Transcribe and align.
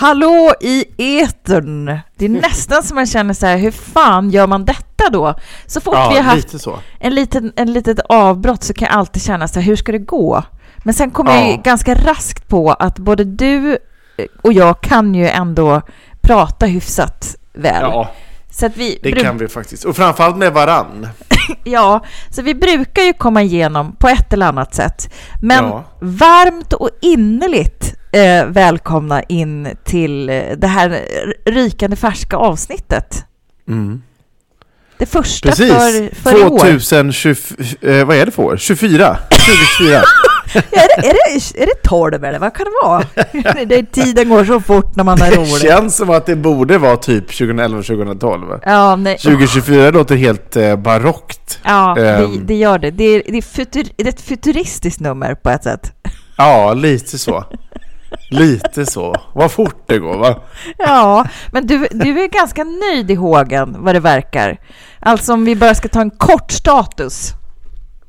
Hallå 0.00 0.52
i 0.60 0.84
etern! 1.22 1.98
Det 2.16 2.24
är 2.24 2.28
nästan 2.42 2.82
som 2.82 2.94
man 2.94 3.06
känner 3.06 3.34
så 3.34 3.46
här, 3.46 3.56
hur 3.56 3.70
fan 3.70 4.30
gör 4.30 4.46
man 4.46 4.64
detta 4.64 5.10
då? 5.12 5.34
Så 5.66 5.80
fort 5.80 5.94
Ja, 5.94 6.08
vi 6.10 6.16
har 6.16 6.22
haft 6.22 6.52
lite 6.52 6.70
en 7.00 7.14
liten, 7.14 7.52
en 7.56 7.72
litet 7.72 8.00
avbrott 8.08 8.62
så 8.64 8.74
kan 8.74 8.88
jag 8.88 8.96
alltid 8.96 9.22
känna 9.22 9.48
så 9.48 9.60
här, 9.60 9.66
hur 9.66 9.76
ska 9.76 9.92
det 9.92 9.98
gå? 9.98 10.42
Men 10.78 10.94
sen 10.94 11.10
kommer 11.10 11.34
jag 11.34 11.44
ju 11.46 11.50
Ja. 11.52 11.60
ganska 11.64 11.94
raskt 11.94 12.48
på 12.48 12.72
att 12.72 12.98
både 12.98 13.24
du 13.24 13.78
och 14.42 14.52
jag 14.52 14.80
kan 14.80 15.14
ju 15.14 15.28
ändå 15.28 15.82
prata 16.20 16.66
hyfsat 16.66 17.36
väl. 17.52 17.82
Ja, 17.82 18.10
Så 18.50 18.66
att 18.66 18.76
vi 18.76 18.98
det 19.02 19.12
kan 19.12 19.38
vi 19.38 19.48
faktiskt. 19.48 19.84
Och 19.84 19.96
framförallt 19.96 20.36
med 20.36 20.52
varann. 20.52 21.08
Ja, 21.64 22.04
så 22.30 22.42
vi 22.42 22.54
brukar 22.54 23.02
ju 23.02 23.12
komma 23.12 23.42
igenom 23.42 23.96
på 23.96 24.08
ett 24.08 24.32
eller 24.32 24.46
annat 24.46 24.74
sätt. 24.74 25.14
Men 25.42 25.64
Ja. 25.64 25.84
varmt 26.00 26.72
och 26.72 26.90
innerligt 27.02 27.94
eh, 28.12 28.46
välkomna 28.46 29.22
in 29.22 29.68
till 29.84 30.28
eh, 30.30 30.42
det 30.56 30.66
här 30.66 31.00
rykande 31.46 31.96
färska 31.96 32.36
avsnittet. 32.36 33.24
Mm. 33.68 34.02
Det 34.98 35.06
första 35.06 35.48
Precis. 35.48 35.72
för, 35.72 36.14
för 36.22 36.40
i 36.40 36.44
år. 36.44 36.58
2020, 36.58 37.34
eh, 37.80 38.04
vad 38.04 38.16
är 38.16 38.26
det 38.26 38.32
för 38.32 38.42
år? 38.42 38.56
24? 38.56 39.16
2024? 39.30 40.02
Ja, 40.54 40.60
är, 40.60 41.02
det, 41.02 41.08
är, 41.08 41.12
det, 41.12 41.62
är 41.62 41.66
det 41.66 41.82
12 41.88 42.24
eller 42.24 42.38
vad 42.38 42.54
kan 42.54 42.66
det 42.66 42.86
vara? 42.88 43.64
det, 43.66 43.92
tiden 43.92 44.28
går 44.28 44.44
så 44.44 44.60
fort 44.60 44.96
när 44.96 45.04
man 45.04 45.20
har 45.20 45.30
Det 45.30 45.36
roligt. 45.36 45.60
känns 45.62 45.96
som 45.96 46.10
att 46.10 46.26
det 46.26 46.36
borde 46.36 46.78
vara 46.78 46.96
typ 46.96 47.26
2011, 47.26 47.82
2012. 47.82 48.46
Ja, 48.64 48.96
nej. 48.96 49.18
2024 49.18 49.90
låter 49.90 50.16
helt 50.16 50.56
eh, 50.56 50.76
barockt. 50.76 51.58
ja 51.64 51.94
det, 51.96 52.10
Ehm. 52.10 52.46
det 52.46 52.54
gör 52.54 52.78
det. 52.78 52.90
Det 52.90 53.04
är, 53.04 53.22
det, 53.28 53.38
är 53.38 53.42
futur, 53.42 53.86
det 53.96 54.04
är 54.04 54.08
ett 54.08 54.20
futuristiskt 54.20 55.00
nummer 55.00 55.34
på 55.34 55.50
ett 55.50 55.64
sätt. 55.64 55.92
Ja, 56.36 56.74
lite 56.74 57.18
så. 57.18 57.44
Lite 58.30 58.86
så. 58.86 59.14
Vad 59.32 59.52
fort 59.52 59.82
det 59.86 59.98
går 59.98 60.18
va? 60.18 60.42
Ja, 60.78 61.28
men 61.52 61.66
du, 61.66 61.88
du 61.90 62.20
är 62.22 62.28
ganska 62.28 62.64
nöjd 62.64 63.10
i 63.10 63.14
hågen 63.14 63.76
vad 63.78 63.94
det 63.94 64.00
verkar. 64.00 64.60
Alltså 65.00 65.32
om 65.32 65.44
vi 65.44 65.56
bara 65.56 65.74
ska 65.74 65.88
ta 65.88 66.00
en 66.00 66.10
kort 66.10 66.50
status. 66.50 67.32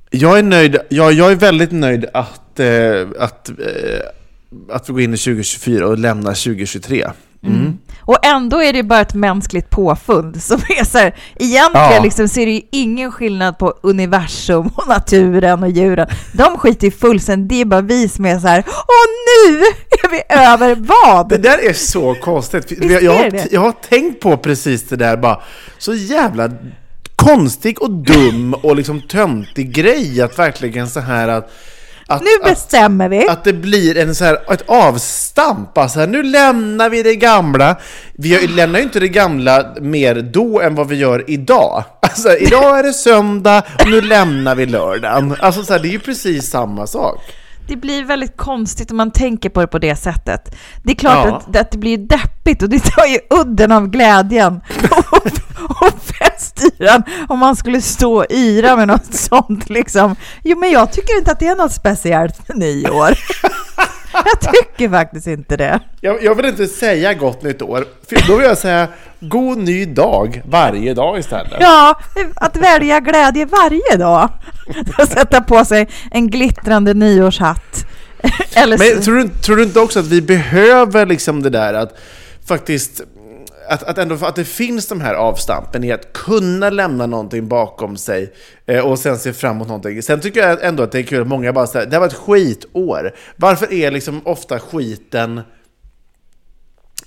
Jag 0.10 0.40
är 0.40 0.44
nöjd, 0.44 0.78
ja, 0.90 1.12
jag 1.12 1.32
är 1.32 1.36
väldigt 1.36 1.72
nöjd 1.72 2.06
att, 2.14 2.60
eh, 2.60 3.08
att, 3.20 3.50
eh, 3.50 3.56
att 4.70 4.90
vi 4.90 4.94
går 4.94 5.02
in 5.02 5.14
i 5.14 5.18
2024 5.18 5.88
och 5.88 5.98
lämnar 5.98 6.34
2023. 6.34 7.08
Mm. 7.44 7.78
Och 8.02 8.26
ändå 8.26 8.64
är 8.64 8.74
det 8.74 8.84
bara 8.84 9.02
ett 9.02 9.14
mänskligt 9.14 9.70
påfund 9.70 10.44
som 10.44 10.58
är 10.80 10.84
så 10.86 10.98
här, 10.98 11.16
egentligen 11.36 11.92
Ja. 11.94 12.04
liksom 12.04 12.28
så 12.28 12.40
är 12.40 12.46
det 12.46 12.52
ju 12.52 12.62
ingen 12.72 13.12
skillnad 13.12 13.58
på 13.58 13.74
universum 13.82 14.68
och 14.76 14.88
naturen 14.88 15.64
och 15.64 15.70
djuren. 15.70 16.08
De 16.34 16.58
skiter 16.58 16.88
ju 16.88 16.92
fullständigt, 16.92 17.50
det 17.50 17.62
är 17.62 17.66
bara 17.66 17.82
vi 17.82 18.10
som 18.10 18.26
är 18.26 18.40
så 18.40 18.48
här, 18.48 18.64
åh 18.68 19.50
nu 19.50 19.60
är 19.90 20.10
vi 20.12 20.22
över 20.30 20.76
vad? 20.76 21.30
Det 21.30 21.38
där 21.38 21.70
är 21.70 21.74
så 21.74 22.16
konstigt. 22.16 22.72
Jag, 22.82 23.04
jag, 23.04 23.14
har, 23.14 23.42
jag 23.52 23.62
har 23.62 23.72
tänkt 23.72 24.22
på 24.22 24.38
precis 24.38 24.88
det 24.90 24.96
där 24.96 25.18
bara, 25.18 25.42
så 25.78 25.94
jävla 25.94 26.50
konstig 27.16 27.82
och 27.82 27.92
dum 27.92 28.54
och 28.54 28.76
liksom 28.76 29.02
töntig 29.02 29.74
grej 29.76 30.22
att 30.22 30.40
verkligen 30.40 30.90
så 30.90 31.00
här 31.00 31.28
att 31.28 31.52
att, 32.10 32.22
Nu 32.22 32.50
bestämmer 32.50 33.10
vi. 33.10 33.24
att, 33.28 33.30
att 33.30 33.44
det 33.44 33.54
blir 33.54 33.98
en 33.98 34.16
så 34.16 34.26
här, 34.26 34.54
ett 34.54 34.64
avstamp. 34.68 35.78
Alltså, 35.78 36.06
nu 36.06 36.24
lämnar 36.24 36.90
vi 36.90 37.04
det 37.04 37.16
gamla. 37.16 37.76
Vi 38.14 38.48
lämnar 38.48 38.80
ju 38.80 38.86
inte 38.86 39.00
det 39.00 39.08
gamla 39.08 39.66
mer 39.82 40.16
då 40.16 40.62
än 40.62 40.76
vad 40.76 40.88
vi 40.88 40.96
gör 40.96 41.24
idag. 41.28 41.84
Alltså, 42.02 42.38
idag 42.38 42.80
är 42.80 42.84
det 42.84 42.94
söndag 42.94 43.64
och 43.80 43.90
nu 43.90 44.02
lämnar 44.02 44.56
vi 44.56 44.66
lördagen. 44.66 45.36
Alltså, 45.40 45.64
så 45.64 45.74
här, 45.74 45.80
det 45.80 45.88
är 45.88 45.92
ju 45.92 46.00
precis 46.00 46.50
samma 46.50 46.88
sak. 46.88 47.20
Det 47.68 47.76
blir 47.76 48.04
väldigt 48.04 48.38
konstigt 48.38 48.92
om 48.92 48.98
man 48.98 49.12
tänker 49.12 49.50
på 49.50 49.62
det 49.62 49.68
på 49.68 49.80
det 49.80 49.96
sättet. 49.96 50.56
Det 50.84 50.92
är 50.92 50.96
klart 50.96 51.26
Ja. 51.28 51.36
att, 51.48 51.56
att 51.56 51.72
det 51.72 51.78
blir 51.78 51.98
deppigt 51.98 52.64
och 52.64 52.70
det 52.70 52.80
tar 52.80 53.06
ju 53.06 53.20
udden 53.42 53.72
av 53.72 53.88
glädjen 53.88 54.62
och, 55.64 55.94
festyran 56.04 57.04
om 57.30 57.40
man 57.40 57.56
skulle 57.56 57.82
stå 57.82 58.18
och 58.18 58.26
yra 58.30 58.76
med 58.76 58.88
något 58.88 59.14
sånt 59.16 59.70
liksom. 59.70 60.16
Jo, 60.44 60.60
men 60.60 60.72
jag 60.72 60.92
tycker 60.92 61.18
inte 61.18 61.32
att 61.32 61.40
det 61.40 61.48
är 61.48 61.56
något 61.56 61.74
speciellt 61.74 62.48
med 62.48 62.58
nyår. 62.58 63.14
Jag 64.14 64.54
tycker 64.54 64.90
faktiskt 64.90 65.28
inte 65.28 65.58
det. 65.58 65.80
Jag, 66.02 66.24
jag 66.24 66.36
vill 66.36 66.46
inte 66.46 66.68
säga 66.68 67.14
gott 67.14 67.44
nytt 67.44 67.62
år, 67.62 67.86
då 68.28 68.36
vill 68.36 68.46
jag 68.46 68.58
säga 68.58 68.88
god 69.20 69.58
ny 69.58 69.86
dag 69.86 70.42
varje 70.46 70.94
dag 70.94 71.20
istället. 71.20 71.58
Ja, 71.60 72.00
att 72.36 72.58
välja 72.58 73.00
glädje 73.00 73.46
varje 73.46 73.98
dag. 73.98 74.30
Att 74.98 75.12
sätta 75.12 75.42
på 75.42 75.66
sig 75.66 75.88
en 76.12 76.30
glittrande 76.30 76.94
nyårshatt. 76.94 77.86
Eller 78.56 78.78
Men 78.78 79.02
tror 79.02 79.16
du, 79.16 79.28
tror 79.28 79.56
du 79.56 79.64
inte 79.64 79.80
också 79.80 80.00
att 80.00 80.08
vi 80.08 80.22
behöver 80.22 81.06
liksom 81.06 81.44
det 81.44 81.50
där 81.50 81.74
att 81.74 81.98
faktiskt 82.48 83.02
att, 83.70 83.84
att, 83.84 83.98
ändå, 83.98 84.18
att 84.26 84.36
det 84.36 84.46
finns 84.46 84.88
de 84.88 85.02
här 85.02 85.14
avstampen 85.14 85.84
i 85.84 85.92
att 85.92 86.14
kunna 86.14 86.70
lämna 86.70 87.06
någonting 87.06 87.48
bakom 87.48 87.98
sig 87.98 88.34
eh, 88.66 88.86
och 88.86 89.00
sen 89.00 89.18
se 89.18 89.34
fram 89.34 89.56
emot 89.56 89.68
någonting. 89.68 90.02
Sen 90.04 90.20
tycker 90.20 90.48
jag 90.48 90.64
ändå 90.64 90.84
att 90.84 90.92
det 90.92 91.00
är 91.00 91.04
kul 91.04 91.22
att 91.22 91.28
många 91.28 91.54
bara 91.54 91.68
säger 91.68 91.86
det 91.86 91.92
här 91.92 92.00
var 92.00 92.08
ett 92.08 92.14
skitår. 92.14 93.12
Varför 93.36 93.74
är 93.74 93.92
liksom 93.92 94.22
ofta 94.26 94.60
skiten 94.60 95.42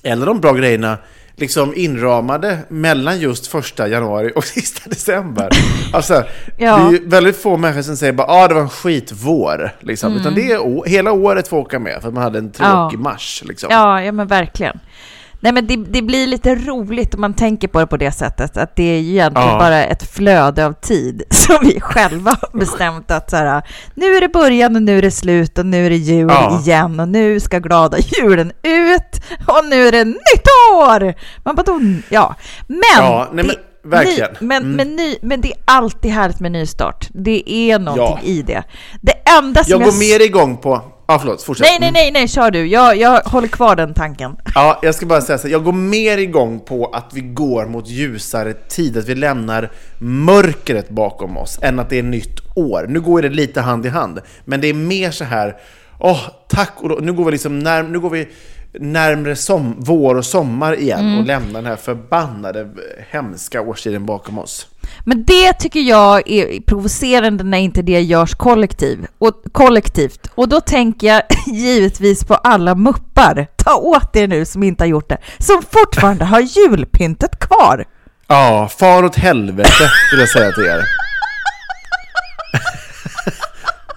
eller 0.03 0.27
de 0.27 0.41
bra 0.41 0.53
grejerna 0.53 0.99
liksom 1.37 1.75
inramade 1.77 2.59
mellan 2.69 3.21
just 3.21 3.47
första 3.47 3.89
januari 3.89 4.33
och 4.37 4.45
sista 4.55 4.91
december. 4.91 5.49
Alltså, 5.93 6.25
Ja. 6.59 6.77
det 6.91 6.97
är 6.97 7.11
väldigt 7.11 7.37
få 7.37 7.57
människor 7.57 7.83
som 7.83 7.97
säger 7.97 8.13
bara 8.13 8.27
ah, 8.27 8.49
det 8.49 8.55
var 8.55 8.61
en 8.61 8.69
skitvår. 8.69 9.71
Liksom. 9.81 10.17
Utan 10.17 10.35
det 10.35 10.53
är 10.53 10.89
hela 10.89 11.13
året 11.13 11.49
får 11.49 11.57
åka 11.57 11.79
med 11.79 11.99
för 12.01 12.09
att 12.09 12.15
man 12.15 12.23
hade 12.23 12.39
en 12.39 12.51
tråkig 12.53 12.99
Ja. 12.99 13.03
mars. 13.03 13.43
Liksom. 13.47 13.69
Ja, 13.73 14.03
ja 14.03 14.13
men 14.13 14.27
verkligen. 14.27 14.79
Nej, 15.43 15.53
men 15.53 15.67
det, 15.67 15.77
det 15.77 16.03
blir 16.03 16.27
lite 16.27 16.55
roligt 16.55 17.15
om 17.15 17.21
man 17.21 17.35
tänker 17.35 17.69
på 17.69 17.81
det 17.81 17.87
på 17.87 17.97
det 17.97 18.13
sättet, 18.13 18.57
att 18.57 18.77
det 18.77 18.83
är 18.83 18.99
ju 19.01 19.11
egentligen 19.13 19.49
Ja. 19.49 19.59
bara 19.59 19.85
ett 19.85 20.11
flöde 20.11 20.67
av 20.67 20.73
tid 20.73 21.23
som 21.31 21.57
vi 21.63 21.81
själva 21.81 22.31
har 22.41 22.59
bestämt 22.59 23.11
att 23.11 23.31
så 23.31 23.37
här, 23.37 23.63
nu 23.95 24.07
är 24.07 24.21
det 24.21 24.29
början 24.29 24.77
och 24.77 24.83
nu 24.83 24.99
är 24.99 25.03
det 25.03 25.11
slut 25.11 25.59
och 25.59 25.67
nu 25.67 25.87
är 25.87 25.91
det 25.91 25.97
jul 25.97 26.29
Ja. 26.31 26.61
igen 26.61 27.01
och 27.01 27.09
nu 27.09 27.41
ska 27.41 27.59
glada 27.59 27.99
julen 27.99 28.53
ut 28.63 29.23
och 29.47 29.65
nu 29.71 29.89
är 29.89 29.93
det 29.93 30.05
nytt 30.05 30.47
år! 30.75 31.15
Man 31.45 31.55
bara, 31.55 31.81
ja. 32.09 32.35
Men, 32.67 32.79
Ja, 32.97 33.29
nej, 33.33 33.45
men, 33.45 33.57
verkligen. 33.91 34.31
Ny, 34.31 34.37
men, 34.47 34.63
Mm. 34.63 34.77
men, 34.77 34.97
ny, 34.97 35.17
men 35.23 35.41
det 35.41 35.49
är 35.49 35.59
alltid 35.65 36.11
härligt 36.11 36.41
med 36.41 36.53
nystart. 36.53 37.09
Det 37.15 37.51
är 37.51 37.79
någonting 37.79 38.19
Ja. 38.23 38.33
i 38.33 38.43
det. 38.43 38.63
Det 39.01 39.13
enda 39.39 39.65
som 39.65 39.71
Jag 39.71 39.81
jag... 39.81 39.87
går 39.89 39.99
mer 39.99 40.25
igång 40.27 40.57
på... 40.57 40.83
Ja, 41.13 41.19
förlåt, 41.19 41.43
fortsätt. 41.43 41.67
Nej, 41.67 41.77
nej, 41.81 41.91
nej, 41.93 42.11
nej, 42.13 42.29
kör 42.29 42.51
du. 42.51 42.67
Jag, 42.67 42.97
jag 42.97 43.21
håller 43.21 43.49
kvar 43.49 43.77
den 43.77 43.95
tanken. 43.95 44.37
Ja, 44.55 44.79
jag 44.83 44.95
ska 44.95 45.07
bara 45.07 45.21
säga 45.21 45.39
så 45.39 45.47
här, 45.47 45.53
jag 45.53 45.65
går 45.65 45.73
mer 45.73 46.19
igång 46.19 46.61
på 46.61 46.87
att 46.87 47.11
vi 47.15 47.21
går 47.21 47.67
mot 47.67 47.89
ljusare 47.89 48.53
tid, 48.53 48.97
att 48.97 49.09
vi 49.09 49.15
lämnar 49.15 49.71
mörkret 49.99 50.89
bakom 50.89 51.37
oss, 51.37 51.59
än 51.63 51.79
att 51.79 51.91
det 51.91 51.99
är 51.99 52.03
nytt 52.03 52.57
år. 52.57 52.87
Nu 52.89 53.01
går 53.01 53.23
det 53.23 53.29
lite 53.29 53.61
hand 53.61 53.87
i 53.87 53.89
hand, 53.89 54.21
men 54.45 54.61
det 54.61 54.67
är 54.69 54.75
mer 54.75 55.11
så 55.11 55.25
här, 55.25 55.57
åh, 55.99 56.21
tack 56.49 56.73
och 56.77 56.89
lov, 56.89 57.03
nu 57.03 57.13
går 57.13 57.25
vi 57.25 57.31
liksom 57.33 57.59
när, 57.59 57.83
nu 57.83 58.01
går 58.01 58.11
vi 58.11 58.29
närmre 58.81 59.37
som, 59.37 59.75
vår 59.79 60.15
och 60.15 60.27
sommar 60.27 60.81
igen 60.81 61.01
Mm. 61.01 61.19
och 61.19 61.27
lämnar 61.27 61.53
den 61.63 61.67
här 61.67 61.77
förbannade 61.77 62.69
hemska 63.11 63.61
årstiden 63.61 64.07
bakom 64.07 64.39
oss. 64.39 64.67
Men 65.05 65.25
det 65.25 65.53
tycker 65.53 65.81
jag 65.81 66.31
är 66.31 66.61
provocerande 66.61 67.45
när 67.45 67.59
inte 67.59 67.83
det 67.83 68.01
görs 68.01 68.35
kollektiv, 68.35 69.07
och, 69.19 69.35
kollektivt. 69.53 70.31
Och 70.35 70.49
då 70.49 70.61
tänker 70.61 71.07
jag 71.07 71.23
givetvis 71.47 72.25
på 72.25 72.35
alla 72.35 72.75
muppar. 72.75 73.47
Ta 73.57 73.77
åt 73.77 74.17
er 74.17 74.29
nu 74.29 74.45
som 74.45 74.63
inte 74.63 74.85
har 74.85 74.89
gjort 74.89 75.09
det. 75.09 75.19
Som 75.39 75.63
fortfarande 75.71 76.25
har 76.25 76.41
julpyntet 76.41 77.39
kvar. 77.39 77.85
Ja, 78.27 78.69
far 78.79 79.05
åt 79.05 79.17
helvete 79.17 79.91
vill 80.11 80.21
jag 80.21 80.29
säga 80.29 80.53
till 80.53 80.65
er. 80.65 80.85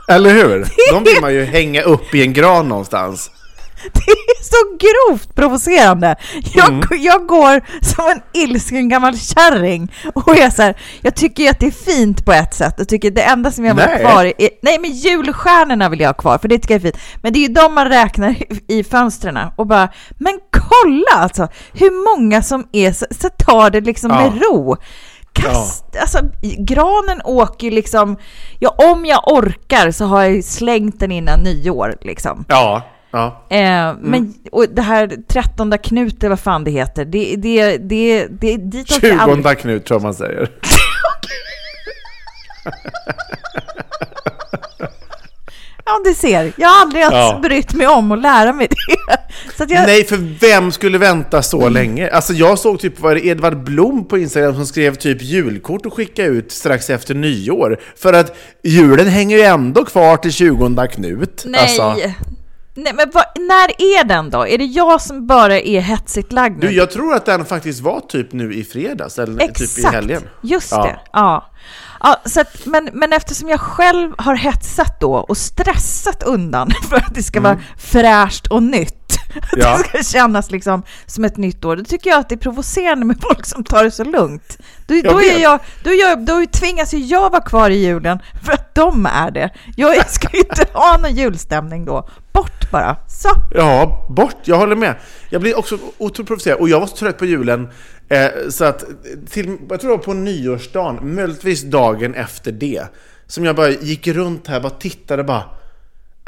Eller 0.16 0.30
hur? 0.30 0.68
De 0.92 1.04
vill 1.04 1.22
man 1.22 1.34
ju 1.34 1.46
hänga 1.46 1.82
upp 1.82 2.16
i 2.16 2.22
en 2.22 2.34
gran 2.34 2.70
någonstans. 2.70 3.32
Det 3.94 4.12
är 4.12 4.44
så 4.44 4.78
grovt 4.80 5.36
provocerande. 5.36 6.16
Jag, 6.54 6.70
Mm. 6.70 6.82
jag 7.04 7.28
går 7.28 7.62
som 7.86 8.06
en 8.08 8.22
ilsken 8.34 8.90
gammal 8.90 9.18
kärring 9.18 9.92
och 10.16 10.38
är 10.38 10.50
så 10.50 10.62
här, 10.62 10.76
jag 11.02 11.16
tycker 11.16 11.44
ju 11.44 11.50
att 11.50 11.60
det 11.60 11.68
är 11.68 11.72
fint 11.72 12.26
på 12.26 12.32
ett 12.34 12.54
sätt. 12.54 12.74
Jag 12.78 12.88
tycker 12.90 13.12
det 13.12 13.22
enda 13.22 13.52
som 13.52 13.66
jag 13.66 13.76
vill 13.76 13.84
ha 13.86 13.98
kvar 13.98 14.26
är, 14.26 14.50
nej 14.62 14.80
men 14.80 14.92
julstjärnorna 14.92 15.90
vill 15.90 16.00
jag 16.00 16.10
ha 16.10 16.14
kvar 16.14 16.38
för 16.38 16.48
det 16.48 16.60
tycker 16.60 16.74
jag 16.74 16.86
är 16.86 16.92
fint. 16.92 17.04
Men 17.22 17.34
det 17.34 17.40
är 17.40 17.48
ju 17.48 17.54
de 17.54 17.74
man 17.74 17.90
räknar 17.90 18.30
i, 18.30 18.62
i 18.80 18.84
fönstren 18.84 19.38
och 19.56 19.68
bara, 19.68 19.90
men 20.18 20.40
kolla 20.52 21.12
alltså 21.24 21.48
hur 21.74 22.18
många 22.18 22.42
som 22.42 22.68
är 22.72 22.92
så, 22.92 23.06
så 23.12 23.30
tar 23.30 23.70
det 23.70 23.82
liksom 23.82 24.10
Ja. 24.12 24.16
med 24.22 24.42
ro. 24.42 24.76
Kast, 25.34 25.86
alltså 26.02 26.20
granen 26.58 27.22
åker 27.24 27.72
liksom, 27.72 28.18
ja 28.60 28.70
om 28.78 29.06
jag 29.06 29.28
orkar 29.34 29.92
så 29.92 30.06
har 30.06 30.24
jag 30.24 30.44
slängt 30.44 31.00
den 31.00 31.12
innan 31.12 31.40
nyår 31.40 31.96
liksom. 32.02 32.46
Ja, 32.48 32.82
ja. 33.16 33.56
Eh, 33.58 33.96
Men 34.02 34.34
och 34.52 34.66
det 34.72 34.82
här 34.82 35.12
13 35.28 35.78
Knut, 35.78 36.20
eller 36.24 36.30
vad 36.30 36.40
fan 36.40 36.64
det 36.64 36.72
heter, 36.72 37.06
det, 37.06 37.36
det, 37.36 37.78
det, 37.78 38.28
det, 38.28 38.58
dit 38.58 39.00
jag 39.02 39.20
aldrig. 39.20 39.46
20 39.46 39.56
Knut 39.62 39.86
tror 39.86 39.96
jag 39.96 40.04
man 40.04 40.14
säger. 40.14 40.50
Ja, 45.88 46.02
du 46.06 46.14
ser. 46.14 46.52
Jag 46.58 46.70
har 46.70 46.82
aldrig 46.82 47.02
ens 47.02 47.14
Ja. 47.14 47.40
brytt 47.44 47.74
mig 47.74 47.88
om 47.88 48.12
att 48.12 48.22
lära 48.22 48.54
mig 48.54 48.68
det. 48.68 48.76
Jag, 49.58 49.70
Nej, 49.88 50.04
för 50.04 50.18
vem 50.42 50.72
skulle 50.72 50.98
vänta 50.98 51.42
så 51.42 51.70
länge? 51.70 52.10
Alltså 52.10 52.34
jag 52.34 52.60
såg 52.60 52.80
typ, 52.80 53.00
var 53.00 53.16
det 53.16 53.26
Edvard 53.26 53.64
Blom 53.64 54.08
på 54.08 54.18
Instagram 54.18 54.56
som 54.56 54.66
skrev 54.66 54.96
typ 54.96 55.22
julkort 55.22 55.86
och 55.86 55.94
skickade 55.94 56.28
ut 56.28 56.52
strax 56.52 56.90
efter 56.90 57.16
nyår. 57.16 57.80
För 57.96 58.14
att 58.14 58.38
julen 58.64 59.08
hänger 59.08 59.38
ju 59.38 59.44
ändå 59.44 59.86
kvar 59.86 60.18
till 60.18 60.32
20 60.34 60.88
Knut. 60.88 61.44
nej. 61.46 61.62
Alltså, 61.62 61.96
nej, 62.76 62.94
men 62.94 63.12
vad, 63.14 63.24
när 63.40 63.82
är 63.82 64.04
den 64.04 64.30
då? 64.30 64.48
Är 64.48 64.58
det 64.58 64.66
jag 64.66 65.02
som 65.02 65.28
bara 65.28 65.60
är 65.60 65.82
hetsigt 65.82 66.32
lagd 66.32 66.60
nu? 66.64 66.68
du, 66.68 66.74
jag 66.74 66.92
tror 66.92 67.16
att 67.16 67.26
den 67.26 67.46
faktiskt 67.46 67.82
var 67.82 68.00
typ 68.00 68.34
nu 68.34 68.54
i 68.54 68.64
fredags, 68.64 69.20
eller 69.20 69.48
typ 69.48 69.78
i 69.78 69.88
helgen. 69.88 70.22
just 70.42 70.72
Ja. 70.72 70.84
det. 70.84 71.00
Ja. 71.14 71.52
Ja, 72.00 72.22
så 72.26 72.42
att, 72.42 72.66
men, 72.66 72.90
men 72.94 73.14
eftersom 73.14 73.50
jag 73.50 73.60
själv 73.60 74.14
har 74.18 74.36
hetsat 74.36 75.00
då 75.00 75.14
och 75.14 75.38
stressat 75.38 76.24
undan 76.24 76.72
för 76.90 76.96
att 76.96 77.16
det 77.16 77.24
ska 77.24 77.42
vara 77.42 77.60
fräscht 77.78 78.48
och 78.48 78.64
nytt, 78.64 79.05
att 79.10 79.16
Mm. 79.36 79.46
Ja. 79.58 79.78
det 79.94 80.04
ska 80.04 80.18
kännas 80.18 80.52
liksom 80.52 80.84
som 81.06 81.26
ett 81.26 81.38
nytt 81.38 81.66
år, 81.66 81.76
då 81.76 81.84
tycker 81.84 82.10
jag 82.10 82.20
att 82.20 82.30
det 82.30 82.36
är 82.36 82.40
provocerande 82.40 83.06
med 83.06 83.18
folk 83.22 83.46
som 83.46 83.64
tar 83.64 83.84
det 83.84 83.92
så 83.92 84.04
lugnt. 84.04 84.58
Då, 84.88 85.02
då, 85.04 85.22
är 85.22 85.42
jag, 85.42 85.60
då, 85.84 85.90
är 85.90 86.00
jag, 86.00 86.26
då 86.26 86.46
tvingas 86.52 86.94
ju 86.94 86.98
jag 86.98 87.30
vara 87.30 87.42
kvar 87.42 87.70
i 87.70 87.76
julen 87.76 88.20
för 88.44 88.54
att 88.54 88.76
de 88.76 89.06
är 89.06 89.32
det. 89.32 89.50
Jag 89.78 90.10
ska 90.12 90.28
ju 90.34 90.40
inte 90.40 90.66
ha 90.74 90.98
någon 90.98 91.16
julstämning 91.16 91.86
då. 91.86 92.10
Bort 92.34 92.72
bara. 92.72 92.98
Så. 93.08 93.30
Ja, 93.56 94.08
bort. 94.10 94.38
Jag 94.44 94.58
håller 94.58 94.76
med. 94.76 94.96
Jag 95.30 95.42
blir 95.42 95.58
också 95.58 95.78
otroligt 95.98 96.28
provocerad. 96.28 96.60
Och 96.60 96.70
jag 96.70 96.80
var 96.80 96.88
så 96.88 96.96
trött 96.96 97.18
på 97.18 97.26
julen. 97.26 97.70
Eh, 98.10 98.28
så 98.50 98.66
att, 98.66 98.84
till, 99.30 99.58
jag 99.70 99.82
tror 99.82 99.92
det 99.92 99.98
var 99.98 100.04
på 100.04 100.14
nyårsdagen, 100.14 101.16
möjligtvis 101.16 101.64
dagen 101.64 102.16
efter 102.16 102.52
det, 102.52 102.84
som 103.28 103.46
jag 103.46 103.56
bara 103.56 103.70
gick 103.70 104.08
runt 104.08 104.48
här, 104.48 104.60
bara 104.60 104.70
tittade 104.70 105.24
bara. 105.24 105.44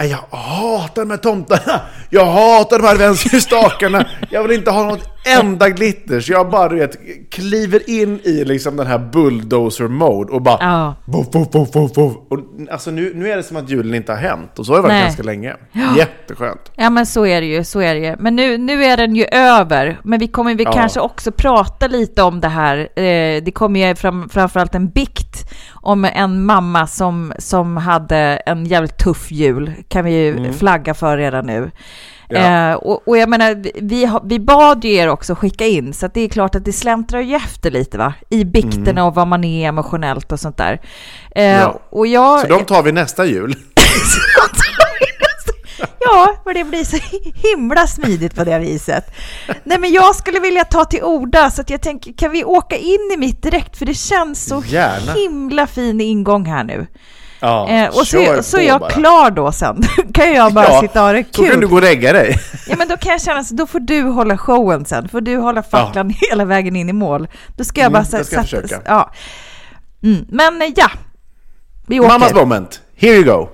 Jag 0.05 0.37
hatar 0.37 1.01
de 1.01 1.09
här 1.09 1.17
tomtarna! 1.17 1.81
Jag 2.09 2.25
hatar 2.25 2.79
de 2.79 2.85
här 2.85 2.93
adventsljusstakarna! 2.93 4.05
Jag 4.29 4.43
vill 4.43 4.51
inte 4.51 4.71
ha 4.71 4.83
något 4.83 5.16
enda 5.39 5.69
glitter! 5.69 6.19
Så 6.19 6.31
jag 6.31 6.49
bara 6.49 6.69
du 6.69 6.75
vet, 6.75 6.97
kliver 7.31 7.89
in 7.89 8.19
i 8.23 8.45
liksom 8.45 8.75
den 8.77 8.87
här 8.87 8.97
bulldozer-mode 8.99 10.31
och 10.33 10.41
bara... 10.41 10.57
Ja. 10.59 10.95
Voff, 11.05 11.27
voff, 11.35 11.47
voff, 11.55 11.75
voff, 11.75 11.97
voff. 11.97 12.13
Och, 12.29 12.39
alltså 12.71 12.91
nu, 12.91 13.11
nu 13.15 13.31
är 13.31 13.37
det 13.37 13.43
som 13.43 13.57
att 13.57 13.69
julen 13.69 13.93
inte 13.93 14.11
har 14.11 14.19
hänt. 14.19 14.59
Och 14.59 14.65
så 14.65 14.71
har 14.71 14.77
det 14.77 14.81
varit 14.83 14.93
Nej. 14.93 15.03
ganska 15.03 15.23
länge. 15.23 15.55
Jätteskönt. 15.97 16.71
Ja 16.75 16.89
men 16.89 17.05
så 17.05 17.25
är 17.25 17.41
det 17.41 17.47
ju, 17.47 17.63
så 17.63 17.79
är 17.79 17.93
det 17.95 17.99
ju. 17.99 18.15
Men 18.19 18.35
nu, 18.35 18.57
nu 18.57 18.83
är 18.83 18.97
den 18.97 19.15
ju 19.15 19.25
över. 19.31 19.99
Men 20.03 20.19
vi 20.19 20.27
kommer 20.27 20.55
vi 20.55 20.63
Ja. 20.63 20.71
kanske 20.71 20.99
också 20.99 21.31
prata 21.31 21.87
lite 21.87 22.23
om 22.23 22.39
det 22.39 22.47
här. 22.47 22.77
Eh, 22.77 23.43
det 23.43 23.51
kommer 23.53 23.87
ju 23.87 23.95
fram, 23.95 24.29
framförallt 24.29 24.75
en 24.75 24.89
bikt 24.89 25.51
om 25.73 26.05
en 26.05 26.45
mamma 26.45 26.87
som, 26.87 27.33
som 27.39 27.77
hade 27.77 28.17
en 28.45 28.65
jävligt 28.65 28.97
tuff 28.97 29.31
jul. 29.31 29.73
Kan 29.87 30.05
vi 30.05 30.11
ju 30.11 30.53
flagga 30.53 30.93
för 30.93 31.17
redan 31.17 31.45
nu. 31.45 31.71
Mm. 32.29 32.43
Ja. 32.43 32.69
Eh, 32.71 32.75
och, 32.75 33.07
och 33.07 33.17
jag 33.17 33.29
menar, 33.29 33.63
vi, 33.81 34.11
vi 34.23 34.39
bad 34.39 34.85
ju 34.85 34.93
er 34.93 35.07
också 35.07 35.35
skicka 35.35 35.65
in, 35.65 35.93
så 35.93 36.07
det 36.13 36.21
är 36.21 36.29
klart 36.29 36.55
att 36.55 36.65
det 36.65 36.73
släntrar 36.73 37.21
ju 37.21 37.35
efter 37.35 37.71
lite 37.71 37.97
va? 37.97 38.13
I 38.29 38.45
bikterna 38.45 39.05
och 39.05 39.15
vad 39.15 39.27
man 39.27 39.43
är 39.43 39.67
emotionellt 39.67 40.31
och 40.31 40.39
sånt 40.39 40.57
där. 40.57 40.81
Eh, 41.35 41.47
Mm. 41.47 41.59
Ja. 41.61 41.79
Och 41.89 42.07
jag... 42.07 42.39
Så 42.41 42.47
de 42.47 42.65
tar 42.65 42.83
vi 42.83 42.91
nästa 42.91 43.25
jul. 43.25 43.55
Ja, 45.99 46.35
för 46.43 46.53
det 46.53 46.63
blir 46.63 46.83
så 46.83 46.97
himla 47.47 47.87
smidigt 47.87 48.35
på 48.35 48.43
det 48.43 48.59
viset. 48.59 49.03
Nej, 49.63 49.79
men 49.79 49.91
jag 49.91 50.15
skulle 50.15 50.39
vilja 50.39 50.63
ta 50.63 50.85
till 50.85 51.03
orda, 51.03 51.51
så 51.51 51.61
att 51.61 51.69
jag 51.69 51.81
tänker, 51.81 52.13
kan 52.13 52.31
vi 52.31 52.43
åka 52.43 52.75
in 52.77 53.11
i 53.13 53.17
mitt 53.17 53.43
direkt? 53.43 53.77
För 53.77 53.85
det 53.85 53.93
känns 53.93 54.45
så 54.45 54.63
Gärna. 54.67 55.13
himla 55.13 55.67
fin 55.67 56.01
ingång 56.01 56.45
här 56.45 56.63
nu. 56.63 56.87
Ja, 57.39 57.69
Eh, 57.69 57.87
och 57.87 58.07
så, 58.07 58.43
så 58.43 58.57
är 58.57 58.61
jag 58.67 58.79
bara. 58.79 58.89
klar 58.89 59.31
då 59.31 59.51
sen. 59.51 59.81
kan 60.13 60.33
jag 60.33 60.53
bara 60.53 60.65
Ja, 60.65 60.81
sitta 60.81 60.99
och 61.01 61.05
ha 61.05 61.13
det 61.13 61.23
Så 61.31 61.41
kan 61.43 61.51
du 61.55 61.59
kul. 61.61 61.69
gå 61.69 61.75
och 61.75 61.81
lägga 61.81 62.13
dig. 62.13 62.35
Ja, 62.67 62.75
men 62.77 62.87
då 62.87 62.97
kan 62.97 63.11
jag 63.11 63.21
känna 63.21 63.43
så 63.43 63.55
då 63.55 63.67
får 63.67 63.79
du 63.79 64.01
hålla 64.01 64.37
showen 64.37 64.85
sen. 64.85 65.09
Får 65.09 65.21
du 65.21 65.37
hålla 65.37 65.63
facklan 65.63 66.09
hela 66.29 66.45
vägen 66.45 66.75
in 66.75 66.89
i 66.89 66.93
mål. 66.93 67.27
Då 67.57 67.63
ska 67.63 67.81
jag 67.81 67.85
Mm, 67.85 67.93
bara 67.93 67.99
det 68.03 68.05
så- 68.05 68.23
ska 68.23 68.35
jag 68.35 68.45
sätta- 68.47 68.61
försöka. 68.67 68.81
Ja. 68.85 69.11
Mm, 70.03 70.25
men 70.29 70.61
eh, 70.61 70.67
ja, 70.75 70.89
vi 71.87 71.99
åker. 71.99 72.09
Mammas 72.09 72.33
moment. 72.33 72.81
Here 72.97 73.13
you 73.15 73.23
go. 73.23 73.49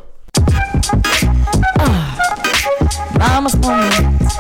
Mammas 3.20 3.56
moment. 3.56 4.32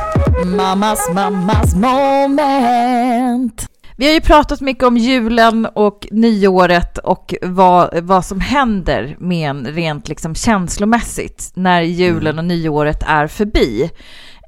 Mammas, 0.45 1.09
mammas 1.13 1.75
moment. 1.75 3.65
Vi 3.97 4.05
har 4.05 4.13
ju 4.13 4.21
pratat 4.21 4.61
mycket 4.61 4.83
om 4.83 4.97
julen 4.97 5.65
och 5.75 6.07
nyåret 6.11 6.97
och 6.97 7.33
vad, 7.41 8.03
vad 8.03 8.25
som 8.25 8.39
händer 8.41 9.15
med 9.19 9.49
en 9.49 9.65
rent 9.65 10.07
liksom 10.09 10.35
känslomässigt 10.35 11.51
när 11.53 11.81
julen 11.81 12.37
och 12.39 12.45
nyåret 12.45 13.03
är 13.07 13.27
förbi. 13.27 13.89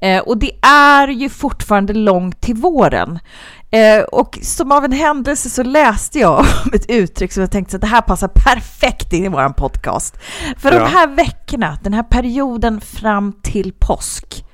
Eh, 0.02 0.18
och 0.18 0.38
det 0.38 0.50
är 0.66 1.08
ju 1.08 1.28
fortfarande 1.28 1.92
långt 1.92 2.40
till 2.40 2.54
våren. 2.54 3.18
Eh, 3.70 4.02
och 4.02 4.38
som 4.42 4.72
av 4.72 4.84
en 4.84 4.92
händelse 4.92 5.50
så 5.50 5.62
läste 5.62 6.18
jag 6.18 6.38
om 6.64 6.70
ett 6.74 6.90
uttryck 6.90 7.32
som 7.32 7.40
jag 7.40 7.50
tänkte 7.50 7.76
att 7.76 7.80
det 7.82 7.86
här 7.88 8.00
passar 8.00 8.28
perfekt 8.34 9.12
in 9.12 9.24
i 9.24 9.28
vår 9.28 9.48
podcast. 9.48 10.18
För 10.58 10.72
Ja. 10.72 10.78
de 10.78 10.90
här 10.90 11.06
veckorna, 11.06 11.78
den 11.82 11.92
här 11.94 12.02
perioden 12.02 12.80
fram 12.80 13.32
till 13.42 13.72
påsk, 13.78 14.44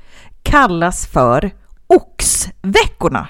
kallas 0.42 1.06
för 1.06 1.50
oxveckorna. 1.86 3.28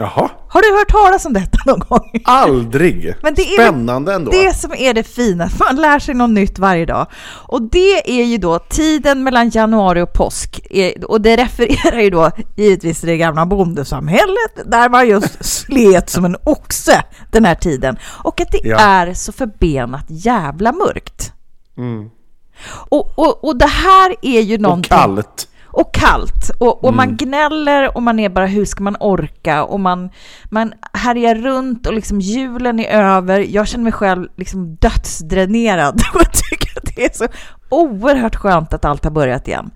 Jaha, 0.00 0.30
Har 0.48 0.62
du 0.62 0.78
hört 0.78 0.88
talas 0.90 1.24
om 1.26 1.32
detta 1.32 1.58
någon 1.66 1.78
gång? 1.88 2.10
aldrig. 2.24 3.14
Men 3.22 3.34
det 3.34 3.42
är 3.42 3.54
Spännande 3.68 4.14
ändå. 4.14 4.30
Det 4.30 4.56
som 4.56 4.72
är 4.72 4.94
det 4.94 5.02
fina, 5.02 5.48
man 5.60 5.76
lär 5.76 5.98
sig 5.98 6.14
något 6.14 6.30
nytt 6.30 6.58
varje 6.58 6.86
dag. 6.86 7.06
Och 7.46 7.62
det 7.62 8.20
är 8.20 8.24
ju 8.24 8.38
då 8.38 8.58
tiden 8.58 9.22
mellan 9.24 9.50
januari 9.50 10.00
och 10.02 10.12
påsk. 10.12 10.60
Eh, 10.70 10.92
Och 11.02 11.20
det 11.20 11.36
refererar 11.36 12.00
ju 12.00 12.10
då 12.10 12.30
givetvis 12.56 13.00
till 13.00 13.08
det 13.08 13.16
gamla 13.16 13.46
bondesamhället 13.46 14.52
där 14.64 14.88
man 14.88 15.08
just 15.08 15.44
slet 15.64 16.10
som 16.10 16.24
en 16.24 16.36
oxe 16.44 17.02
den 17.30 17.44
här 17.44 17.54
tiden. 17.54 17.98
Och 18.24 18.40
att 18.40 18.52
det 18.52 18.60
Ja. 18.64 18.76
är 18.78 19.14
så 19.14 19.32
förbenat 19.32 20.04
jävla 20.08 20.72
mörkt. 20.72 21.32
Och, 22.88 23.18
och, 23.18 23.44
och 23.44 23.56
det 23.58 23.66
här 23.66 24.14
är 24.22 24.40
ju 24.40 24.54
Och 24.54 24.60
någonting... 24.60 24.88
kallt. 24.88 25.48
Och 25.70 25.94
kallt. 25.94 26.50
Och, 26.58 26.84
och 26.84 26.94
man 26.94 27.16
gnäller 27.16 27.96
och 27.96 28.02
man 28.02 28.18
är 28.18 28.28
bara 28.28 28.46
hur 28.46 28.64
ska 28.64 28.82
man 28.82 28.96
orka? 29.00 29.64
Och 29.64 29.80
man, 29.80 30.10
man 30.44 30.72
härjar 30.92 31.34
runt 31.34 31.86
och 31.86 31.94
liksom 31.94 32.20
julen 32.20 32.80
är 32.80 33.02
över. 33.02 33.40
Jag 33.40 33.68
känner 33.68 33.84
mig 33.84 33.92
själv 33.92 34.28
liksom 34.36 34.74
dödsdränerad 34.74 35.94
och 36.14 36.20
jag 36.20 36.32
tycker 36.32 36.78
att 36.78 36.96
det 36.96 37.04
är 37.04 37.10
så 37.12 37.26
oerhört 37.68 38.36
skönt 38.36 38.74
att 38.74 38.84
allt 38.84 39.04
har 39.04 39.10
börjat 39.10 39.48
igen. 39.48 39.70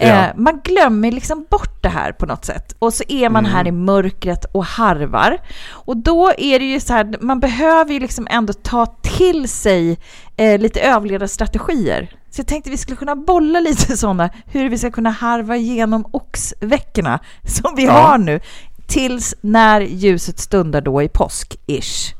Ja. 0.00 0.06
Eh, 0.06 0.30
man 0.36 0.60
glömmer 0.64 1.12
liksom 1.12 1.46
bort 1.50 1.82
det 1.82 1.88
här 1.88 2.12
på 2.12 2.26
något 2.26 2.44
sätt. 2.44 2.76
Och 2.78 2.94
så 2.94 3.04
är 3.08 3.28
man 3.28 3.46
här 3.46 3.66
i 3.66 3.72
mörkret 3.72 4.44
och 4.44 4.64
harvar. 4.64 5.38
Och 5.70 5.96
då 5.96 6.32
är 6.38 6.58
det 6.58 6.64
ju 6.64 6.80
så 6.80 6.92
här, 6.92 7.16
man 7.20 7.40
behöver 7.40 7.92
ju 7.92 8.00
liksom 8.00 8.26
ändå 8.30 8.52
ta 8.52 8.86
till 9.02 9.48
sig 9.48 9.98
eh, 10.36 10.60
lite 10.60 10.80
överlevnadsstrategier. 10.80 12.10
Så 12.34 12.40
jag 12.40 12.46
tänkte 12.46 12.70
vi 12.70 12.76
skulle 12.76 12.96
kunna 12.96 13.16
bolla 13.16 13.60
lite 13.60 13.96
sådana, 13.96 14.30
hur 14.46 14.68
vi 14.68 14.78
ska 14.78 14.90
kunna 14.90 15.10
harva 15.10 15.56
igenom 15.56 16.06
oxveckorna 16.10 17.18
som 17.44 17.74
vi 17.76 17.84
Ja. 17.84 17.92
har 17.92 18.18
nu, 18.18 18.40
tills 18.86 19.34
när 19.40 19.80
ljuset 19.80 20.38
stundar 20.38 20.80
då 20.80 21.02
i 21.02 21.08
påsk-ish. 21.08 22.14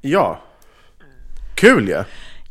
Ja. 0.00 0.42
Kul 1.54 1.88
ju. 1.88 1.94
Ja. 1.94 2.04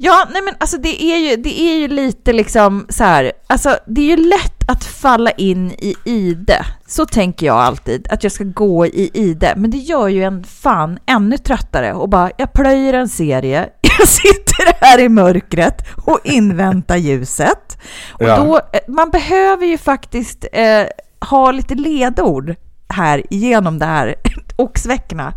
Ja, 0.04 0.28
nej 0.34 0.42
men 0.42 0.54
alltså 0.60 0.78
det 0.78 1.04
är 1.04 1.18
ju, 1.18 1.36
det 1.36 1.60
är 1.62 1.76
ju 1.80 1.88
lite 1.88 2.34
liksom 2.34 2.86
så 2.90 3.04
här, 3.04 3.32
alltså 3.48 3.78
det 3.88 4.02
är 4.02 4.06
ju 4.18 4.30
lätt 4.30 4.61
att 4.72 4.84
falla 4.84 5.32
in 5.32 5.72
i 5.72 5.96
ide. 6.06 6.66
Så 6.88 7.06
tänker 7.06 7.46
jag 7.46 7.56
alltid, 7.58 8.08
att 8.10 8.24
jag 8.24 8.32
ska 8.32 8.44
gå 8.44 8.86
i 8.86 9.10
ide. 9.14 9.54
Men 9.58 9.72
det 9.72 9.78
gör 9.78 10.08
ju 10.08 10.24
en 10.24 10.44
fan 10.44 11.00
ännu 11.06 11.38
tröttare 11.38 11.94
och 11.94 12.10
bara, 12.10 12.32
jag 12.38 12.54
plöjer 12.54 12.94
en 12.94 13.10
serie, 13.10 13.70
jag 14.00 14.08
sitter 14.08 14.74
här 14.86 15.00
i 15.00 15.10
mörkret 15.10 15.88
och 16.06 16.20
inväntar 16.24 16.96
ljuset. 16.96 17.78
Och 18.12 18.24
Ja. 18.28 18.38
då, 18.44 18.56
eh, 18.58 18.80
man 18.88 19.10
behöver 19.10 19.66
ju 19.66 19.78
faktiskt 19.78 20.46
eh, 20.54 20.84
ha 21.30 21.52
lite 21.52 21.76
ledord 21.76 22.56
här 22.90 23.24
genom 23.30 23.80
det 23.80 23.86
här 23.86 24.16
oxveckorna. 24.56 25.34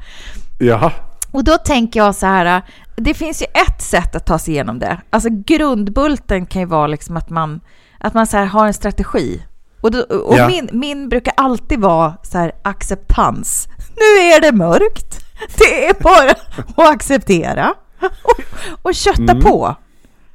Jaha. 0.58 0.92
Och 1.30 1.44
då 1.44 1.58
tänker 1.58 2.00
jag 2.00 2.14
så 2.14 2.26
här, 2.26 2.62
det 2.96 3.14
finns 3.14 3.42
ju 3.42 3.46
ett 3.46 3.82
sätt 3.82 4.16
att 4.16 4.26
ta 4.26 4.38
sig 4.38 4.54
igenom 4.54 4.78
det. 4.78 5.00
Alltså 5.10 5.28
grundbulten 5.30 6.46
kan 6.46 6.62
ju 6.62 6.66
vara 6.66 6.86
liksom 6.86 7.16
att 7.16 7.30
man, 7.30 7.60
att 8.04 8.14
man 8.14 8.26
så 8.26 8.36
här 8.36 8.44
har 8.44 8.66
en 8.66 8.74
strategi. 8.74 9.42
Och, 9.80 9.90
då, 9.90 10.00
och 10.00 10.38
Ja. 10.38 10.46
min, 10.48 10.68
min 10.72 11.08
brukar 11.08 11.34
alltid 11.36 11.80
vara 11.80 12.14
så 12.22 12.38
här 12.38 12.52
acceptans. 12.62 13.68
Nu 13.96 14.22
är 14.26 14.40
det 14.40 14.52
mörkt. 14.52 15.20
Det 15.58 15.86
är 15.88 15.94
bara 16.02 16.30
att 16.86 16.94
acceptera 16.94 17.74
och, 18.00 18.40
och 18.82 18.94
kötta 18.94 19.22
Mm. 19.32 19.40
på. 19.40 19.76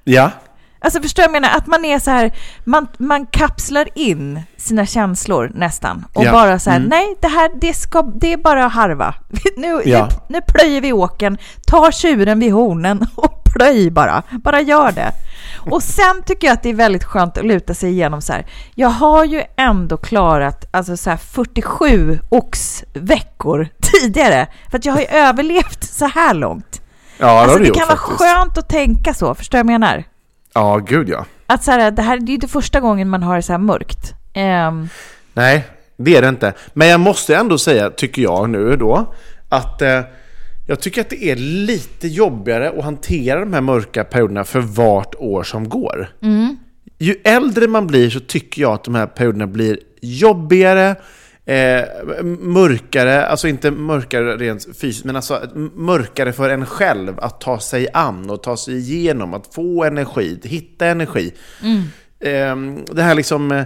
Ja. 0.04 0.32
Alltså 0.82 1.02
förstår 1.02 1.24
jag 1.24 1.32
menar? 1.32 1.50
Att 1.58 1.68
man 1.68 1.86
är 1.86 2.00
så 2.00 2.12
här, 2.12 2.32
man, 2.64 2.88
man 2.98 3.26
kapslar 3.26 3.88
in 3.96 4.42
sina 4.58 4.86
känslor 4.86 5.52
nästan. 5.56 6.06
Och 6.14 6.24
Ja. 6.26 6.32
bara 6.32 6.60
så 6.60 6.70
här, 6.70 6.78
Mm. 6.78 6.90
nej 6.90 7.16
det 7.22 7.28
här, 7.28 7.52
det, 7.62 7.74
ska, 7.74 8.02
det 8.02 8.34
är 8.34 8.38
bara 8.38 8.66
att 8.66 8.74
harva. 8.74 9.14
Nu, 9.58 9.82
Ja. 9.86 10.08
nu, 10.08 10.16
nu 10.28 10.42
plöjer 10.48 10.82
vi 10.82 10.94
åken, 10.94 11.38
tar 11.68 11.92
tjuren 11.92 12.40
vid 12.40 12.54
hornen 12.54 13.08
och 13.16 13.44
plöj 13.54 13.92
bara. 13.92 14.24
Bara 14.32 14.62
gör 14.62 14.92
det. 14.92 15.12
Och 15.72 15.84
sen 15.84 16.24
tycker 16.25 16.48
jag 16.48 16.53
att 16.53 16.63
det 16.63 16.69
är 16.69 16.74
väldigt 16.74 17.03
skönt 17.03 17.38
att 17.38 17.46
luta 17.46 17.74
sig 17.74 17.89
igenom 17.89 18.22
så 18.22 18.34
här. 18.34 18.46
Jag 18.75 18.89
har 18.89 19.25
ju 19.25 19.43
ändå 19.58 19.98
klarat 19.98 20.65
alltså 20.72 20.98
så 20.98 21.10
här 21.10 21.17
47 21.17 22.19
oxveckor 22.29 23.67
tidigare. 23.81 24.48
För 24.72 24.77
att 24.77 24.86
jag 24.86 24.93
har 24.93 25.00
ju 25.00 25.05
överlevt 25.10 25.84
så 25.84 26.05
här 26.05 26.34
långt. 26.34 26.81
Ja, 27.17 27.25
det 27.27 27.39
Alltså 27.39 27.60
det 27.60 27.67
gjort 27.67 27.77
kan 27.77 27.88
vara 27.88 27.98
faktiskt. 27.98 28.19
skönt 28.19 28.58
att 28.58 28.69
tänka 28.69 29.13
så, 29.13 29.36
förstår 29.36 29.58
du 29.58 29.63
vad 29.63 29.74
jag 29.74 29.79
menar? 29.79 30.03
Ja, 30.53 30.77
gud 30.77 31.10
ja. 31.10 31.25
Att 31.48 31.63
så 31.63 31.72
här, 31.72 31.91
det 31.91 32.01
här 32.01 32.17
det 32.17 32.24
är 32.24 32.27
ju 32.27 32.34
inte 32.34 32.48
första 32.48 32.79
gången 32.79 33.10
man 33.10 33.24
har 33.24 33.36
det 33.36 33.41
så 33.41 33.53
här 33.53 33.60
mörkt. 33.60 34.13
Ehm, 34.34 34.89
Nej, 35.34 35.67
det 35.98 36.17
är 36.17 36.22
det 36.22 36.29
inte. 36.29 36.53
Men 36.74 36.88
jag 36.88 37.00
måste 37.00 37.36
ändå 37.36 37.58
säga, 37.58 37.89
tycker 37.89 38.22
jag 38.22 38.50
nu 38.50 38.75
då, 38.75 39.13
att 39.50 39.81
eh, 39.81 40.01
jag 40.70 40.80
tycker 40.80 41.02
att 41.02 41.10
det 41.10 41.24
är 41.24 41.36
lite 41.36 42.08
jobbigare 42.08 42.70
att 42.70 42.84
hantera 42.84 43.40
de 43.40 43.54
här 43.54 43.62
mörka 43.62 44.04
perioderna 44.04 44.44
för 44.44 44.60
vart 44.60 45.16
år 45.16 45.44
som 45.44 45.70
går. 45.70 46.10
Ju 46.98 47.16
äldre 47.24 47.68
man 47.68 47.88
blir 47.88 48.10
så 48.10 48.20
tycker 48.20 48.62
jag 48.62 48.74
att 48.74 48.84
de 48.84 48.96
här 48.96 49.08
perioderna 49.08 49.48
blir 49.48 49.80
jobbigare, 50.02 50.96
eh, 51.46 51.82
mörkare, 52.40 53.26
alltså 53.26 53.48
inte 53.48 53.72
mörkare 53.72 54.38
rent 54.38 54.78
fysiskt, 54.78 55.06
men 55.06 55.16
alltså 55.16 55.42
mörkare 55.76 56.34
för 56.34 56.50
en 56.50 56.66
själv 56.66 57.20
att 57.20 57.42
ta 57.42 57.60
sig 57.60 57.88
an 57.94 58.30
och 58.30 58.44
ta 58.44 58.58
sig 58.58 58.78
igenom, 58.78 59.34
att 59.34 59.54
få 59.54 59.84
energi, 59.84 60.40
hitta 60.44 60.86
energi. 60.86 61.34
Eh, 62.20 62.56
det 62.92 63.02
här 63.02 63.16
liksom, 63.16 63.52
eh, 63.52 63.64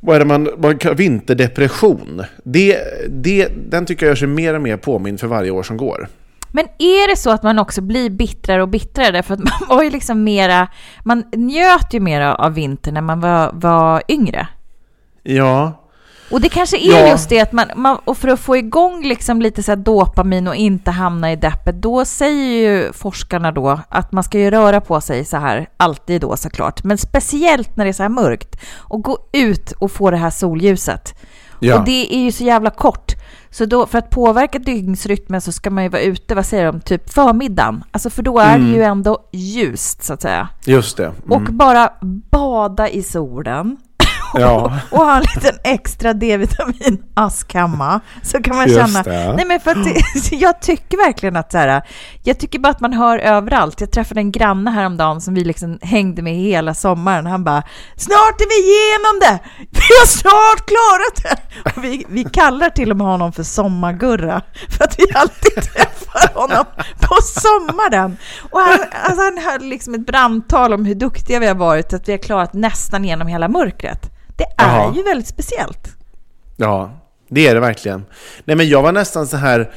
vad 0.00 0.16
är 0.16 0.20
det 0.20 0.26
man, 0.26 0.48
man 0.58 0.78
kallar 0.78 0.96
vinterdepression, 0.96 2.22
det, 2.44 2.78
det, 3.08 3.48
den 3.70 3.86
tycker 3.86 4.06
jag 4.06 4.10
gör 4.10 4.16
sig 4.16 4.28
mer 4.28 4.54
och 4.54 4.62
mer 4.62 4.76
påmind 4.76 5.20
för 5.20 5.26
varje 5.26 5.50
år 5.50 5.62
som 5.62 5.76
går. 5.76 6.08
Men 6.52 6.64
är 6.78 7.08
det 7.10 7.16
så 7.16 7.30
att 7.30 7.42
man 7.42 7.58
också 7.58 7.80
blir 7.80 8.10
bittrare 8.10 8.62
och 8.62 8.68
bittrare? 8.68 9.10
Därför 9.10 9.34
att 9.34 9.40
man 9.68 9.68
var 9.76 9.82
ju 9.82 9.90
liksom 9.90 10.24
mera, 10.24 10.68
man 11.04 11.24
njöt 11.32 11.94
ju 11.94 12.00
mera 12.00 12.34
av 12.34 12.54
vintern 12.54 12.94
när 12.94 13.00
man 13.00 13.20
var, 13.20 13.50
var 13.52 14.02
yngre. 14.08 14.48
Ja, 15.22 15.72
Och 16.30 16.40
det 16.40 16.48
kanske 16.48 16.76
är 16.78 17.00
Ja. 17.00 17.08
just 17.08 17.28
det 17.28 17.40
att 17.40 17.52
man, 17.52 17.66
man, 17.76 17.98
och 18.04 18.18
för 18.18 18.28
att 18.28 18.40
få 18.40 18.56
igång 18.56 19.02
liksom 19.04 19.42
lite 19.42 19.62
så 19.62 19.74
dopamin 19.74 20.48
och 20.48 20.54
inte 20.54 20.90
hamna 20.90 21.32
i 21.32 21.36
deppet, 21.36 21.82
då 21.82 22.04
säger 22.04 22.70
ju 22.70 22.92
forskarna 22.92 23.52
då 23.52 23.80
att 23.88 24.12
man 24.12 24.24
ska 24.24 24.38
ju 24.38 24.50
röra 24.50 24.80
på 24.80 25.00
sig 25.00 25.24
så 25.24 25.36
här, 25.36 25.68
alltid 25.76 26.20
då 26.20 26.36
såklart, 26.36 26.84
men 26.84 26.98
speciellt 26.98 27.76
när 27.76 27.84
det 27.84 27.90
är 27.90 27.92
så 27.92 28.02
här 28.02 28.10
mörkt, 28.10 28.56
och 28.76 29.02
gå 29.02 29.18
ut 29.32 29.72
och 29.72 29.90
få 29.92 30.10
det 30.10 30.16
här 30.16 30.30
solljuset. 30.30 31.14
Ja. 31.60 31.78
Och 31.78 31.84
det 31.84 32.14
är 32.14 32.20
ju 32.20 32.32
så 32.32 32.44
jävla 32.44 32.70
kort. 32.70 33.12
Så 33.50 33.64
då, 33.64 33.86
för 33.86 33.98
att 33.98 34.10
påverka 34.10 34.58
dygnsrytmen 34.58 35.40
så 35.40 35.52
ska 35.52 35.70
man 35.70 35.82
ju 35.82 35.88
vara 35.88 36.02
ute, 36.02 36.34
vad 36.34 36.46
säger 36.46 36.66
de, 36.66 36.80
typ 36.80 37.10
förmiddagen. 37.10 37.84
Alltså 37.90 38.10
för 38.10 38.22
då 38.22 38.38
är 38.38 38.58
det 38.58 38.64
ju 38.64 38.82
ändå 38.82 39.18
ljust 39.32 40.02
så 40.02 40.12
att 40.12 40.22
säga. 40.22 40.48
just 40.64 40.96
det. 40.96 41.06
Mm. 41.06 41.32
Och 41.32 41.42
bara 41.42 41.92
bada 42.30 42.88
i 42.88 43.02
solen. 43.02 43.76
Ja. 44.34 44.78
och 44.90 44.98
ha 44.98 45.16
en 45.16 45.22
liten 45.22 45.58
extra 45.64 46.12
D-vitamin-ask 46.12 47.54
hemma. 47.54 48.00
Så 48.22 48.42
kan 48.42 48.56
man 48.56 48.68
Just 48.68 48.80
känna... 48.80 49.02
det. 49.02 49.32
Nej 49.36 49.44
men 49.44 49.60
för 49.60 49.70
att 49.70 50.32
jag 50.32 50.60
tycker 50.60 50.96
verkligen 50.96 51.36
att 51.36 51.52
så 51.52 51.58
här, 51.58 51.82
jag 52.22 52.38
tycker 52.38 52.58
bara 52.58 52.68
att 52.68 52.80
man 52.80 52.92
hör 52.92 53.18
överallt. 53.18 53.80
Jag 53.80 53.92
träffade 53.92 54.20
en 54.20 54.32
granne 54.32 54.70
häromdagen 54.70 55.20
som 55.20 55.34
vi 55.34 55.44
liksom 55.44 55.78
hängde 55.82 56.22
med 56.22 56.34
hela 56.34 56.74
sommaren. 56.74 57.26
Han 57.26 57.44
bara, 57.44 57.62
snart 57.96 58.40
är 58.40 58.48
vi 58.48 58.68
igenom 58.68 59.20
det! 59.20 59.38
Vi 59.70 59.94
har 60.00 60.06
snart 60.06 60.66
klarat 60.66 61.22
det! 61.22 61.70
Och 61.76 61.84
vi, 61.84 62.06
vi 62.08 62.24
kallar 62.24 62.70
till 62.70 62.90
och 62.90 62.96
med 62.96 63.06
honom 63.06 63.32
för 63.32 63.42
Sommargurra. 63.42 64.42
För 64.68 64.84
att 64.84 64.98
vi 64.98 65.04
alltid 65.14 65.54
träffar 65.54 66.40
honom 66.40 66.64
på 67.00 67.16
sommaren. 67.22 68.16
Och 68.50 68.60
han, 68.60 68.78
alltså 69.04 69.22
han 69.22 69.38
höll 69.38 69.68
liksom 69.68 69.94
ett 69.94 70.06
brandtal 70.06 70.72
om 70.72 70.84
hur 70.84 70.94
duktiga 70.94 71.38
vi 71.38 71.46
har 71.46 71.54
varit, 71.54 71.92
att 71.92 72.08
vi 72.08 72.12
har 72.12 72.18
klarat 72.18 72.52
nästan 72.52 73.04
genom 73.04 73.28
hela 73.28 73.48
mörkret. 73.48 74.19
Det 74.56 74.62
är 74.62 74.76
Jaha. 74.78 74.92
ju 74.96 75.02
väldigt 75.02 75.26
speciellt. 75.28 75.88
Ja, 76.56 76.90
det 77.28 77.48
är 77.48 77.54
det 77.54 77.60
verkligen. 77.60 78.04
Nej, 78.44 78.56
men 78.56 78.68
jag 78.68 78.82
var 78.82 78.92
nästan 78.92 79.26
så 79.26 79.36
här... 79.36 79.70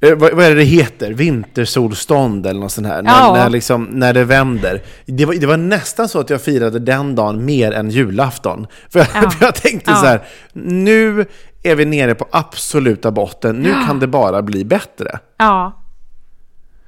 eh, 0.00 0.14
Vad, 0.14 0.32
vad 0.32 0.44
är 0.44 0.48
det 0.50 0.54
det 0.56 0.62
heter? 0.64 1.12
Vintersolstånd 1.12 2.46
eller 2.46 2.60
något 2.60 2.72
sånt 2.72 2.86
här. 2.86 3.02
När, 3.02 3.10
Ja. 3.10 3.32
när, 3.34 3.50
liksom, 3.50 3.84
när 3.84 4.12
det 4.12 4.24
vänder. 4.24 4.82
Det 5.06 5.24
var, 5.24 5.34
det 5.34 5.46
var 5.46 5.56
nästan 5.56 6.08
så 6.08 6.20
att 6.20 6.30
jag 6.30 6.40
firade 6.42 6.78
den 6.78 7.14
dagen 7.14 7.44
mer 7.44 7.72
än 7.72 7.90
julafton. 7.90 8.66
För 8.90 8.98
jag, 8.98 9.08
Ja. 9.14 9.30
för 9.38 9.44
jag 9.44 9.54
tänkte 9.54 9.90
Ja. 9.90 9.96
så 9.96 10.06
här, 10.06 10.22
nu 10.52 11.26
är 11.62 11.74
vi 11.74 11.84
nere 11.84 12.14
på 12.14 12.26
absoluta 12.30 13.10
botten. 13.10 13.56
Nu 13.56 13.74
kan 13.86 14.00
det 14.00 14.06
bara 14.06 14.42
bli 14.42 14.64
bättre. 14.64 15.18
Ja. 15.38 15.80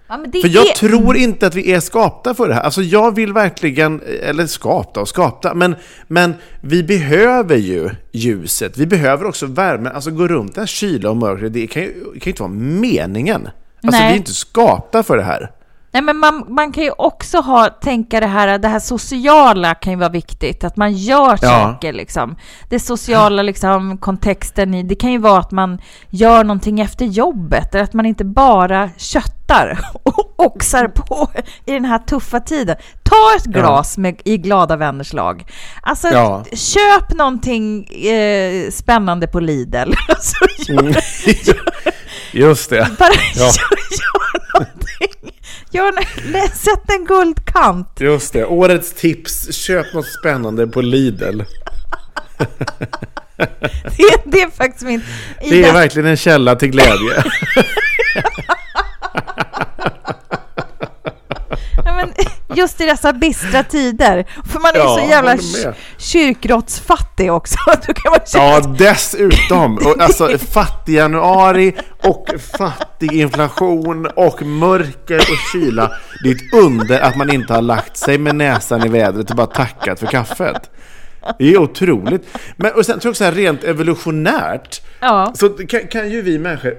Ja 0.09 0.25
För 0.43 0.49
jag 0.49 0.69
är... 0.69 0.75
tror 0.75 1.17
inte 1.17 1.47
att 1.47 1.55
vi 1.55 1.73
är 1.73 1.81
skapta 1.81 2.35
för 2.35 2.49
det 2.49 2.55
här. 2.55 2.63
Alltså 2.63 2.83
jag 2.83 3.15
vill 3.15 3.33
verkligen, 3.33 4.03
eller 4.23 4.47
skapta 4.47 5.01
och 5.01 5.09
skapta, 5.09 5.55
men, 5.55 5.77
men 6.09 6.35
vi 6.61 6.83
behöver 6.83 7.57
ju 7.57 7.91
ljuset. 8.13 8.79
Vi 8.79 8.87
behöver 8.87 9.25
också 9.25 9.47
värmen. 9.47 9.93
Alltså 9.93 10.11
gå 10.11 10.29
runt 10.29 10.57
här 10.57 10.67
kyla 10.67 11.11
och 11.11 11.17
mörkret, 11.17 11.53
det 11.53 11.67
kan 11.67 11.83
ju, 11.83 11.89
det 11.89 12.21
kan 12.21 12.25
ju 12.25 12.31
inte 12.31 12.43
vara 12.43 12.53
meningen. 12.53 13.49
Alltså 13.83 14.01
Nej. 14.01 14.09
vi 14.09 14.13
är 14.13 14.17
inte 14.17 14.35
skapta 14.35 15.03
för 15.03 15.17
det 15.17 15.23
här. 15.23 15.51
Nej, 15.97 16.03
men 16.03 16.17
man, 16.17 16.45
man 16.49 16.73
kan 16.73 16.85
ju 16.85 16.91
också 16.99 17.39
ha, 17.41 17.69
tänka 17.69 18.21
det 18.21 18.27
här, 18.27 18.59
det 18.59 18.69
här 18.69 18.79
sociala 18.79 19.75
kan 19.75 19.93
ju 19.93 19.99
vara 19.99 20.09
viktigt, 20.09 20.65
att 20.65 20.77
man 20.77 20.93
gör 20.93 21.39
Ja. 21.43 21.49
saker 21.49 21.93
liksom. 21.93 22.37
Det 22.69 22.81
sociala 22.81 23.43
liksom, 23.43 23.99
kontexten 23.99 24.75
i, 24.75 24.83
det 24.83 24.95
kan 24.95 25.13
ju 25.13 25.19
vara 25.19 25.39
att 25.39 25.51
man 25.51 25.79
gör 26.11 26.45
någonting 26.45 26.81
efter 26.81 27.05
jobbet, 27.05 27.75
eller 27.75 27.85
att 27.85 27.93
man 27.95 28.07
inte 28.07 28.25
bara 28.25 28.91
köttar 28.97 29.79
och 30.03 30.35
oxar 30.47 30.89
på 30.89 31.29
i 31.67 31.73
den 31.73 31.85
här 31.85 31.99
tuffa 31.99 32.41
tiden. 32.41 32.77
Ta 33.03 33.37
ett 33.37 33.45
glas 33.45 33.99
med, 33.99 34.21
i 34.25 34.39
glada 34.39 34.77
vänners 34.77 35.13
lag. 35.13 35.45
Alltså, 35.83 36.09
Ja. 36.09 36.45
köp 36.53 37.15
någonting 37.19 37.85
eh, 37.85 38.71
spännande 38.71 39.27
på 39.27 39.41
Lidl. 39.41 39.93
Alltså, 40.09 40.37
gör, 40.73 40.81
Mm. 40.81 40.95
Just 42.33 42.71
det. 42.71 42.89
bara 42.99 43.09
Ja. 43.35 43.45
gör, 43.45 43.79
gör 43.91 44.53
någonting. 44.55 45.33
Gör, 45.71 45.93
nå- 45.93 46.49
sätt 46.55 46.91
en 46.99 47.05
guldkant. 47.05 47.89
Just 48.01 48.33
det. 48.33 48.45
Årets 48.47 48.93
tips, 48.93 49.55
köp 49.57 49.95
något 49.95 50.07
spännande 50.21 50.67
på 50.67 50.81
Lidl. 50.81 51.41
Det, 53.97 54.17
det 54.25 54.43
är 54.43 54.51
faktiskt 54.51 54.85
min... 54.85 55.03
Det 55.41 55.65
är 55.65 55.73
verkligen 55.73 56.09
en 56.09 56.17
källa 56.17 56.57
till 56.57 56.71
glädje. 56.71 57.25
Ja, 61.85 61.86
men 61.97 62.13
just 62.57 62.81
i 62.81 62.87
dessa 62.87 63.13
bistra 63.13 63.63
tider, 63.63 64.27
för 64.53 64.61
man 64.61 64.71
är 64.75 64.79
Ja, 64.79 64.99
så 65.03 65.11
jävla 65.11 65.37
kyrkråttsfattig 65.99 67.33
också. 67.33 67.57
Då 67.87 67.93
kan 67.93 68.11
man 68.11 68.21
Ja, 68.35 68.61
dessutom. 68.79 69.77
Och 69.79 70.01
Alltså 70.07 70.39
fattig 70.39 70.95
januari 70.95 71.75
och 72.03 72.29
fattig 72.59 73.13
inflation 73.13 74.07
och 74.07 74.43
mörker 74.43 75.17
och 75.19 75.39
kyla. 75.53 75.93
Det 76.23 76.29
är 76.31 76.35
ett 76.35 76.55
under 76.65 77.01
att 77.01 77.17
man 77.17 77.31
inte 77.33 77.55
har 77.55 77.63
lagt 77.63 77.97
sig 77.97 78.19
med 78.19 78.35
näsan 78.37 78.85
i 78.85 78.89
vädret 78.89 79.31
och 79.31 79.37
bara 79.37 79.47
tackat 79.47 80.01
för 80.01 80.07
kaffet. 80.07 80.71
Det 81.39 81.53
är 81.53 81.59
otroligt. 81.59 82.27
Men 82.57 82.73
och 82.73 82.87
sen 82.87 83.01
tror 83.01 83.09
jag 83.09 83.11
också 83.11 83.19
så 83.19 83.25
här, 83.25 83.33
rent 83.33 83.65
evolutionärt 83.65 84.83
Ja. 85.01 85.33
så 85.35 85.49
kan, 85.49 85.81
kan 85.87 86.11
ju 86.11 86.23
vi 86.23 86.39
människor 86.39 86.77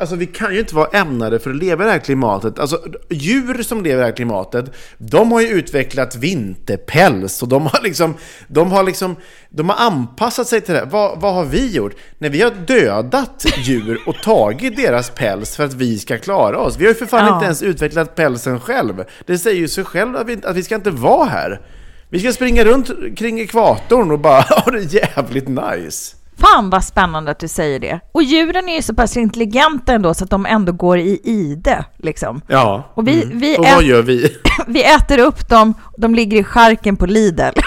Alltså 0.00 0.16
vi 0.16 0.26
kan 0.26 0.54
ju 0.54 0.60
inte 0.60 0.74
vara 0.74 0.88
ämnade 0.98 1.38
för 1.38 1.50
att 1.50 1.56
leva 1.56 1.84
i 1.84 1.86
det 1.86 1.92
här 1.92 1.98
klimatet. 1.98 2.58
Alltså 2.58 2.80
djur 3.10 3.62
som 3.62 3.82
lever 3.82 3.96
i 3.96 3.98
det 4.00 4.04
här 4.04 4.16
klimatet, 4.16 4.64
de 4.98 5.32
har 5.32 5.40
ju 5.40 5.48
utvecklat 5.48 6.16
vinterpäls 6.16 7.42
och 7.42 7.48
de 7.48 7.66
har 7.66 7.82
liksom, 7.82 8.14
de 8.48 8.72
har 8.72 8.82
liksom, 8.82 9.16
de 9.50 9.68
har 9.68 9.86
anpassat 9.86 10.46
sig 10.48 10.60
till 10.60 10.74
det. 10.74 10.84
Vad, 10.90 11.20
vad 11.20 11.34
har 11.34 11.44
vi 11.44 11.70
gjort? 11.70 11.92
När 12.18 12.28
vi 12.30 12.42
har 12.42 12.50
dödat 12.66 13.46
djur 13.58 13.98
och 14.06 14.16
tagit 14.22 14.76
deras 14.76 15.10
päls 15.10 15.56
för 15.56 15.64
att 15.64 15.74
vi 15.74 15.98
ska 15.98 16.18
klara 16.18 16.58
oss. 16.58 16.76
Vi 16.76 16.84
har 16.84 16.92
ju 16.92 16.98
för 16.98 17.06
fan 17.06 17.26
Ja. 17.26 17.34
inte 17.34 17.44
ens 17.44 17.62
utvecklat 17.62 18.14
pälsen 18.14 18.60
själv. 18.60 19.04
Det 19.26 19.38
säger 19.38 19.56
ju 19.60 19.68
sig 19.68 19.84
själv 19.84 20.16
att 20.16 20.26
vi, 20.26 20.38
att 20.44 20.56
vi 20.56 20.62
ska 20.62 20.74
inte 20.74 20.90
vara 20.90 21.24
här. 21.28 21.60
Vi 22.08 22.20
ska 22.20 22.32
springa 22.32 22.64
runt 22.64 22.90
kring 23.16 23.40
ekvatorn 23.40 24.10
och 24.10 24.18
bara 24.18 24.40
ha 24.64 24.70
det 24.72 24.92
jävligt 24.92 25.48
nice. 25.48 26.16
Fan 26.38 26.70
vad 26.70 26.84
spännande 26.84 27.30
att 27.30 27.38
du 27.38 27.48
säger 27.48 27.80
det. 27.80 28.00
Och 28.12 28.22
djuren 28.22 28.68
är 28.68 28.76
ju 28.76 28.82
så 28.82 28.94
pass 28.94 29.16
intelligenta 29.16 29.92
ändå 29.92 30.14
så 30.14 30.24
att 30.24 30.30
de 30.30 30.46
ändå 30.46 30.72
går 30.72 30.98
i 30.98 31.20
ide 31.24 31.84
liksom. 31.96 32.40
Ja. 32.48 32.92
Och 32.94 33.08
vi, 33.08 33.30
vi, 33.32 33.58
Och 33.58 33.64
vad 33.64 33.84
gör 33.84 34.02
vi? 34.02 34.36
vi 34.66 34.84
äter 34.84 35.18
upp 35.18 35.48
dem, 35.48 35.74
de 35.98 36.14
ligger 36.14 36.38
i 36.38 36.44
skärken 36.44 36.96
på 36.96 37.06
Lidl. 37.06 37.42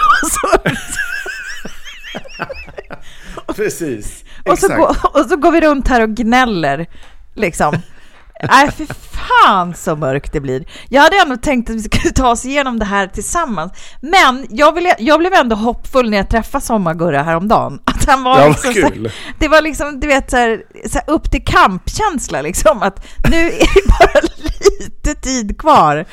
Precis. 3.56 4.24
och, 4.44 4.58
så 4.58 4.68
går, 4.68 4.96
och 5.12 5.26
så 5.28 5.36
går 5.36 5.52
vi 5.52 5.60
runt 5.60 5.88
här 5.88 6.02
och 6.02 6.08
gnäller 6.08 6.86
liksom. 7.34 7.76
Nej, 8.50 8.70
för 8.70 8.86
fan 8.94 9.74
så 9.74 9.96
mörkt 9.96 10.32
det 10.32 10.40
blir. 10.40 10.64
Jag 10.88 11.02
hade 11.02 11.16
ändå 11.16 11.36
tänkt 11.36 11.70
att 11.70 11.76
vi 11.76 11.82
skulle 11.82 12.10
ta 12.12 12.30
oss 12.30 12.44
igenom 12.44 12.78
det 12.78 12.84
här 12.84 13.06
tillsammans. 13.06 13.72
Men 14.00 14.46
jag, 14.50 14.74
ville, 14.74 14.94
jag 14.98 15.18
blev 15.18 15.32
ändå 15.32 15.56
hoppfull 15.56 16.10
när 16.10 16.16
jag 16.16 16.30
träffade 16.30 16.64
Sommargurra 16.64 17.22
häromdagen. 17.22 17.80
Att 17.84 18.04
han 18.04 18.24
var 18.24 18.40
Ja, 18.40 18.48
liksom 18.48 18.72
så 18.74 18.80
kul. 18.80 19.12
Det 19.38 19.48
var 19.48 19.62
liksom, 19.62 20.00
du 20.00 20.06
vet, 20.06 20.30
så 20.30 20.36
här, 20.36 20.62
så 20.88 20.98
här 20.98 21.10
upp 21.14 21.30
till 21.30 21.44
kampkänsla 21.44 22.42
liksom. 22.42 22.82
Att 22.82 23.06
nu 23.30 23.46
är 23.46 23.74
det 23.74 23.88
bara 23.88 24.20
lite 24.80 25.14
tid 25.14 25.58
kvar. 25.58 26.04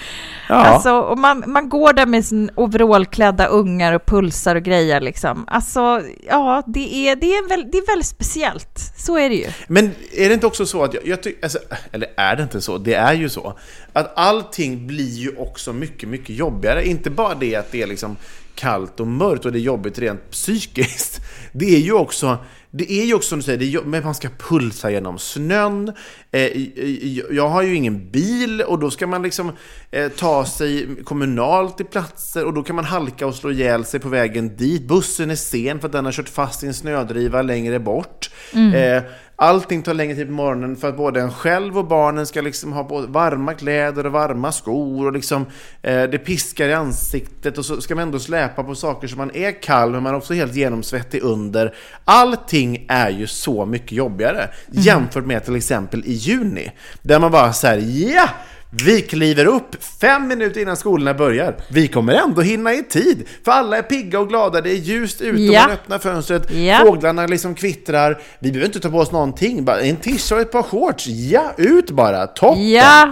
Ja. 0.50 0.56
Alltså, 0.56 0.92
och 0.92 1.18
man, 1.18 1.44
man 1.48 1.70
går 1.70 1.94
där 1.94 2.06
med 2.06 2.26
sin 2.26 2.50
overallklädda 2.56 3.46
ungar 3.46 3.94
och 3.94 4.06
pulsar 4.06 4.56
och 4.56 4.64
grejer 4.64 5.02
liksom. 5.02 5.46
Alltså, 5.48 6.02
ja, 6.28 6.64
det 6.68 6.96
är, 6.96 7.16
det 7.16 7.26
är, 7.26 7.50
väl, 7.50 7.72
det 7.72 7.78
är 7.78 7.88
väldigt 7.88 8.08
speciellt. 8.08 8.80
Så 8.98 9.18
är 9.18 9.30
det 9.30 9.36
ju. 9.36 9.48
Men 9.68 9.92
är 10.12 10.28
det 10.28 10.34
inte 10.34 10.48
också 10.48 10.66
så 10.66 10.84
att 10.84 10.94
jag, 10.94 11.08
jag 11.08 11.24
tycker, 11.24 11.44
alltså, 11.44 11.60
eller 11.92 12.10
är 12.18 12.36
det 12.36 12.44
inte 12.44 12.62
så? 12.62 12.78
Det 12.78 12.94
är 12.94 13.14
ju 13.14 13.30
så. 13.30 13.58
Att 13.94 14.18
allting 14.18 14.88
blir 14.88 15.14
ju 15.14 15.36
också 15.38 15.74
mycket, 15.74 16.10
mycket 16.10 16.36
jobbigare. 16.36 16.88
Inte 16.88 17.10
bara 17.10 17.36
det 17.36 17.56
att 17.56 17.72
det 17.72 17.82
är 17.82 17.88
liksom 17.88 18.18
kallt 18.56 19.00
och 19.00 19.08
mörkt 19.08 19.46
och 19.46 19.52
det 19.52 19.60
är 19.60 19.62
jobbigt 19.62 20.00
rent 20.00 20.32
psykiskt. 20.32 21.20
Det 21.52 21.76
är 21.76 21.80
ju 21.80 21.94
också, 21.94 22.38
det 22.72 22.92
är 22.92 23.06
ju 23.06 23.14
också 23.14 23.30
som 23.30 23.40
du 23.40 23.44
säger, 23.44 23.58
det 23.58 23.74
är, 23.74 23.82
men 23.82 24.04
man 24.04 24.16
ska 24.16 24.30
pulsa 24.30 24.92
genom 24.92 25.20
snön. 25.20 25.94
Eh, 26.36 26.62
jag 27.32 27.50
har 27.50 27.62
ju 27.62 27.76
ingen 27.76 28.10
bil 28.12 28.62
och 28.62 28.80
då 28.80 28.92
ska 28.92 29.08
man 29.08 29.22
liksom 29.22 29.52
eh, 29.92 30.12
ta 30.12 30.46
sig 30.46 30.88
kommunalt 31.04 31.78
till 31.78 31.86
platser 31.86 32.46
och 32.46 32.54
då 32.54 32.64
kan 32.64 32.76
man 32.76 32.86
halka 32.86 33.28
och 33.28 33.36
slå 33.36 33.52
ihjäl 33.52 33.86
sig 33.86 34.00
på 34.00 34.10
vägen 34.10 34.56
dit. 34.56 34.88
Bussen 34.88 35.32
är 35.32 35.36
sen 35.36 35.80
för 35.80 35.88
att 35.88 35.92
den 35.92 36.06
har 36.06 36.12
kört 36.12 36.30
fast 36.30 36.64
i 36.64 36.68
en 36.68 36.74
snödriva 36.74 37.42
längre 37.42 37.80
bort. 37.80 38.30
Eh, 38.76 39.04
allting 39.36 39.82
tar 39.82 39.94
längre 39.94 40.16
tid 40.16 40.28
på 40.28 40.34
morgonen 40.34 40.76
för 40.76 40.90
att 40.90 40.98
både 40.98 41.22
en 41.22 41.32
själv 41.32 41.78
och 41.78 41.88
barnen 41.88 42.26
ska 42.26 42.42
liksom 42.42 42.74
ha 42.74 42.84
både 42.84 43.08
varma 43.08 43.54
kläder 43.54 44.06
och 44.06 44.12
varma 44.12 44.52
skor 44.52 45.06
och 45.06 45.14
liksom 45.14 45.46
eh, 45.82 46.04
det 46.04 46.18
piskar 46.18 46.68
i 46.68 46.74
ansiktet 46.74 47.58
och 47.58 47.66
så 47.66 47.82
ska 47.82 47.96
man 47.96 48.02
ändå 48.02 48.20
släpa 48.20 48.64
på 48.64 48.76
saker 48.76 49.08
som 49.08 49.18
man 49.18 49.36
är 49.36 49.62
kall 49.62 49.92
men 49.92 50.04
man 50.04 50.14
är 50.14 50.18
också 50.18 50.34
helt 50.34 50.56
genomsvettig 50.56 51.24
under. 51.24 51.76
Allting 52.06 52.86
är 52.90 53.10
ju 53.10 53.28
så 53.28 53.66
mycket 53.66 53.92
jobbigare 53.92 54.50
jämfört 54.72 55.26
med 55.26 55.46
till 55.46 55.56
exempel 55.56 56.04
i 56.06 56.14
juni 56.28 56.72
där 57.02 57.20
man 57.20 57.32
bara 57.32 57.54
säger 57.54 58.16
ja! 58.16 58.30
Vi 58.84 59.02
kliver 59.02 59.46
upp 59.46 59.84
fem 60.02 60.28
minuter 60.28 60.62
innan 60.62 60.78
skolorna 60.78 61.14
börjar. 61.14 61.56
Vi 61.70 61.88
kommer 61.88 62.14
ändå 62.14 62.42
hinna 62.42 62.74
i 62.74 62.84
tid, 62.84 63.28
för 63.46 63.52
alla 63.52 63.78
är 63.78 63.82
pigga 63.82 64.20
och 64.20 64.30
glada. 64.30 64.62
Det 64.62 64.70
är 64.72 64.76
ljust 64.76 65.22
ute, 65.22 65.42
Ja. 65.42 65.62
man 65.62 65.72
öppnar 65.72 66.00
fönstret, 66.00 66.52
Ja. 66.52 66.80
fåglarna 66.86 67.26
liksom 67.28 67.56
kvittrar. 67.56 68.22
Vi 68.40 68.52
behöver 68.52 68.66
inte 68.66 68.80
ta 68.80 68.90
på 68.90 68.98
oss 68.98 69.12
någonting, 69.12 69.66
bara 69.66 69.80
en 69.82 69.96
tisha 69.96 70.36
och 70.36 70.42
ett 70.42 70.52
par 70.52 70.64
shorts. 70.64 71.08
Ja, 71.08 71.54
ut 71.58 71.92
bara! 71.92 72.28
Toppen! 72.28 72.72
Ja, 72.72 73.12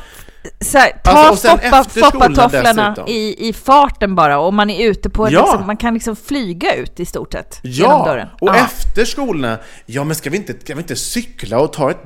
så 0.62 0.78
här, 0.78 0.91
ta 1.04 1.12
Alltså, 1.12 1.47
stoppa 1.89 2.28
dessutom. 2.30 3.08
i, 3.08 3.49
i 3.49 3.54
farten 3.54 4.15
bara 4.15 4.39
och 4.39 4.54
man 4.54 4.69
är 4.69 4.88
ute 4.89 5.10
på, 5.10 5.32
Ja. 5.32 5.41
liksom, 5.41 5.67
man 5.67 5.78
kan 5.78 5.93
liksom 5.93 6.15
flyga 6.15 6.76
ut 6.76 6.99
i 6.99 7.06
stort 7.06 7.34
sett 7.34 7.60
genom 7.63 7.91
Ja, 7.91 8.06
dörren. 8.06 8.28
och 8.41 8.47
ja. 8.47 8.56
efter 8.56 9.06
skolorna, 9.06 9.58
ja 9.86 10.04
men 10.04 10.15
ska 10.15 10.30
vi 10.30 10.38
inte, 10.38 10.54
ska 10.63 10.76
vi 10.76 10.82
inte 10.82 10.95
cykla 10.95 11.60
och 11.60 11.73
ta 11.73 11.91
ett 11.91 11.97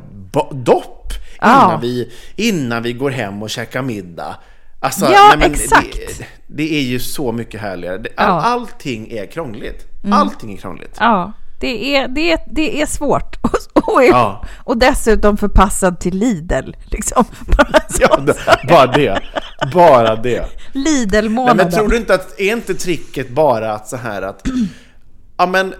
dopp 0.51 1.13
Ja. 1.41 1.65
innan, 1.65 1.81
vi, 1.81 2.11
innan 2.35 2.83
vi 2.83 2.93
går 2.93 3.09
hem 3.09 3.43
och 3.43 3.49
käkar 3.49 3.81
middag? 3.81 4.35
Alltså, 4.79 5.05
Ja, 5.11 5.33
nej, 5.37 5.51
exakt. 5.51 5.97
Det, 6.19 6.25
det 6.47 6.75
är 6.77 6.81
ju 6.81 6.99
så 6.99 7.31
mycket 7.31 7.61
härligare. 7.61 7.97
Det, 7.97 8.09
Ja. 8.17 8.23
Mm. 8.23 8.35
all, 8.35 8.43
Allting 8.61 9.11
är 9.11 9.25
krångligt. 9.25 9.85
Allting 10.11 10.53
är 10.53 10.57
krångligt. 10.57 10.95
Ja, 10.99 11.31
det 11.59 11.95
är, 11.95 12.07
det 12.07 12.31
är, 12.31 12.39
det 12.51 12.81
är 12.81 12.85
svårt. 12.85 13.35
Och, 13.41 13.93
och, 13.93 14.03
Ja. 14.03 14.45
och 14.63 14.77
dessutom 14.77 15.37
förpassad 15.37 15.99
till 15.99 16.17
Lidl. 16.17 16.71
Liksom. 16.85 17.25
Bara. 17.57 17.81
Ja, 17.99 18.17
det, 18.17 18.35
bara 18.69 18.87
det. 18.87 19.19
Bara 19.73 20.15
det. 20.15 20.45
Lidl-månaden. 20.73 21.57
men 21.57 21.71
tror 21.71 21.89
du 21.89 21.97
inte 21.97 22.13
att, 22.13 22.39
är 22.39 22.51
inte 22.53 22.73
tricket 22.73 23.29
bara 23.29 23.73
att 23.73 23.87
så 23.87 23.97
här 23.97 24.21
att 24.21 24.47
Ja 25.37 25.45
men, 25.45 25.73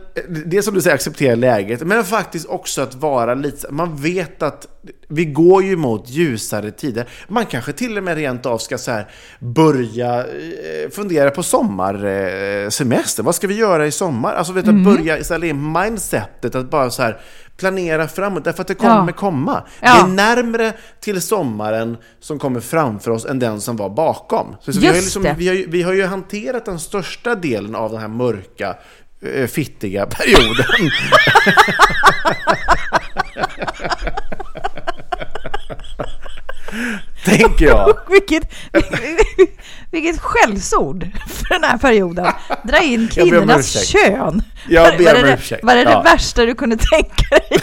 det 0.46 0.58
är 0.58 0.62
som 0.62 0.74
du 0.74 0.82
säger, 0.82 0.96
acceptera 0.96 1.36
läget, 1.36 1.82
men 1.84 2.04
faktiskt 2.04 2.48
också 2.48 2.82
att 2.82 2.96
vara 2.96 3.34
lite, 3.34 3.72
man 3.72 3.96
vet 3.96 4.44
att 4.44 4.68
vi 5.08 5.26
går 5.26 5.64
ju 5.64 5.76
mot 5.76 6.10
ljusare 6.10 6.72
tider. 6.72 7.06
Man 7.28 7.46
kanske 7.46 7.74
till 7.74 7.98
och 7.98 8.04
med 8.04 8.16
rent 8.18 8.46
av 8.46 8.58
ska 8.58 8.78
så 8.78 8.92
här 8.92 9.08
börja 9.40 10.20
eh, 10.20 10.90
fundera 10.92 11.30
på 11.32 11.44
sommarsemester. 11.44 13.24
Vad 13.24 13.36
ska 13.36 13.48
vi 13.48 13.56
göra 13.56 13.88
i 13.88 13.92
sommar? 13.92 14.34
Alltså 14.34 14.54
vet, 14.54 14.68
att 14.68 14.84
börja 14.84 15.24
ställa 15.24 15.46
in 15.46 15.72
mindsetet 15.72 16.56
att 16.56 16.70
bara 16.70 16.90
så 16.90 17.02
här 17.02 17.22
planera 17.58 18.08
framåt, 18.08 18.44
därför 18.44 18.62
att 18.62 18.68
det 18.68 18.76
kommer 18.76 19.08
Ja. 19.08 19.14
komma. 19.14 19.64
Ja. 19.82 19.94
Det 19.94 20.00
är 20.00 20.08
närmre 20.16 20.74
till 21.00 21.22
sommaren 21.22 21.98
som 22.20 22.40
kommer 22.40 22.60
framför 22.60 23.12
oss 23.12 23.26
än 23.26 23.40
den 23.40 23.62
som 23.62 23.76
var 23.78 23.90
bakom. 23.90 24.56
Så, 24.62 24.74
så 24.74 24.80
vi, 24.80 24.88
har 24.88 24.94
liksom, 24.94 25.24
det. 25.24 25.36
vi, 25.38 25.48
har 25.48 25.56
ju, 25.56 25.70
vi 25.70 25.82
har 25.82 25.94
ju 25.94 26.06
hanterat 26.06 26.66
den 26.66 26.80
största 26.80 27.36
delen 27.36 27.76
av 27.76 27.92
den 27.92 28.02
här 28.02 28.08
mörka, 28.08 28.70
eh, 28.70 28.76
fittiga 29.48 30.06
perioden. 30.06 30.66
Tänker 37.26 37.66
jag. 37.66 37.98
Vilket, 38.10 38.54
vilket 39.92 40.20
skällsord 40.22 41.08
för 41.28 41.54
den 41.54 41.64
här 41.64 41.78
perioden. 41.78 42.28
Dra 42.64 42.78
in 42.82 43.08
kvinnornas 43.08 43.86
kön. 43.92 44.42
Jag 44.70 44.98
ber 44.98 45.16
om 45.16 45.22
det, 45.22 45.34
ursäkt. 45.34 45.64
Var 45.64 45.76
det 45.76 45.82
Ja. 45.82 45.98
det 45.98 46.04
värsta 46.04 46.46
du 46.46 46.56
kunde 46.56 46.78
tänka 46.78 47.26
dig? 47.30 47.60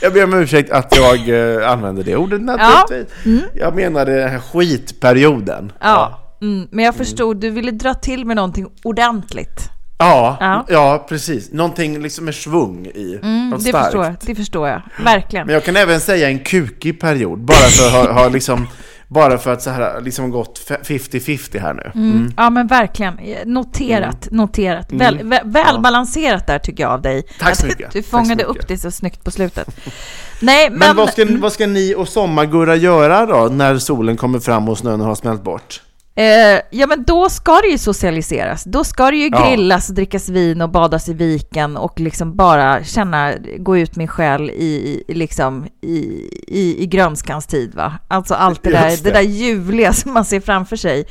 Jag 0.00 0.12
ber 0.12 0.24
om 0.24 0.34
ursäkt 0.34 0.70
att 0.70 0.96
jag 0.96 1.28
eh, 1.28 1.70
använde 1.70 2.02
det 2.02 2.16
ordet 2.16 2.40
naturligtvis. 2.42 3.14
Jag 3.54 3.74
menade 3.76 4.14
den 4.20 4.28
här 4.30 4.38
skitperioden. 4.38 5.72
Ja. 5.80 6.23
Mm, 6.44 6.68
men 6.70 6.84
jag 6.84 6.94
förstod, 6.94 7.36
du 7.36 7.50
ville 7.50 7.70
dra 7.70 7.94
till 7.94 8.24
med 8.24 8.36
någonting 8.36 8.66
ordentligt. 8.84 9.68
Ja, 9.98 10.36
Ja. 10.40 10.64
ja. 10.68 11.06
precis. 11.08 11.52
Någonting 11.52 12.02
liksom 12.02 12.24
med 12.24 12.34
svung 12.34 12.86
i. 12.86 13.18
Mm, 13.22 13.48
Något 13.50 13.64
det, 13.64 13.68
starkt. 13.68 13.84
förstår 13.86 14.04
jag, 14.04 14.14
det 14.20 14.34
förstår 14.34 14.68
jag. 14.68 14.82
Verkligen. 15.04 15.46
Men 15.46 15.54
jag 15.54 15.64
kan 15.64 15.76
även 15.76 16.00
säga 16.00 16.28
en 16.28 16.38
kukig 16.38 17.00
period, 17.00 17.38
bara 17.38 17.56
för 17.56 17.86
att 17.86 17.92
ha, 17.92 18.12
ha 18.22 18.28
liksom, 18.28 18.66
bara 19.08 19.38
för 19.38 19.52
att 19.52 19.62
så 19.62 19.70
här, 19.70 20.00
liksom 20.00 20.30
gått 20.30 20.60
50-50 20.84 21.60
här 21.60 21.74
nu. 21.74 21.90
Mm. 21.94 22.32
Ja 22.36 22.50
men 22.50 22.66
verkligen. 22.66 23.18
Noterat, 23.44 24.28
noterat. 24.30 24.92
Väl, 24.92 25.18
väl, 25.22 25.40
välbalanserat 25.44 26.46
där 26.46 26.58
tycker 26.58 26.82
jag 26.82 26.92
av 26.92 27.02
dig. 27.02 27.22
Tack 27.40 27.56
så 27.56 27.66
Att 27.66 27.70
mycket. 27.72 27.92
Du 27.92 28.02
fångade 28.02 28.42
så 28.44 28.48
upp 28.50 28.54
mycket. 28.56 28.68
det 28.68 28.78
så 28.78 28.90
snyggt 28.90 29.24
på 29.24 29.30
slutet. 29.30 29.76
Nej 30.40 30.70
men... 30.70 30.78
Men 30.78 30.96
vad 30.96 31.08
ska, 31.12 31.26
vad 31.30 31.52
ska 31.52 31.66
ni 31.66 31.94
och 31.94 32.08
Sommargurra 32.08 32.76
göra 32.76 33.26
då, 33.26 33.48
när 33.54 33.78
solen 33.78 34.16
kommer 34.16 34.38
fram 34.40 34.68
och 34.68 34.78
snön 34.78 35.00
har 35.00 35.14
smält 35.14 35.42
bort? 35.42 35.80
Eh, 36.16 36.60
ja, 36.70 36.86
men 36.86 37.04
då 37.04 37.28
ska 37.28 37.60
det 37.60 37.68
ju 37.68 37.78
socialiseras. 37.78 38.64
Då 38.64 38.84
ska 38.84 39.10
det 39.10 39.16
ju 39.16 39.28
grillas, 39.28 39.88
drickas 39.88 40.28
vin 40.28 40.60
och 40.60 40.70
badas 40.70 41.08
i 41.08 41.14
viken 41.14 41.76
och 41.76 42.00
liksom 42.00 42.36
bara 42.36 42.84
känna, 42.84 43.34
gå 43.58 43.78
ut 43.78 43.96
min 43.96 44.08
själ 44.08 44.50
i, 44.50 45.02
i, 45.08 45.14
liksom, 45.14 45.66
i, 45.80 46.28
i, 46.46 46.82
i 46.82 46.86
grönskans 46.86 47.46
tid. 47.46 47.74
Va? 47.74 47.92
Alltså 48.08 48.34
allt 48.34 48.62
det 48.62 48.70
där, 48.70 48.90
det. 48.90 49.04
det. 49.04 49.10
där 49.10 49.20
ljuvliga 49.20 49.92
som 49.92 50.12
man 50.12 50.24
ser 50.24 50.40
framför 50.40 50.76
sig. 50.76 51.06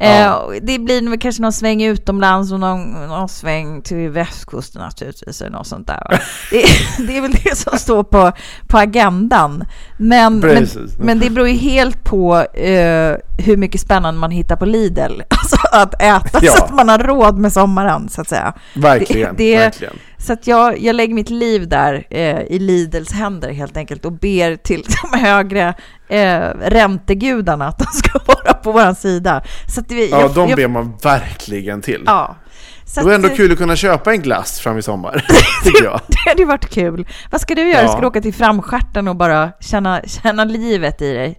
Ja. 0.00 0.06
Eh, 0.54 0.60
det 0.62 0.78
blir 0.78 1.16
kanske 1.20 1.42
någon 1.42 1.52
sväng 1.52 1.82
utomlands 1.82 2.52
och 2.52 2.60
någon, 2.60 2.92
någon 2.92 3.28
sväng 3.28 3.82
till 3.82 4.08
västkusten 4.10 4.82
naturligtvis 4.82 5.40
eller 5.40 5.50
något 5.50 5.66
sånt 5.66 5.86
där. 5.86 6.22
Det, 6.50 6.64
det 7.06 7.16
är 7.16 7.22
väl 7.22 7.32
det 7.44 7.56
som 7.58 7.78
står 7.78 8.02
på, 8.04 8.32
på 8.68 8.78
agendan. 8.78 9.64
Men, 9.98 10.38
men, 10.38 10.66
men 10.98 11.18
det 11.18 11.30
beror 11.30 11.48
ju 11.48 11.54
helt 11.56 12.04
på 12.04 12.36
eh, 12.42 13.16
hur 13.38 13.56
mycket 13.56 13.80
spännande 13.80 14.20
man 14.20 14.30
hittar 14.30 14.56
på 14.56 14.64
Lidl. 14.64 15.20
Alltså 15.40 15.56
att 15.72 16.02
äta 16.02 16.38
Ja. 16.42 16.52
så 16.52 16.64
att 16.64 16.74
man 16.74 16.88
har 16.88 16.98
råd 16.98 17.38
med 17.38 17.52
sommaren 17.52 18.08
så 18.08 18.20
att 18.20 18.28
säga. 18.28 18.52
Verkligen, 18.74 19.36
Det- 19.36 19.54
det- 19.54 19.58
verkligen. 19.58 19.94
Så 20.18 20.32
att 20.32 20.46
jag, 20.46 20.78
jag 20.78 20.96
lägger 20.96 21.14
mitt 21.14 21.30
liv 21.30 21.68
där 21.68 22.06
eh, 22.10 22.40
i 22.40 22.58
Lidls 22.58 23.12
händer 23.12 23.52
helt 23.52 23.76
enkelt 23.76 24.04
och 24.04 24.12
ber 24.12 24.56
till 24.56 24.84
de 25.12 25.18
högre 25.18 25.74
eh, 26.08 26.40
räntegudarna 26.60 27.68
att 27.68 27.78
de 27.78 27.84
ska 27.84 28.18
vara 28.26 28.54
på 28.54 28.72
vår 28.72 28.94
sida. 28.94 29.42
Så 29.74 29.80
att 29.80 29.90
vi, 29.90 30.10
Ja, 30.10 30.20
jag, 30.20 30.34
de 30.34 30.48
jag, 30.48 30.56
ber 30.56 30.68
man 30.68 30.96
verkligen 31.02 31.82
till. 31.82 32.02
Ja. 32.06 32.36
Så 32.84 33.00
Det 33.00 33.06
var 33.06 33.14
ändå 33.14 33.28
kul 33.28 33.52
att 33.52 33.58
kunna 33.58 33.76
köpa 33.76 34.12
en 34.12 34.22
glass 34.22 34.60
fram 34.60 34.78
i 34.78 34.82
sommar, 34.82 35.24
tycker 35.64 35.84
jag. 35.84 36.00
Det 36.08 36.30
hade 36.30 36.42
ju 36.42 36.48
varit 36.48 36.70
kul. 36.70 37.06
Vad 37.30 37.40
ska 37.40 37.54
du 37.54 37.70
göra? 37.70 37.82
Ja. 37.82 37.88
Ska 37.88 38.00
du 38.00 38.06
åka 38.06 38.20
till 38.20 38.34
framstjärten 38.34 39.08
och 39.08 39.16
bara 39.16 39.52
känna, 39.60 40.02
känna 40.06 40.44
livet 40.44 41.02
i 41.02 41.12
dig? 41.14 41.38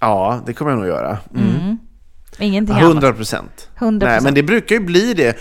Ja, 0.00 0.40
det 0.46 0.52
kommer 0.52 0.70
jag 0.70 0.78
nog 0.78 0.88
göra. 0.88 1.18
Mm. 1.36 1.78
Ingenting 2.38 2.74
annat? 2.76 2.88
100 2.88 3.12
procent. 3.12 3.68
100%. 3.78 4.04
Nej, 4.04 4.20
men 4.22 4.34
det 4.34 4.42
brukar 4.42 4.74
ju 4.76 4.80
bli 4.80 5.14
det. 5.14 5.38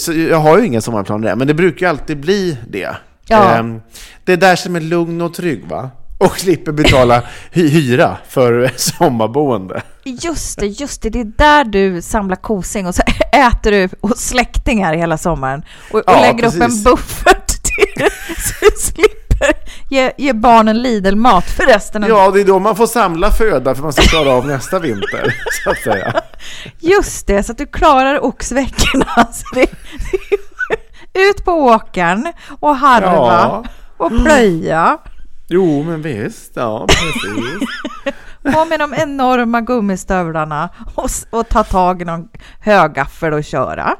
Så 0.00 0.12
jag 0.12 0.38
har 0.38 0.58
ju 0.58 0.66
inga 0.66 0.80
sommarplaner 0.80 1.28
där, 1.28 1.36
men 1.36 1.46
det 1.46 1.54
brukar 1.54 1.86
ju 1.86 1.90
alltid 1.90 2.20
bli 2.20 2.58
det. 2.68 2.96
Ja. 3.28 3.54
Ehm, 3.54 3.80
Det 4.24 4.32
är 4.32 4.36
där 4.36 4.56
som 4.56 4.76
är 4.76 4.80
lugn 4.80 5.20
och 5.20 5.34
trygg, 5.34 5.64
va? 5.68 5.90
Och 6.18 6.38
slipper 6.38 6.72
betala 6.72 7.22
hy- 7.52 7.68
hyra 7.68 8.16
för 8.28 8.70
sommarboende. 8.76 9.82
Just 10.04 10.58
det, 10.58 10.66
just 10.66 11.02
det. 11.02 11.10
Det 11.10 11.20
är 11.20 11.32
där 11.36 11.64
du 11.64 12.02
samlar 12.02 12.36
kosing 12.36 12.86
och 12.86 12.94
så 12.94 13.02
äter 13.32 13.70
du 13.70 13.88
hos 14.00 14.18
släktingar 14.20 14.94
hela 14.94 15.18
sommaren 15.18 15.62
och, 15.90 15.98
och 15.98 16.02
Ja, 16.06 16.20
lägger 16.20 16.46
upp 16.48 16.54
en 16.54 16.60
precis. 16.60 16.84
buffert 16.84 17.46
till, 17.62 18.06
så 18.38 18.52
du 18.64 18.70
slipper 18.78 19.25
ge, 19.90 20.12
ge 20.18 20.32
barnen 20.32 20.82
Lidl-mat 20.82 21.44
för 21.44 21.66
resten 21.66 22.04
av 22.04 22.10
Ja, 22.10 22.30
det 22.30 22.40
är 22.40 22.44
då 22.44 22.58
man 22.58 22.76
får 22.76 22.86
samla 22.86 23.30
föda 23.30 23.74
för 23.74 23.82
man 23.82 23.92
ska 23.92 24.02
klara 24.02 24.30
av 24.30 24.46
nästa 24.46 24.78
vinter, 24.78 25.34
så 25.64 25.70
att 25.70 25.78
säga. 25.78 26.22
Just 26.80 27.26
det, 27.26 27.42
så 27.42 27.52
att 27.52 27.58
du 27.58 27.66
klarar 27.66 28.24
oxveckorna. 28.24 29.06
Så 29.32 29.54
det, 29.54 29.66
det, 31.12 31.20
ut 31.20 31.44
på 31.44 31.52
åkern 31.52 32.32
och 32.60 32.76
harva 32.76 33.08
Ja. 33.16 33.64
och 33.96 34.10
plöja. 34.24 34.98
Jo, 35.48 35.82
men 35.82 36.02
visst. 36.02 36.52
Ja, 36.54 36.86
precis. 36.88 37.68
På 38.54 38.64
med 38.64 38.80
de 38.80 38.94
enorma 38.94 39.60
gummistövlarna 39.60 40.68
och, 40.94 41.10
och 41.30 41.48
ta 41.48 41.64
tag 41.64 42.02
i 42.02 42.04
någon 42.04 42.28
högaffel 42.60 43.32
och 43.32 43.44
köra. 43.44 43.96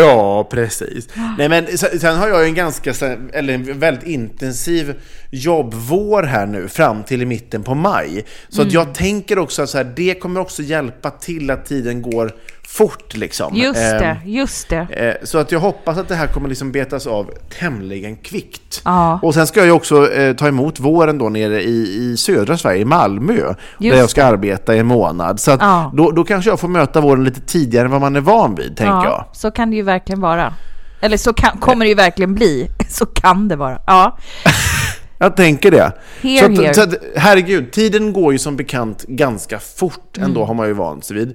Ja, 0.00 0.44
precis. 0.50 1.08
Nej, 1.38 1.48
men 1.48 1.78
sen 1.78 2.16
har 2.16 2.28
jag 2.28 2.44
en 2.44 2.54
ganska, 2.54 2.94
eller 3.32 3.54
en 3.54 3.78
väldigt 3.78 4.06
intensiv 4.06 4.94
jobbvår 5.30 6.22
här 6.22 6.46
nu 6.46 6.68
fram 6.68 7.02
till 7.02 7.22
i 7.22 7.26
mitten 7.26 7.62
på 7.62 7.74
maj. 7.74 8.24
Så 8.48 8.62
att 8.62 8.72
jag 8.72 8.94
tänker 8.94 9.38
också 9.38 9.62
att 9.62 9.70
så 9.70 9.78
här, 9.78 9.92
det 9.96 10.14
kommer 10.14 10.40
också 10.40 10.62
hjälpa 10.62 11.10
till 11.10 11.50
att 11.50 11.66
tiden 11.66 12.02
går 12.02 12.32
fort 12.70 13.16
liksom. 13.16 13.54
Just 13.56 13.78
Ehm, 13.80 13.98
det, 13.98 14.16
just 14.24 14.68
det. 14.68 14.76
Eh, 14.90 15.14
Så 15.26 15.38
att 15.38 15.52
jag 15.52 15.60
hoppas 15.60 15.98
att 15.98 16.08
det 16.08 16.14
här 16.14 16.26
kommer 16.26 16.48
liksom 16.48 16.72
betas 16.72 17.06
av 17.06 17.30
tämligen 17.60 18.16
kvickt. 18.16 18.82
Ja. 18.84 19.18
Och 19.22 19.34
sen 19.34 19.46
ska 19.46 19.60
jag 19.60 19.66
ju 19.66 19.72
också 19.72 20.12
eh, 20.12 20.36
ta 20.36 20.48
emot 20.48 20.80
våren 20.80 21.18
då 21.18 21.28
nere 21.28 21.62
i, 21.62 21.98
i 22.12 22.16
södra 22.16 22.56
Sverige, 22.58 22.80
i 22.80 22.84
Malmö, 22.84 23.32
Just 23.78 23.92
där 23.94 24.00
jag 24.00 24.10
ska 24.10 24.24
arbeta 24.24 24.74
i 24.74 24.78
en 24.78 24.86
månad. 24.86 25.40
Så 25.40 25.50
att 25.50 25.60
Ja. 25.60 25.90
då, 25.94 26.10
då 26.10 26.24
kanske 26.24 26.50
jag 26.50 26.60
får 26.60 26.68
möta 26.68 27.00
våren 27.00 27.24
lite 27.24 27.40
tidigare 27.40 27.84
än 27.84 27.90
vad 27.90 28.00
man 28.00 28.16
är 28.16 28.20
van 28.20 28.54
vid, 28.54 28.76
tänker 28.76 28.94
jag. 28.94 29.04
Ja, 29.04 29.28
så 29.32 29.50
kan 29.50 29.70
det 29.70 29.76
ju 29.76 29.82
verkligen 29.82 30.20
vara. 30.20 30.54
Eller 31.00 31.16
så 31.16 31.32
kan, 31.32 31.58
kommer 31.58 31.84
det 31.84 31.88
ju 31.88 31.94
verkligen 31.94 32.34
bli. 32.34 32.68
Så 32.88 33.06
kan 33.06 33.48
det 33.48 33.56
vara. 33.56 33.80
Ja, 33.86 34.18
Jag 35.18 35.36
tänker 35.36 35.70
det. 35.70 35.92
Here, 36.22 36.38
så 36.38 36.44
att, 36.52 36.58
here. 36.58 36.74
Så 36.74 36.82
att, 36.82 36.94
herregud, 37.16 37.72
tiden 37.72 38.12
går 38.12 38.32
ju 38.32 38.38
som 38.38 38.56
bekant 38.56 39.02
ganska 39.08 39.58
fort 39.58 40.16
Mm. 40.16 40.28
ändå, 40.28 40.44
har 40.44 40.54
man 40.54 40.66
ju 40.66 40.72
vant 40.72 41.04
sig 41.04 41.16
vid. 41.16 41.28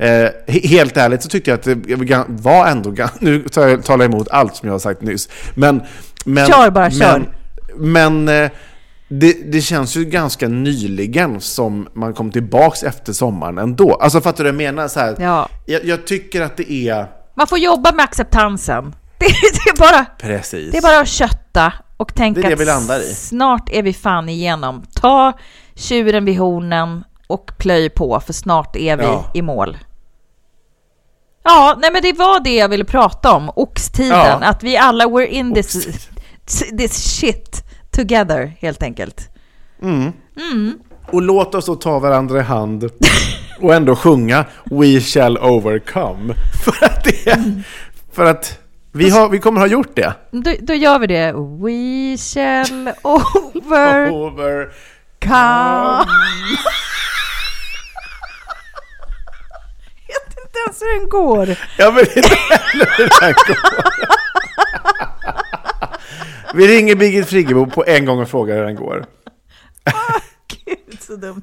Eh, 0.00 0.06
he- 0.46 0.66
helt 0.68 0.96
ärligt 0.96 1.22
så 1.22 1.28
tyckte 1.28 1.50
jag 1.50 1.58
att 1.58 1.64
det 1.64 2.24
var 2.28 2.66
ändå... 2.66 2.94
Nu 3.18 3.42
talar 3.48 3.78
jag 3.88 4.14
emot 4.14 4.28
allt 4.28 4.56
som 4.56 4.66
jag 4.68 4.74
har 4.74 4.78
sagt 4.78 5.02
nyss. 5.02 5.28
Men... 5.54 5.82
men 6.24 6.46
Kör 6.46 6.70
bara, 6.70 6.90
kör. 6.90 7.22
Men, 7.76 7.92
men 8.26 8.42
eh, 8.44 8.50
det, 9.08 9.52
det 9.52 9.60
känns 9.60 9.96
ju 9.96 10.04
ganska 10.04 10.48
nyligen 10.48 11.40
som 11.40 11.88
man 11.94 12.14
kom 12.14 12.30
tillbaks 12.30 12.82
efter 12.82 13.12
sommaren 13.12 13.58
ändå. 13.58 13.94
Alltså 13.94 14.20
fattar 14.20 14.44
du 14.44 14.52
vad 14.52 14.62
jag 14.62 14.74
menar? 14.74 14.88
Så 14.88 15.00
här, 15.00 15.16
Ja. 15.20 15.48
jag, 15.66 15.84
jag 15.84 16.06
tycker 16.06 16.42
att 16.42 16.56
det 16.56 16.72
är... 16.72 17.06
man 17.36 17.46
får 17.46 17.58
jobba 17.58 17.92
med 17.92 18.04
acceptansen. 18.04 18.94
Det, 19.18 19.26
det, 19.26 19.70
är, 19.70 19.76
bara, 19.78 20.04
Precis. 20.04 20.72
det 20.72 20.78
är 20.78 20.82
bara 20.82 21.00
att 21.00 21.08
kötta 21.08 21.72
och 21.98 22.14
tänka 22.14 22.40
Det 22.40 22.46
är 22.46 22.48
det 22.48 22.54
att 22.54 22.60
vi 22.60 22.64
landar 22.64 23.00
i. 23.00 23.14
snart 23.14 23.68
är 23.72 23.82
vi 23.82 23.92
fan 23.92 24.28
igenom. 24.28 24.82
Ta 24.94 25.32
tjuren 25.74 26.24
vid 26.24 26.38
hornen 26.38 27.04
och 27.26 27.50
plöj 27.58 27.90
på, 27.90 28.20
för 28.20 28.32
snart 28.32 28.76
är 28.76 28.96
vi 28.96 29.04
Ja. 29.04 29.30
i 29.34 29.42
mål. 29.42 29.78
Ja, 31.44 31.76
nej 31.78 31.92
men 31.92 32.02
det 32.02 32.12
var 32.12 32.40
det 32.40 32.56
jag 32.56 32.68
ville 32.68 32.84
prata 32.84 33.32
om, 33.36 33.50
oxtiden. 33.56 34.10
Ja. 34.18 34.38
Att 34.42 34.62
vi 34.62 34.76
alla 34.76 35.04
we're 35.04 35.26
in 35.26 35.54
this, 35.54 35.86
this 36.78 37.18
shit 37.18 37.64
together, 37.90 38.56
helt 38.60 38.82
enkelt. 38.82 39.28
Och 41.12 41.22
låt 41.22 41.54
oss 41.54 41.66
då 41.66 41.74
ta 41.74 41.98
varandra 41.98 42.38
i 42.38 42.42
hand 42.42 42.90
och 43.60 43.74
ändå 43.74 43.96
sjunga 43.96 44.44
We 44.64 45.00
shall 45.00 45.38
overcome. 45.38 46.34
För 46.64 46.84
att, 46.86 47.04
det, 47.04 47.38
för 48.12 48.24
att 48.24 48.58
vi, 48.92 49.10
har, 49.10 49.28
vi 49.28 49.38
kommer 49.38 49.60
ha 49.60 49.66
gjort 49.66 49.96
det. 49.96 50.14
Då, 50.30 50.54
då 50.60 50.74
gör 50.74 50.98
vi 50.98 51.06
det. 51.06 51.32
We 51.32 52.16
shall 52.16 52.92
overcome. 53.02 54.10
Over. 54.10 54.72
Jag 60.08 60.20
vet 60.24 60.38
inte 60.46 60.58
ens 60.66 60.82
hur 60.82 60.98
den 61.00 61.08
går. 61.08 61.56
Jag 61.78 61.92
vet 61.92 62.16
inte 62.16 62.34
heller 62.34 62.88
hur 62.96 63.08
här 63.20 63.32
går. 63.32 63.56
Vi 66.54 66.68
ringer 66.68 66.94
Birgit 66.94 67.28
Friggebo 67.28 67.66
på 67.66 67.84
en 67.86 68.04
gång 68.04 68.20
och 68.20 68.28
frågar 68.28 68.56
hur 68.56 68.64
den 68.64 68.74
går. 68.74 69.06
Gud, 70.66 71.02
så 71.02 71.16
dumt. 71.16 71.42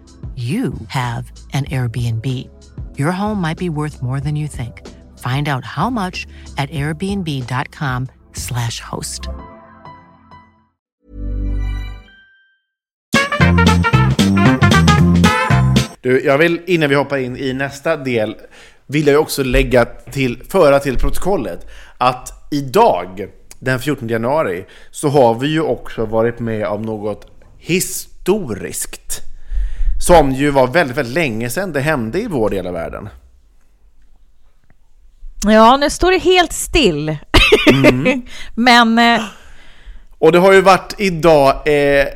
you 0.35 0.73
have 0.87 1.31
an 1.53 1.65
Airbnb. 1.65 2.49
Your 2.97 3.11
home 3.11 3.41
might 3.41 3.57
be 3.57 3.69
worth 3.69 4.01
more 4.01 4.21
than 4.21 4.35
you 4.35 4.47
think. 4.47 4.87
Find 5.17 5.49
out 5.49 5.65
how 5.65 5.89
much 5.89 6.27
at 6.57 6.69
airbnb.com/slash 6.69 8.79
host. 8.79 9.27
Du, 16.01 16.21
jag 16.25 16.37
vill, 16.37 16.61
innan 16.65 16.89
vi 16.89 16.95
hoppar 16.95 17.17
in 17.17 17.37
i 17.37 17.53
nästa 17.53 17.97
del, 17.97 18.35
vill 18.87 19.07
jag 19.07 19.21
också 19.21 19.43
lägga 19.43 19.85
till, 19.85 20.43
föra 20.49 20.79
till 20.79 20.97
protokollet 20.97 21.67
att 21.97 22.47
idag, 22.51 23.27
den 23.59 23.79
14 23.79 24.07
januari, 24.07 24.65
så 24.91 25.09
har 25.09 25.39
vi 25.39 25.47
ju 25.47 25.61
också 25.61 26.05
varit 26.05 26.39
med 26.39 26.65
om 26.65 26.81
något 26.81 27.27
historiskt. 27.57 29.30
Som 30.01 30.31
ju 30.31 30.49
var 30.49 30.67
väldigt, 30.67 30.97
väldigt 30.97 31.13
länge 31.13 31.49
sedan 31.49 31.73
det 31.73 31.81
hände 31.81 32.19
i 32.19 32.27
vår 32.27 32.49
del 32.49 32.67
av 32.67 32.73
världen. 32.73 33.09
Ja, 35.45 35.77
nu 35.77 35.89
står 35.89 36.11
det 36.11 36.17
helt 36.17 36.53
still. 36.53 37.17
Men 38.55 38.99
eh, 38.99 39.21
Och 40.19 40.31
det 40.31 40.39
har 40.39 40.53
ju 40.53 40.61
varit 40.61 40.95
idag 40.97 41.61
eh, 41.65 41.73
eh, 41.73 42.07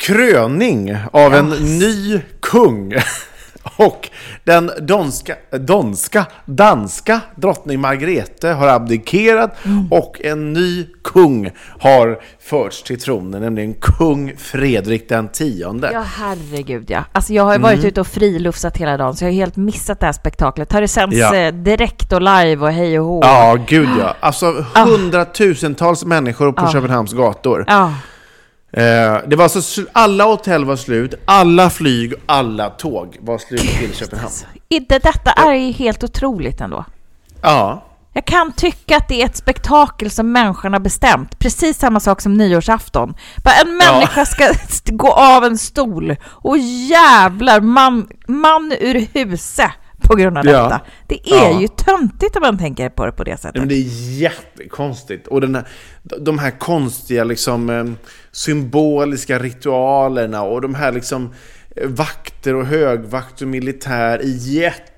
kröning 0.00 0.96
av 1.12 1.34
en 1.34 1.50
ny 1.78 2.20
kung. 2.40 2.94
Och 3.76 4.10
den 4.44 4.70
donska, 4.80 5.34
donska, 5.50 6.26
danska 6.44 7.20
drottning 7.36 7.80
Margrethe 7.80 8.48
har 8.52 8.68
abdikerat 8.68 9.56
och 9.90 10.20
en 10.24 10.52
ny 10.52 10.86
kung 11.04 11.50
har 11.80 12.18
förts 12.40 12.82
till 12.82 13.00
tronen, 13.00 13.42
nämligen 13.42 13.74
kung 13.74 14.36
Fredrik 14.36 15.08
den 15.08 15.28
tionde. 15.28 15.90
ja, 15.92 16.00
herregud 16.00 16.90
ja. 16.90 17.04
Alltså 17.12 17.32
jag 17.32 17.44
har 17.44 17.58
varit 17.58 17.84
ute 17.84 18.00
och 18.00 18.06
friluftsat 18.06 18.76
hela 18.76 18.96
dagen 18.96 19.16
så 19.16 19.24
jag 19.24 19.28
har 19.30 19.34
helt 19.34 19.56
missat 19.56 20.00
det 20.00 20.06
här 20.06 20.12
spektaklet. 20.12 20.72
Har 20.72 20.80
det 20.80 20.88
sänts 20.88 21.16
Ja. 21.16 21.34
eh, 21.36 21.52
direkt 21.54 22.12
och 22.12 22.20
live 22.22 22.56
och 22.66 22.72
hej 22.72 23.00
och 23.00 23.06
hå? 23.06 23.20
Ja, 23.24 23.56
gud 23.66 23.88
ja. 23.98 24.16
Alltså 24.20 24.64
hundratusentals 24.74 26.04
människor 26.04 26.52
på 26.52 26.68
Köpenhamns 26.68 27.12
gator. 27.12 27.64
Ja. 27.68 27.92
Eh, 28.72 29.18
det 29.26 29.36
var 29.36 29.44
alltså, 29.44 29.82
alla 29.92 30.24
hotell 30.24 30.64
var 30.64 30.76
slut, 30.76 31.14
alla 31.24 31.70
flyg, 31.70 32.14
alla 32.26 32.70
tåg 32.70 33.16
var 33.20 33.38
slut 33.38 33.60
till 33.60 33.94
Köpenhamn. 33.94 34.32
Inte 34.68 34.98
detta 34.98 35.32
är 35.32 35.54
ju 35.54 35.72
helt 35.72 36.04
otroligt 36.04 36.60
ändå. 36.60 36.84
Ja. 37.42 37.84
Jag 38.14 38.24
kan 38.24 38.52
tycka 38.52 38.96
att 38.96 39.08
det 39.08 39.22
är 39.22 39.26
ett 39.26 39.36
spektakel 39.36 40.10
som 40.10 40.32
människan 40.32 40.72
har 40.72 40.80
bestämt. 40.80 41.38
Precis 41.38 41.78
samma 41.78 42.00
sak 42.00 42.20
som 42.20 42.34
nyårsafton. 42.34 43.14
Bara 43.44 43.54
en 43.54 43.76
människa 43.76 44.24
ska 44.26 44.44
st- 44.44 44.92
gå 44.94 45.12
av 45.12 45.44
en 45.44 45.58
stol 45.58 46.16
och 46.24 46.58
jävlar, 46.58 47.60
man, 47.60 48.08
man 48.26 48.72
ur 48.80 49.06
huset 49.14 49.70
på 50.02 50.16
grund 50.16 50.38
av 50.38 50.46
Ja. 50.46 50.62
detta. 50.62 50.80
Det 51.06 51.14
är 51.32 51.50
Ja. 51.52 51.60
ju 51.60 51.68
töntigt 51.68 52.36
om 52.36 52.40
man 52.42 52.58
tänker 52.58 52.88
på 52.88 53.06
det 53.06 53.12
på 53.12 53.24
det 53.24 53.36
sättet. 53.36 53.56
Men 53.58 53.68
det 53.68 53.74
är 53.74 54.18
jättekonstigt. 54.20 55.26
Och 55.26 55.40
den 55.40 55.54
här, 55.54 55.64
de 56.20 56.38
här 56.38 56.50
konstiga 56.50 57.24
liksom, 57.24 57.70
eh, 57.70 57.84
symboliska 58.32 59.38
ritualerna 59.38 60.42
och 60.42 60.60
de 60.60 60.74
här 60.74 60.92
liksom, 60.92 61.34
eh, 61.76 61.88
vakter 61.88 62.54
och 62.54 62.66
högvakt 62.66 63.42
och 63.42 63.48
militär 63.48 64.22
i 64.22 64.30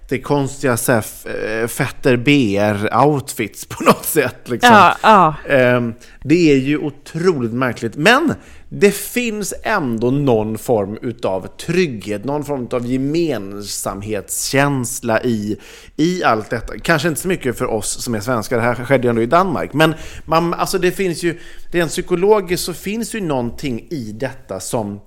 jättekonstiga 0.05 0.77
så 0.77 0.93
här, 0.93 1.05
eh, 1.25 1.67
Fetter 1.67 2.17
BR-outfits 2.17 3.69
på 3.69 3.85
något 3.85 4.05
sätt. 4.05 4.49
Liksom. 4.49 4.73
Ja, 4.73 4.97
ja. 5.03 5.35
Ehm, 5.49 5.95
Det 6.25 6.53
är 6.53 6.57
ju 6.57 6.79
otroligt 6.79 7.53
märkligt. 7.53 7.97
Men 7.97 8.35
det 8.69 8.91
finns 8.91 9.55
ändå 9.63 10.11
någon 10.11 10.59
form 10.59 10.99
utav 11.03 11.47
trygghet, 11.47 12.25
någon 12.25 12.45
form 12.45 12.69
av 12.73 12.87
gemensamhetskänsla 12.87 15.23
i, 15.23 15.57
i 15.97 16.25
allt 16.25 16.51
detta. 16.51 16.79
Kanske 16.79 17.09
inte 17.09 17.21
så 17.21 17.29
mycket 17.29 17.59
för 17.59 17.71
oss 17.71 18.03
som 18.03 18.15
är 18.15 18.21
svenskar, 18.21 18.57
det 18.57 18.63
här 18.63 18.75
skedde 18.75 19.03
ju 19.03 19.09
ändå 19.09 19.23
i 19.23 19.27
Danmark. 19.27 19.73
Men 19.73 19.95
man, 20.25 20.55
alltså 20.55 20.79
det 20.79 20.91
finns 20.91 21.23
ju, 21.23 21.39
rent 21.73 21.91
psykologiskt 21.91 22.65
så 22.65 22.75
finns 22.75 23.15
ju 23.15 23.21
någonting 23.21 23.87
i 23.91 24.13
detta 24.13 24.61
som 24.61 25.01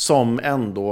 som 0.00 0.40
ändå 0.42 0.90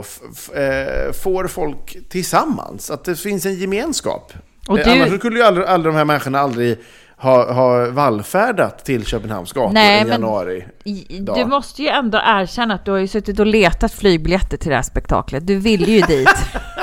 eh, 0.54 1.12
får 1.12 1.46
folk 1.48 1.96
tillsammans. 2.08 2.90
Att 2.90 3.04
det 3.04 3.16
finns 3.16 3.46
en 3.46 3.54
gemenskap. 3.54 4.32
Och 4.68 4.78
Eh, 4.78 4.84
du- 4.84 4.90
Annars 5.02 5.18
skulle 5.18 5.38
ju 5.38 5.44
alla, 5.44 5.66
alla 5.66 5.84
de 5.84 5.94
här 5.94 6.04
människorna 6.04 6.38
aldrig 6.38 6.78
ha, 7.16 7.52
ha 7.52 7.90
vallfärdat 7.90 8.84
till 8.84 9.06
Köpenhamns 9.06 9.52
gator 9.52 9.72
Nej, 9.72 10.00
i 10.00 10.04
men- 10.04 10.12
januari. 10.12 10.64
Dag. 11.20 11.36
Du 11.36 11.44
måste 11.44 11.82
ju 11.82 11.88
ändå 11.88 12.18
erkänna 12.24 12.74
att 12.74 12.84
du 12.84 12.90
har 12.90 12.98
ju 12.98 13.08
suttit 13.08 13.38
och 13.40 13.46
letat 13.46 13.92
flygbiljetter 13.92 14.56
till 14.56 14.68
det 14.70 14.76
här 14.76 14.82
spektaklet. 14.82 15.46
Du 15.46 15.56
ville 15.56 15.86
ju 15.92 16.00
dit. 16.00 16.28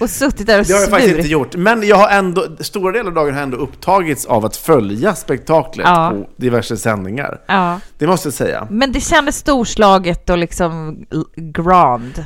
och 0.00 0.10
suttit 0.10 0.46
där 0.46 0.60
och 0.60 0.66
Det 0.66 0.72
har 0.72 0.80
jag 0.80 0.90
faktiskt 0.90 1.16
inte 1.16 1.28
gjort. 1.28 1.56
Men 1.56 1.82
jag 1.82 1.96
har 1.96 2.08
ändå, 2.08 2.44
stora 2.60 2.92
delar 2.92 3.08
av 3.08 3.14
dagen 3.14 3.34
har 3.34 3.42
ändå 3.42 3.56
upptagits 3.56 4.26
av 4.26 4.44
att 4.44 4.56
följa 4.56 5.14
spektaklet 5.14 5.86
Ja. 5.86 6.12
på 6.14 6.28
diverse 6.42 6.76
sändningar. 6.76 7.40
Ja. 7.46 7.80
Det 7.98 8.06
måste 8.06 8.26
jag 8.28 8.34
säga. 8.34 8.66
Men 8.70 8.92
det 8.92 9.00
kändes 9.00 9.36
storslaget 9.36 10.30
och 10.30 10.38
liksom 10.38 10.96
grand. 11.36 12.24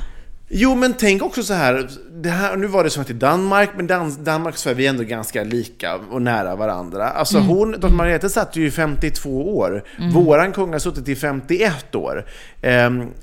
Jo, 0.56 0.74
men 0.74 0.94
tänk 0.94 1.22
också 1.22 1.42
så 1.42 1.54
här. 1.54 1.88
Det 2.22 2.30
här 2.30 2.56
nu 2.56 2.66
var 2.66 2.84
det 2.84 2.90
som 2.90 3.02
att 3.02 3.10
i 3.10 3.12
Danmark, 3.12 3.70
men 3.76 3.86
Dan 3.86 4.24
Danmark 4.24 4.54
och 4.54 4.58
Sverige 4.58 4.76
vi 4.76 4.86
är 4.86 4.90
ändå 4.90 5.02
ganska 5.02 5.42
lika 5.44 5.94
och 6.10 6.22
nära 6.22 6.56
varandra. 6.56 7.08
Alltså 7.08 7.36
Mm. 7.36 7.48
hon, 7.48 7.72
drottning 7.80 7.96
Margrethe 7.96 8.28
satt 8.28 8.56
ju 8.56 8.66
i 8.66 8.70
52 8.70 9.56
år. 9.58 9.84
Våran 10.12 10.52
kung 10.52 10.72
har 10.72 10.78
suttit 10.78 11.08
i 11.08 11.16
51 11.16 11.94
år. 11.94 12.24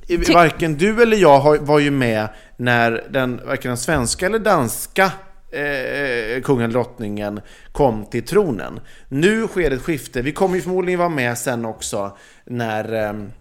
Ty- 0.08 0.34
varken 0.34 0.78
du 0.78 1.02
eller 1.02 1.18
jag 1.18 1.40
har, 1.40 1.58
var 1.58 1.80
ju 1.80 1.92
med 1.92 2.28
när 2.58 3.04
den, 3.10 3.42
varken 3.46 3.70
den 3.70 3.78
svenska 3.78 4.26
eller 4.26 4.40
danska 4.40 5.12
eh, 5.52 6.42
kungen, 6.42 6.72
drottningen, 6.72 7.42
kom 7.72 8.06
till 8.06 8.24
tronen. 8.26 8.80
Nu 9.10 9.48
sker 9.48 9.72
ett 9.72 9.82
skifte. 9.82 10.22
Vi 10.22 10.32
kommer 10.32 10.56
ju 10.56 10.62
förmodligen 10.62 11.00
vara 11.00 11.10
med 11.10 11.38
sen 11.38 11.66
också 11.66 12.18
när 12.46 12.94
ehm, 12.94 13.32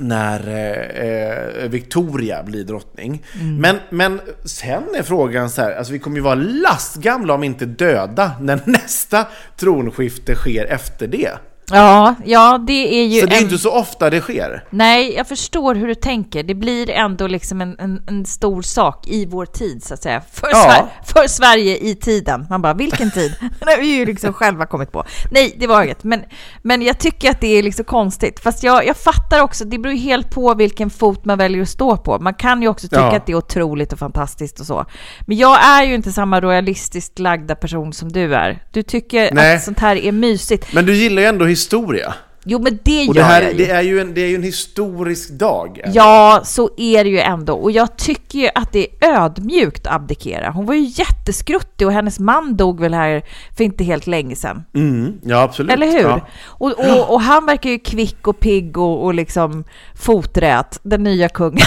när 0.00 0.48
eh, 0.48 1.62
eh, 1.62 1.68
Victoria 1.68 2.42
blir 2.42 2.64
drottning. 2.64 3.24
Men, 3.58 3.76
men 3.90 4.20
sen 4.44 4.82
är 4.94 5.02
frågan 5.02 5.50
så 5.50 5.62
här, 5.62 5.72
alltså 5.72 5.92
vi 5.92 5.98
kommer 5.98 6.16
ju 6.16 6.22
vara 6.22 6.34
lastgamla 6.34 7.34
om 7.34 7.44
inte 7.44 7.66
döda 7.66 8.32
när 8.40 8.60
nästa 8.70 9.26
tronskifte 9.56 10.34
sker 10.34 10.64
efter 10.64 11.06
det. 11.06 11.30
Ja, 11.76 12.14
ja, 12.24 12.58
det 12.66 13.00
är 13.00 13.06
ju 13.06 13.20
Så 13.20 13.26
det 13.26 13.34
är 13.34 13.38
en... 13.38 13.44
inte 13.44 13.58
så 13.58 13.70
ofta 13.72 14.10
det 14.10 14.20
sker. 14.20 14.64
Nej, 14.70 15.14
jag 15.16 15.28
förstår 15.28 15.74
hur 15.74 15.86
du 15.88 15.94
tänker. 15.94 16.42
Det 16.42 16.54
blir 16.54 16.90
ändå 16.90 17.26
liksom 17.26 17.60
en, 17.60 17.76
en, 17.78 18.02
en 18.08 18.24
stor 18.26 18.62
sak 18.62 19.08
i 19.08 19.26
vår 19.26 19.46
tid, 19.46 19.84
så 19.84 19.94
att 19.94 20.02
säga. 20.02 20.22
För, 20.32 20.48
Ja. 20.52 20.56
Sver- 20.58 21.12
för 21.12 21.28
Sverige 21.28 21.76
i 21.78 21.94
tiden. 21.94 22.46
Man 22.50 22.62
bara, 22.62 22.74
vilken 22.74 23.10
tid? 23.10 23.34
Det 23.60 23.70
har 23.70 23.80
vi 23.80 23.86
ju 23.86 24.06
liksom 24.06 24.32
själva 24.32 24.66
kommit 24.66 24.92
på. 24.92 25.04
Nej, 25.30 25.54
det 25.58 25.66
var 25.66 25.82
inget. 25.82 26.04
Men, 26.04 26.20
men 26.62 26.82
jag 26.82 26.98
tycker 26.98 27.30
att 27.30 27.40
det 27.40 27.58
är 27.58 27.62
liksom 27.62 27.84
konstigt. 27.84 28.40
Fast 28.40 28.62
jag, 28.62 28.86
jag 28.86 28.96
fattar 28.96 29.40
också, 29.42 29.64
det 29.64 29.78
beror 29.78 29.94
ju 29.94 30.00
helt 30.00 30.30
på 30.30 30.54
vilken 30.54 30.90
fot 30.90 31.24
man 31.24 31.38
väljer 31.38 31.62
att 31.62 31.68
stå 31.68 31.96
på. 31.96 32.18
Man 32.18 32.34
kan 32.34 32.62
ju 32.62 32.68
också 32.68 32.88
tycka 32.88 33.00
Ja. 33.02 33.16
att 33.16 33.26
det 33.26 33.32
är 33.32 33.36
otroligt 33.36 33.92
och 33.92 33.98
fantastiskt 33.98 34.60
och 34.60 34.66
så. 34.66 34.86
Men 35.26 35.36
jag 35.36 35.64
är 35.64 35.84
ju 35.84 35.94
inte 35.94 36.12
samma 36.12 36.40
royalistiskt 36.40 37.18
lagda 37.18 37.54
person 37.54 37.92
som 37.92 38.12
du 38.12 38.34
är. 38.34 38.62
Du 38.72 38.82
tycker 38.82 39.34
Nej. 39.34 39.56
att 39.56 39.62
sånt 39.62 39.78
här 39.78 39.96
är 39.96 40.12
mysigt. 40.12 40.72
Men 40.72 40.86
du 40.86 40.94
gillar 40.94 41.22
ju 41.22 41.28
ändå 41.28 41.44
historia. 41.60 42.14
Jo, 42.44 42.58
men 42.58 42.78
det 42.82 43.08
Och 43.08 43.14
gör 43.16 43.22
det, 43.22 43.22
här, 43.22 43.42
jag 43.42 43.52
ju. 43.52 43.58
det, 43.58 43.70
är 43.70 43.82
ju 43.82 44.00
en, 44.00 44.14
det 44.14 44.20
är 44.20 44.28
ju 44.28 44.34
en 44.34 44.42
historisk 44.42 45.30
dag. 45.30 45.80
Ja, 45.92 46.40
så 46.44 46.70
är 46.76 47.04
det 47.04 47.10
ju 47.10 47.18
ändå. 47.20 47.54
Och 47.54 47.70
jag 47.70 47.96
tycker 47.96 48.38
ju 48.38 48.48
att 48.54 48.72
det 48.72 48.86
är 49.00 49.22
ödmjukt 49.24 49.86
att 49.86 49.94
abdikera. 49.94 50.50
Hon 50.50 50.66
var 50.66 50.74
ju 50.74 50.84
jätteskruttig 50.84 51.86
och 51.86 51.92
hennes 51.92 52.18
man 52.18 52.56
dog 52.56 52.80
väl 52.80 52.94
här 52.94 53.22
för 53.56 53.64
inte 53.64 53.84
helt 53.84 54.06
länge 54.06 54.36
sedan. 54.36 54.64
Mm, 54.74 55.12
ja, 55.22 55.42
absolut. 55.42 55.72
Eller 55.72 55.86
hur? 55.86 56.00
Ja. 56.00 56.26
Och, 56.46 56.72
och, 56.78 57.10
och 57.14 57.20
han 57.20 57.46
verkar 57.46 57.70
ju 57.70 57.78
kvick 57.78 58.28
och 58.28 58.40
pigg 58.40 58.78
och, 58.78 59.04
och 59.04 59.14
liksom 59.14 59.64
foträt, 59.94 60.80
den 60.82 61.02
nya 61.02 61.28
kungen 61.28 61.66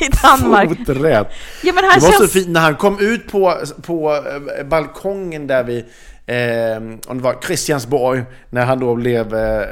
i 0.00 0.08
Danmark. 0.22 0.68
Foträtt. 0.68 1.28
Ja, 1.62 1.72
men 1.72 1.84
Det 1.84 1.88
var 1.88 2.00
känns... 2.00 2.16
så 2.16 2.28
fint 2.28 2.48
när 2.48 2.60
han 2.60 2.76
kom 2.76 2.98
ut 3.00 3.32
på, 3.32 3.54
på 3.82 4.14
eh, 4.58 4.66
balkongen 4.66 5.46
där 5.46 5.64
vi 5.64 5.84
Eh, 6.26 6.76
om 7.06 7.16
det 7.18 7.22
var 7.22 7.36
Christiansborg, 7.46 8.22
när 8.50 8.64
han 8.64 8.80
då 8.80 8.94
blev, 8.94 9.34
eh, 9.34 9.66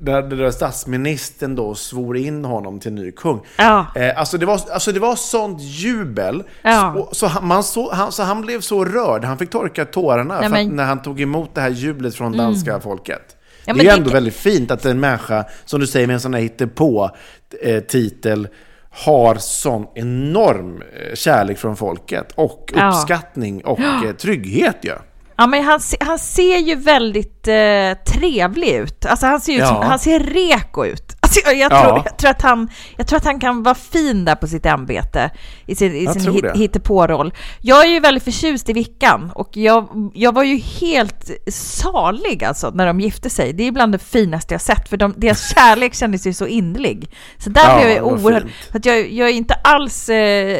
där, 0.00 0.22
där 0.22 0.50
statsministern 0.50 1.54
då 1.56 1.74
svor 1.74 2.16
in 2.16 2.44
honom 2.44 2.80
till 2.80 2.92
ny 2.92 3.12
kung. 3.12 3.40
Ja. 3.58 3.86
Eh, 3.96 4.18
alltså, 4.18 4.38
det 4.38 4.46
var, 4.46 4.60
alltså 4.72 4.92
det 4.92 5.00
var 5.00 5.16
sånt 5.16 5.62
jubel, 5.62 6.42
Ja. 6.62 6.94
så, 6.96 7.14
så, 7.14 7.26
han, 7.26 7.46
man 7.46 7.62
så, 7.62 7.92
han, 7.92 8.12
så 8.12 8.22
han 8.22 8.40
blev 8.40 8.60
så 8.60 8.84
rörd, 8.84 9.24
han 9.24 9.38
fick 9.38 9.50
torka 9.50 9.84
tårarna 9.84 10.34
Nej, 10.40 10.48
för 10.48 10.56
att, 10.56 10.66
men- 10.66 10.76
när 10.76 10.84
han 10.84 11.02
tog 11.02 11.20
emot 11.20 11.54
det 11.54 11.60
här 11.60 11.70
jublet 11.70 12.14
från 12.14 12.36
danska 12.36 12.80
folket. 12.80 13.36
Ja, 13.64 13.72
det 13.72 13.76
men 13.76 13.80
är 13.86 13.90
det 13.90 13.96
ändå 13.96 14.04
kan- 14.10 14.12
väldigt 14.14 14.36
fint 14.36 14.70
att 14.70 14.84
en 14.84 15.00
människa, 15.00 15.44
som 15.64 15.80
du 15.80 15.86
säger 15.86 16.06
med 16.06 16.14
en 16.14 16.20
sån 16.20 16.34
här 16.34 16.40
hittepå 16.40 17.10
eh, 17.62 17.80
titel 17.80 18.48
har 18.90 19.34
sån 19.34 19.86
enorm 19.94 20.82
eh, 20.82 21.14
kärlek 21.14 21.58
från 21.58 21.76
folket 21.76 22.32
och 22.34 22.72
uppskattning 22.74 23.64
och 23.64 23.80
eh, 23.80 24.12
trygghet 24.12 24.76
ju. 24.82 24.88
Ja, 24.90 24.96
men 25.46 25.64
han, 25.64 25.80
han 26.00 26.18
ser 26.18 26.58
ju 26.58 26.74
väldigt 26.74 27.48
eh, 27.48 28.14
trevlig 28.14 28.68
ut. 28.74 29.06
Alltså 29.06 29.26
han 29.26 29.40
ser, 29.40 29.52
ut 29.52 29.66
som, 29.66 29.76
Ja. 29.76 29.82
han 29.84 29.98
ser 29.98 30.20
reko 30.20 30.84
ut. 30.86 31.15
Jag, 31.44 31.56
jag, 31.56 31.72
Ja. 31.72 31.82
tror, 31.84 32.02
jag, 32.04 32.16
tror 32.18 32.30
att 32.30 32.42
han, 32.42 32.68
jag 32.96 33.06
tror 33.06 33.16
att 33.16 33.24
han 33.24 33.40
kan 33.40 33.62
vara 33.62 33.74
fin 33.74 34.24
där 34.24 34.34
på 34.34 34.46
sitt 34.46 34.66
ämbete 34.66 35.30
i 35.66 35.74
sin, 35.74 35.94
i 35.94 36.06
sin 36.06 36.32
hit, 36.32 36.44
hittepå-roll. 36.54 37.34
Jag 37.60 37.84
är 37.84 37.88
ju 37.90 38.00
väldigt 38.00 38.24
förtjust 38.24 38.68
i 38.68 38.72
Vickan 38.72 39.30
och 39.34 39.56
jag, 39.56 39.88
jag 40.14 40.34
var 40.34 40.42
ju 40.42 40.56
helt 40.56 41.30
salig 41.50 42.44
alltså 42.44 42.70
när 42.70 42.86
de 42.86 43.00
gifte 43.00 43.30
sig. 43.30 43.52
Det 43.52 43.62
är 43.66 43.72
bland 43.72 43.92
det 43.92 43.98
finaste 43.98 44.54
jag 44.54 44.60
sett 44.60 44.88
för 44.88 44.96
de, 44.96 45.14
deras 45.16 45.50
kärlek 45.54 45.94
kändes 45.94 46.26
ju 46.26 46.32
så 46.32 46.46
innerlig. 46.46 47.10
Så 47.38 47.50
där 47.50 47.68
Ja, 47.70 47.78
blev 47.84 47.96
jag 47.96 48.06
oerhört... 48.06 48.44
att 48.72 48.84
jag, 48.86 49.12
jag 49.12 49.28
är 49.28 49.32
inte 49.32 49.54
alls 49.54 50.08
eh, 50.08 50.58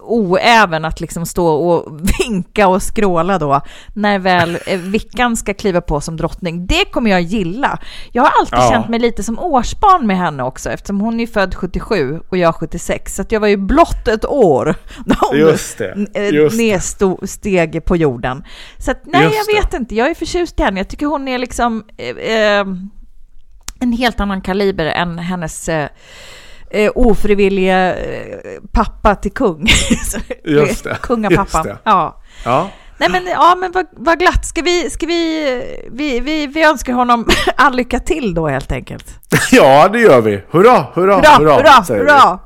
oäven 0.00 0.84
att 0.84 1.00
liksom 1.00 1.26
stå 1.26 1.46
och 1.46 2.00
vinka 2.20 2.68
och 2.68 2.82
skråla 2.82 3.38
då 3.38 3.60
när 3.94 4.18
väl 4.18 4.58
eh, 4.66 4.78
Vickan 4.78 5.36
ska 5.36 5.54
kliva 5.54 5.80
på 5.80 6.00
som 6.00 6.16
drottning. 6.16 6.66
Det 6.66 6.84
kommer 6.84 7.10
jag 7.10 7.20
gilla. 7.20 7.78
Jag 8.12 8.22
har 8.22 8.30
alltid 8.40 8.58
Ja. 8.58 8.70
känt 8.70 8.88
mig 8.88 9.00
lite 9.00 9.22
som 9.22 9.38
årsbarn 9.38 10.06
med 10.06 10.17
henne 10.18 10.42
också 10.42 10.70
eftersom 10.70 11.00
hon 11.00 11.20
är 11.20 11.26
född 11.26 11.54
77 11.54 12.20
och 12.28 12.36
jag 12.36 12.54
76. 12.54 13.14
Så 13.14 13.22
att 13.22 13.32
jag 13.32 13.40
var 13.40 13.48
ju 13.48 13.56
blott 13.56 14.08
ett 14.08 14.24
år 14.26 14.74
när 15.06 15.16
hon 15.20 15.38
Just 15.38 15.78
det, 15.78 16.06
eh, 16.14 16.28
just 16.34 16.58
det. 16.58 16.62
nedsteg 16.62 17.84
på 17.84 17.96
jorden. 17.96 18.44
Så 18.78 18.90
att, 18.90 19.00
nej, 19.04 19.24
Just 19.24 19.36
jag 19.36 19.46
det. 19.46 19.60
vet 19.60 19.74
inte. 19.80 19.94
Jag 19.94 20.10
är 20.10 20.14
förtjust 20.14 20.60
i 20.60 20.62
henne. 20.62 20.80
Jag 20.80 20.88
tycker 20.88 21.06
hon 21.06 21.28
är 21.28 21.38
liksom 21.38 21.84
eh, 21.96 22.16
eh, 22.16 22.66
en 23.80 23.92
helt 23.92 24.20
annan 24.20 24.40
kaliber 24.40 24.86
än 24.86 25.18
hennes 25.18 25.68
eh, 25.68 25.88
eh, 26.70 26.90
eh, 27.68 28.62
pappa 28.72 29.14
till 29.14 29.32
kung. 29.32 29.66
Just 30.44 30.84
det, 30.84 30.98
Kungapappan. 31.02 31.44
just 31.44 31.62
det. 31.64 31.78
Ja. 31.84 32.22
Ja. 32.44 32.70
Nej 32.98 33.08
men, 33.10 33.26
ja, 33.26 33.56
men 33.60 33.72
vad, 33.72 33.86
vad 33.92 34.18
glatt. 34.18 34.46
Ska 34.46 34.62
vi, 34.62 34.90
ska 34.90 35.06
vi, 35.06 35.86
vi, 35.90 36.20
vi, 36.20 36.46
vi 36.46 36.64
önskar 36.64 36.92
honom 36.92 37.26
all 37.56 37.76
lycka 37.76 38.00
till 38.00 38.34
då 38.34 38.48
helt 38.48 38.72
enkelt. 38.72 39.06
ja, 39.50 39.88
det 39.88 40.00
gör 40.00 40.20
vi. 40.20 40.42
Hurra, 40.50 40.86
hurra, 40.94 41.16
Hurra, 41.16 41.36
hurra, 41.38 41.54
hurra, 41.56 41.98
hurra! 41.98 42.38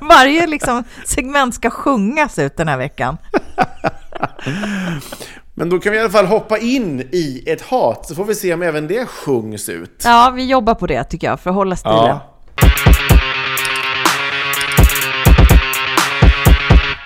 Varje 0.00 0.46
liksom 0.46 0.84
segment 1.04 1.54
ska 1.54 1.70
sjungas 1.70 2.38
ut 2.38 2.56
den 2.56 2.68
här 2.68 2.78
veckan. 2.78 3.16
Men 5.54 5.70
då 5.70 5.78
kan 5.78 5.92
vi 5.92 5.98
i 5.98 6.00
alla 6.00 6.10
fall 6.10 6.26
hoppa 6.26 6.58
in 6.58 7.00
i 7.00 7.44
ett 7.46 7.62
hat, 7.62 8.06
så 8.06 8.14
får 8.14 8.24
vi 8.24 8.34
se 8.34 8.54
om 8.54 8.62
även 8.62 8.88
det 8.88 9.06
sjungs 9.06 9.68
ut. 9.68 10.02
Ja, 10.04 10.32
vi 10.34 10.44
jobbar 10.46 10.74
på 10.74 10.86
det 10.86 11.04
tycker 11.04 11.26
jag, 11.26 11.40
för 11.40 11.50
att 11.50 11.56
hålla 11.56 11.76
stilen. 11.76 11.96
Ja. 11.96 12.20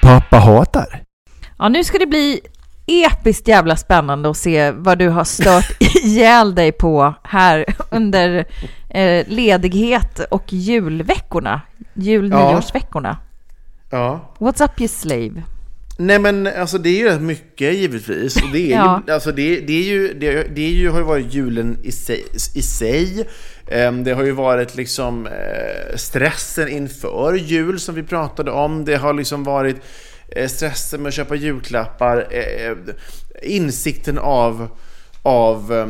Pappa 0.03 0.37
hatar. 0.37 1.08
Ja, 1.59 1.69
nu 1.69 1.85
ska 1.85 1.99
det 1.99 2.07
bli 2.07 2.41
episkt 2.87 3.49
jävla 3.49 3.77
spännande 3.77 4.31
att 4.31 4.37
se 4.37 4.71
vad 4.71 4.99
du 4.99 5.09
har 5.09 5.25
stört 5.25 5.77
ihjäl 6.05 6.55
dig 6.55 6.73
på 6.73 7.15
här 7.23 7.65
under 7.91 8.45
eh, 8.91 9.27
ledighet 9.29 10.21
och 10.31 10.53
julveckorna. 10.53 11.61
Jul 11.95 12.31
Ja. 12.31 12.51
nyårsveckorna. 12.53 13.17
Ja. 13.91 14.35
What's 14.39 14.65
up 14.65 14.81
you 14.81 14.89
slave? 14.89 15.43
Nej 16.01 16.19
men 16.19 16.47
alltså 16.47 16.79
det 16.79 16.89
är 16.89 16.99
ju 16.99 17.05
rätt 17.09 17.21
mycket 17.21 17.75
givetvis. 17.75 18.37
Och 18.37 18.49
det, 18.53 18.73
är 18.73 18.77
Ja. 18.77 19.03
ju, 19.07 19.13
alltså, 19.13 19.33
det, 19.33 19.61
det, 19.61 19.73
är 19.73 19.83
ju, 19.85 20.15
det, 20.15 20.55
det 20.55 20.63
är 20.63 20.71
ju, 20.71 20.91
har 20.91 20.99
ju 20.99 21.05
varit 21.05 21.35
julen 21.35 21.79
i 21.83 21.93
sig. 21.93 22.25
I 22.55 22.63
sig. 22.63 23.29
Ehm, 23.71 24.05
Det 24.05 24.13
har 24.13 24.25
ju 24.25 24.33
varit 24.33 24.77
liksom 24.77 25.27
eh, 25.27 25.97
stressen 25.97 26.69
inför 26.69 27.35
jul 27.35 27.81
som 27.81 27.95
vi 27.95 28.03
pratade 28.03 28.51
om. 28.51 28.85
Det 28.85 28.97
har 28.97 29.13
liksom 29.15 29.45
varit 29.45 29.77
stressen 30.49 31.03
med 31.03 31.09
att 31.09 31.15
köpa 31.15 31.35
julklappar. 31.35 32.27
eh, 32.31 32.77
Insikten 33.43 34.19
av, 34.19 34.69
av 35.23 35.73
eh, 35.73 35.87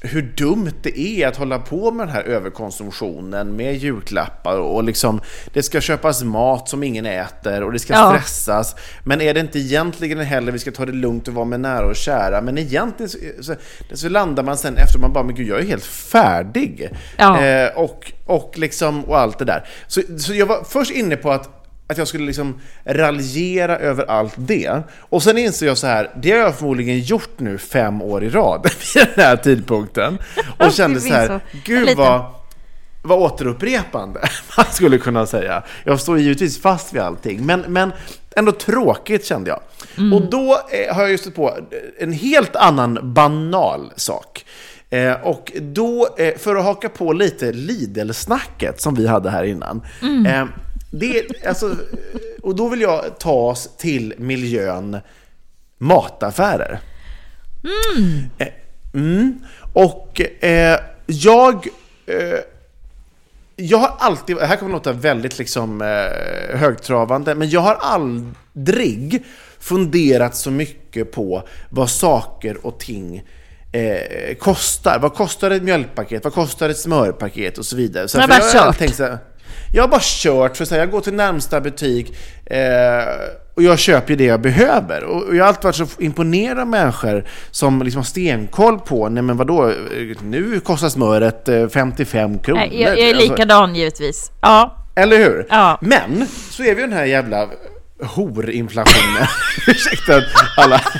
hur 0.00 0.22
dumt 0.22 0.72
det 0.82 0.98
är 1.00 1.28
att 1.28 1.36
hålla 1.36 1.58
på 1.58 1.90
med 1.90 2.06
den 2.06 2.14
här 2.14 2.22
överkonsumtionen 2.22 3.56
med 3.56 3.76
julklappar 3.76 4.58
och 4.58 4.84
liksom 4.84 5.20
det 5.52 5.62
ska 5.62 5.80
köpas 5.80 6.22
mat 6.22 6.68
som 6.68 6.82
ingen 6.82 7.06
äter 7.06 7.62
och 7.62 7.72
det 7.72 7.78
ska 7.78 7.92
Ja. 7.94 8.08
stressas. 8.10 8.76
Men 9.04 9.20
är 9.20 9.34
det 9.34 9.40
inte 9.40 9.58
egentligen 9.58 10.18
heller 10.20 10.52
vi 10.52 10.58
ska 10.58 10.70
ta 10.70 10.86
det 10.86 10.92
lugnt 10.92 11.28
och 11.28 11.34
vara 11.34 11.44
med 11.44 11.60
nära 11.60 11.86
och 11.86 11.96
kära? 11.96 12.40
Men 12.40 12.58
egentligen 12.58 13.08
så, 13.10 13.18
så, 13.40 13.54
så 13.92 14.08
landar 14.08 14.42
man 14.42 14.56
sen 14.56 14.76
efter 14.76 14.98
man 14.98 15.12
bara, 15.12 15.24
men 15.24 15.34
gud 15.34 15.48
jag 15.48 15.60
är 15.60 15.64
helt 15.66 15.84
färdig. 15.84 16.88
Ja. 17.16 17.44
Eh, 17.44 17.68
och, 17.78 18.12
och 18.26 18.52
liksom, 18.58 19.04
och 19.04 19.18
allt 19.18 19.38
det 19.38 19.44
där. 19.44 19.68
Så, 19.86 20.00
så 20.18 20.34
jag 20.34 20.46
var 20.46 20.64
först 20.64 20.90
inne 20.90 21.16
på 21.16 21.30
att 21.32 21.57
att 21.88 21.98
jag 21.98 22.08
skulle 22.08 22.26
liksom 22.26 22.60
raljera 22.84 23.78
över 23.78 24.04
allt 24.10 24.34
det. 24.36 24.82
Och 24.98 25.22
sen 25.22 25.38
insåg 25.38 25.68
jag 25.68 25.78
så 25.78 25.86
här, 25.86 26.10
det 26.16 26.30
har 26.30 26.38
jag 26.38 26.58
förmodligen 26.58 27.00
gjort 27.00 27.38
nu 27.38 27.58
fem 27.58 28.02
år 28.02 28.24
i 28.24 28.28
rad 28.28 28.62
vid 28.94 29.06
den 29.14 29.24
här 29.24 29.36
tidpunkten. 29.36 30.18
Och 30.58 30.72
kände 30.72 31.00
så 31.00 31.08
här, 31.08 31.26
Så 31.26 31.40
gud 31.64 31.96
vad, 31.96 32.24
vad 33.02 33.18
återupprepande 33.18 34.20
man 34.56 34.66
skulle 34.70 34.98
kunna 34.98 35.26
säga. 35.26 35.62
Jag 35.84 36.00
står 36.00 36.18
givetvis 36.18 36.62
fast 36.62 36.92
vid 36.92 37.02
allting, 37.02 37.46
men, 37.46 37.60
men 37.60 37.92
ändå 38.36 38.52
tråkigt 38.52 39.24
kände 39.24 39.50
jag. 39.50 39.60
Och 40.12 40.30
då 40.30 40.60
eh, 40.70 40.94
har 40.94 41.02
jag 41.02 41.10
just 41.10 41.34
på 41.34 41.58
en 41.98 42.12
helt 42.12 42.56
annan 42.56 43.14
banal 43.14 43.92
sak. 43.96 44.44
Eh, 44.90 45.12
och 45.12 45.52
då, 45.60 46.08
eh, 46.18 46.38
för 46.38 46.56
att 46.56 46.64
haka 46.64 46.88
på 46.88 47.12
lite 47.12 47.52
Lidl-snacket 47.52 48.80
som 48.80 48.94
vi 48.94 49.06
hade 49.06 49.30
här 49.30 49.44
innan. 49.44 49.82
Eh, 50.26 50.44
det, 50.90 51.18
är- 51.18 51.48
alltså, 51.48 51.76
och 52.42 52.56
då 52.56 52.68
vill 52.68 52.80
jag 52.80 53.18
ta 53.18 53.32
oss 53.32 53.76
till 53.76 54.14
miljön 54.18 54.98
mataffärer. 55.78 56.80
Eh, 58.38 58.48
Mm. 58.94 59.38
Och 59.72 60.20
eh, 60.44 60.80
jag... 61.06 61.66
Eh, 62.06 62.38
jag 63.60 63.78
har 63.78 63.94
alltid, 63.98 64.36
det 64.36 64.46
här 64.46 64.56
kommer 64.56 64.72
låta 64.72 64.92
väldigt 64.92 65.38
liksom, 65.38 65.82
eh, 65.82 66.58
högtravande, 66.58 67.34
men 67.34 67.50
jag 67.50 67.60
har 67.60 67.74
aldrig 67.74 69.24
funderat 69.58 70.36
så 70.36 70.50
mycket 70.50 71.12
på 71.12 71.42
vad 71.70 71.90
saker 71.90 72.66
och 72.66 72.78
ting 72.80 73.22
eh, 73.72 74.34
kostar. 74.34 74.98
Vad 74.98 75.14
kostar 75.14 75.50
ett 75.50 75.62
mjölkpaket? 75.62 76.24
Vad 76.24 76.32
kostar 76.32 76.68
ett 76.68 76.78
smörpaket? 76.78 77.58
Och 77.58 77.66
så 77.66 77.76
vidare. 77.76 78.08
Så 78.08 78.16
Jag 78.18 78.22
har 78.22 78.28
bara 78.28 78.38
jag 78.42 78.52
kört. 78.52 78.78
tänkt 78.78 78.96
så 78.96 79.02
här, 79.04 79.18
jag 79.72 79.82
har 79.82 79.88
bara 79.88 80.00
kört, 80.02 80.56
för 80.56 80.64
så 80.64 80.74
här, 80.74 80.82
jag 80.82 80.90
går 80.90 81.00
till 81.00 81.14
närmsta 81.14 81.60
butik 81.60 82.16
eh, 82.46 82.58
och 83.54 83.62
jag 83.62 83.78
köper 83.78 84.10
ju 84.10 84.16
det 84.16 84.24
jag 84.24 84.40
behöver. 84.40 85.04
Och 85.04 85.36
jag 85.36 85.44
har 85.44 85.48
alltid 85.48 85.64
varit 85.64 85.76
så 85.76 85.86
imponerad 85.98 86.58
av 86.58 86.66
människor 86.66 87.24
som 87.50 87.82
liksom 87.82 87.98
har 87.98 88.04
stenkoll 88.04 88.78
på, 88.78 89.08
nej 89.08 89.22
men 89.22 89.36
vadå, 89.36 89.68
eh, 89.68 89.74
nu 90.22 90.60
kostar 90.60 90.88
smöret 90.88 91.48
eh, 91.48 91.68
55 91.68 92.38
kronor. 92.38 92.58
Nej, 92.60 92.82
jag, 92.82 92.90
jag 92.90 92.98
är 92.98 93.14
Alltså, 93.14 93.30
likadan 93.30 93.74
givetvis. 93.74 94.30
Ja, 94.40 94.86
eller 94.94 95.16
hur? 95.18 95.46
Ja. 95.50 95.78
Men 95.80 96.26
så 96.50 96.62
är 96.62 96.74
vi 96.74 96.80
den 96.80 96.92
här 96.92 97.04
jävla 97.04 97.48
horinflationen. 98.02 99.26
Ursäkta 99.66 100.22
alla. 100.56 100.80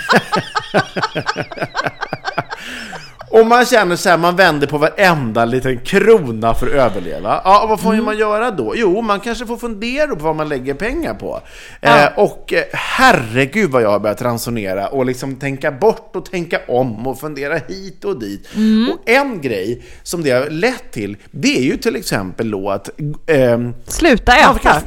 Och 3.40 3.46
man 3.46 3.66
känner 3.66 3.96
så 3.96 4.08
här, 4.08 4.16
man 4.18 4.36
vänder 4.36 4.66
på 4.66 4.78
varenda 4.78 5.44
liten 5.44 5.78
krona 5.78 6.54
för 6.54 6.66
att 6.66 6.72
överleva. 6.72 7.40
Ja, 7.44 7.66
vad 7.68 7.80
får 7.80 7.92
Mm. 7.92 8.04
man 8.04 8.18
göra 8.18 8.50
då? 8.50 8.72
Jo, 8.76 9.02
man 9.02 9.20
kanske 9.20 9.46
får 9.46 9.56
fundera 9.56 10.06
på 10.16 10.24
vad 10.24 10.36
man 10.36 10.48
lägger 10.48 10.74
pengar 10.74 11.14
på. 11.14 11.40
Ja. 11.80 11.98
Eh, 11.98 12.18
och 12.18 12.52
eh, 12.52 12.64
herregud 12.72 13.70
vad 13.70 13.82
jag 13.82 13.90
har 13.90 13.98
börjat 13.98 14.22
ransonera 14.22 14.88
och 14.88 15.06
liksom 15.06 15.36
tänka 15.36 15.72
bort 15.72 16.16
och 16.16 16.24
tänka 16.30 16.60
om 16.68 17.06
och 17.06 17.20
fundera 17.20 17.58
hit 17.68 18.04
och 18.04 18.20
dit. 18.20 18.48
Mm. 18.56 18.90
Och 18.92 19.08
en 19.10 19.40
grej 19.40 19.82
som 20.02 20.22
det 20.22 20.30
har 20.30 20.50
lett 20.50 20.92
till, 20.92 21.16
det 21.30 21.56
är 21.58 21.62
ju 21.62 21.76
till 21.76 21.96
exempel 21.96 22.50
då 22.50 22.70
att 22.70 22.90
ehm, 23.26 23.74
Sluta 23.86 24.36
äta. 24.36 24.82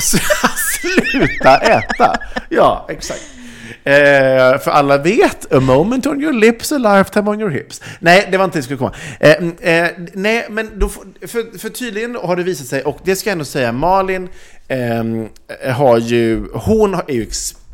Sluta 0.80 1.56
äta! 1.56 2.16
Ja, 2.48 2.86
exakt. 2.88 3.22
Eh, 3.86 4.58
för 4.58 4.70
alla 4.70 4.98
vet, 4.98 5.52
a 5.52 5.60
moment 5.60 6.06
on 6.06 6.22
your 6.22 6.32
lips, 6.32 6.72
a 6.72 6.78
lifetime 6.78 7.30
on 7.30 7.40
your 7.40 7.50
hips. 7.50 7.82
Nej, 8.00 8.28
det 8.30 8.36
var 8.36 8.44
inte 8.44 8.56
det 8.56 8.58
jag 8.58 8.64
skulle 8.64 8.78
komma. 8.78 8.94
Eh, 9.20 9.36
mm, 9.38 9.56
eh, 9.60 9.90
nej, 10.12 10.46
men 10.50 10.70
då, 10.78 10.88
för, 10.88 11.58
för 11.58 11.68
tydligen 11.68 12.16
har 12.16 12.36
det 12.36 12.42
visat 12.42 12.66
sig, 12.66 12.82
och 12.82 12.98
det 13.04 13.16
ska 13.16 13.30
jag 13.30 13.32
ändå 13.32 13.44
säga, 13.44 13.72
Malin 13.72 14.28
ehm, 14.68 15.28
har 15.72 15.98
ju, 15.98 16.48
hon 16.52 16.94
är 16.94 17.12
ju 17.12 17.22
expert 17.22 17.65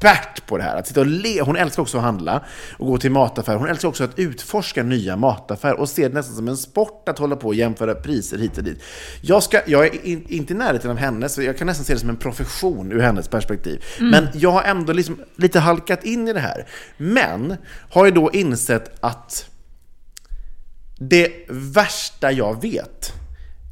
på 0.47 0.59
det 0.59 0.65
här. 0.65 0.77
Att 0.77 0.87
sitta 0.87 1.01
och 1.01 1.07
le. 1.07 1.43
Hon 1.43 1.57
älskar 1.57 1.83
också 1.83 1.99
att 1.99 2.05
handla 2.05 2.45
och 2.79 2.87
gå 2.87 2.99
till 2.99 3.11
mataffärer. 3.11 3.59
Hon 3.59 3.69
älskar 3.69 3.89
också 3.89 4.05
att 4.05 4.19
utforska 4.19 4.83
nya 4.83 5.17
mataffärer 5.17 5.81
och 5.81 5.89
ser 5.89 6.09
det 6.09 6.15
nästan 6.15 6.37
som 6.37 6.49
en 6.49 6.57
sport 6.57 7.09
att 7.09 7.19
hålla 7.19 7.37
på 7.37 7.49
och 7.49 7.55
jämföra 7.55 7.95
priser 7.95 8.39
hit 8.39 8.59
och 8.59 8.65
dit. 8.65 8.83
Jag, 9.21 9.43
ska, 9.43 9.61
jag 9.67 9.87
är 9.87 10.07
in, 10.07 10.25
inte 10.29 10.53
i 10.53 10.57
närheten 10.57 10.91
av 10.91 10.97
henne, 10.97 11.29
så 11.29 11.43
jag 11.43 11.59
kan 11.59 11.67
nästan 11.67 11.85
se 11.85 11.93
det 11.93 12.01
som 12.01 12.09
en 12.09 12.17
profession 12.17 12.93
ur 12.93 13.01
hennes 13.01 13.29
perspektiv. 13.29 13.85
Men 14.01 14.29
jag 14.35 14.51
har 14.51 14.63
ändå 14.63 14.93
liksom 14.93 15.21
lite 15.37 15.61
halkat 15.61 16.05
in 16.05 16.29
i 16.29 16.33
det 16.33 16.41
här. 16.41 16.67
Men 16.97 17.57
har 17.91 18.05
ju 18.05 18.11
då 18.11 18.31
insett 18.33 18.93
att 19.01 19.49
det 20.99 21.33
värsta 21.49 22.33
jag 22.33 22.63
vet 22.63 23.13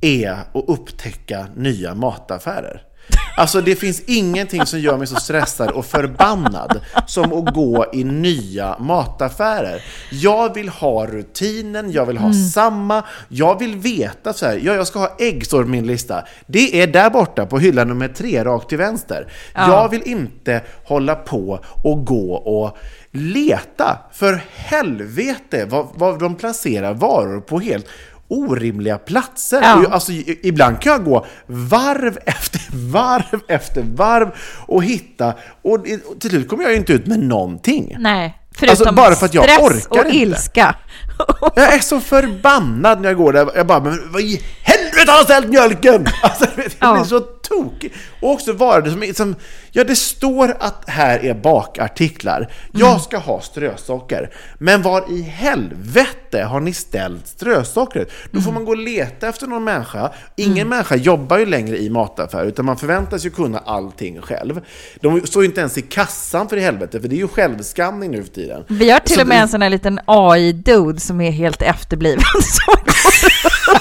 är 0.01 0.31
att 0.31 0.64
upptäcka 0.68 1.47
nya 1.57 1.95
mataffärer. 1.95 2.89
Alltså 3.37 3.61
det 3.61 3.77
finns 3.77 4.03
ingenting 4.07 4.67
som 4.67 4.81
gör 4.81 4.97
mig 4.97 5.07
så 5.07 5.17
stressad 5.17 5.71
och 5.71 5.87
förbannad 5.87 6.81
som 7.07 7.33
att 7.33 7.55
gå 7.55 7.87
i 7.93 8.05
nya 8.05 8.79
mataffärer. 8.79 9.83
Jag 10.11 10.55
vill 10.55 10.69
ha 10.69 11.07
rutinen, 11.07 11.93
jag 11.93 12.07
vill 12.07 12.19
ha 12.19 12.33
samma, 12.55 13.05
jag 13.29 13.59
vill 13.59 13.77
veta 13.77 14.33
så 14.33 14.47
här, 14.47 14.61
ja 14.63 14.75
jag 14.75 14.87
ska 14.87 14.99
ha 14.99 15.17
ägg 15.19 15.47
står 15.47 15.63
på 15.63 15.69
min 15.69 15.87
lista. 15.87 16.25
Det 16.47 16.83
är 16.83 16.87
där 16.87 17.11
borta 17.11 17.47
på 17.47 17.59
hylla 17.59 17.85
nummer 17.85 18.09
tre, 18.09 18.45
rakt 18.45 18.69
till 18.69 18.79
vänster. 18.79 19.33
Jag 19.55 19.89
vill 19.89 20.03
inte 20.05 20.63
hålla 20.85 21.15
på 21.15 21.61
och 21.83 22.07
gå 22.07 22.35
och 22.35 22.77
leta. 23.11 23.99
För 24.13 24.41
helvete 24.55 25.67
vad, 25.69 25.89
vad 25.95 26.19
de 26.19 26.35
placerar 26.35 26.95
varor 26.95 27.41
på 27.41 27.61
helt 27.61 27.87
orimliga 28.31 28.99
platser. 28.99 29.61
Ja. 29.62 29.76
Och 29.76 29.85
jag- 29.85 29.93
Alltså, 29.93 30.12
ibland 30.43 30.81
kan 30.81 30.93
jag 30.93 31.05
gå 31.05 31.26
varv 31.47 32.18
efter 32.26 32.61
varv 32.91 33.41
efter 33.49 33.83
varv 33.95 34.31
och 34.66 34.85
hitta, 34.85 35.35
och 35.62 35.85
till 36.20 36.31
slut 36.31 36.49
kommer 36.49 36.62
jag 36.62 36.72
ju 36.72 36.78
inte 36.78 36.93
ut 36.93 37.07
med 37.07 37.18
någonting. 37.18 37.97
Nej, 37.99 38.37
förutom 38.55 38.70
Alltså, 38.70 38.93
bara 38.95 39.14
för 39.14 39.26
att 39.26 39.35
jag 39.35 39.45
stress 39.45 39.87
orkar 39.87 40.01
och 40.01 40.07
inte. 40.11 40.16
ilska. 40.18 40.74
Jag 41.57 41.74
är 41.74 41.78
så 41.78 42.01
förbannad 42.01 43.01
när 43.01 43.09
jag 43.09 43.16
går 43.18 43.33
där. 43.33 43.49
Jag 43.55 43.66
bara, 43.66 43.81
men 43.81 44.12
vad 44.12 44.22
i 44.22 44.43
helvete 44.62 45.11
har 45.11 45.16
jag 45.18 45.24
ställt 45.24 45.49
mjölken? 45.49 46.07
Alltså, 46.22 46.45
det 46.45 46.55
blir 46.57 46.72
Ja. 46.81 47.05
så 47.05 47.20
tokigt. 47.51 47.94
Och 48.20 48.30
också 48.30 48.53
var 48.53 48.82
det 48.82 48.90
som, 48.90 49.14
som, 49.14 49.34
ja 49.72 49.84
det 49.84 49.96
står 49.96 50.57
att 50.61 50.84
här 50.86 51.24
är 51.24 51.34
bakartiklar. 51.34 52.53
Jag 52.72 52.88
Mm. 52.88 53.01
ska 53.01 53.18
ha 53.18 53.40
strösocker. 53.40 54.30
Men 54.59 54.82
var 54.82 55.05
i 55.12 55.22
helvete 55.22 56.42
har 56.42 56.61
ni 56.61 56.72
ställt 56.72 57.26
strösockret? 57.26 58.09
Då 58.30 58.38
Mm. 58.38 58.44
får 58.44 58.53
man 58.53 58.64
gå 58.64 58.70
och 58.70 58.76
leta 58.78 59.28
efter 59.28 59.46
någon 59.46 59.64
människa. 59.64 60.11
Ingen 60.36 60.68
människa 60.68 60.96
jobbar 60.96 61.38
ju 61.38 61.46
längre 61.46 61.78
i 61.78 61.90
mataffär, 61.90 62.44
utan 62.44 62.64
man 62.64 62.76
förväntas 62.76 63.26
ju 63.26 63.30
kunna 63.30 63.59
allting 63.59 64.20
själv. 64.22 64.61
De 65.01 65.26
står 65.26 65.42
ju 65.42 65.48
inte 65.48 65.61
ens 65.61 65.78
i 65.78 65.82
kassan 65.82 66.48
för 66.48 66.57
i 66.57 66.61
helvete, 66.61 67.01
för 67.01 67.09
det 67.09 67.14
är 67.14 67.18
ju 67.18 67.28
självskanning 67.28 68.11
nu 68.11 68.22
för 68.22 68.30
tiden. 68.30 68.64
Vi 68.68 68.90
har 68.90 68.98
till 68.98 69.14
Så 69.14 69.20
och 69.20 69.26
med 69.28 69.36
det- 69.36 69.40
en 69.42 69.48
sån 69.48 69.62
här 69.62 69.70
liten 69.70 70.01
AI-dude 70.07 71.01
som 71.01 71.20
är 71.20 71.30
helt 71.30 71.62
efterbliven. 71.62 72.22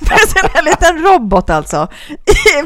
Det 0.00 0.12
är 0.14 0.58
en 0.58 0.64
liten 0.64 0.98
robot 1.02 1.50
alltså. 1.50 1.88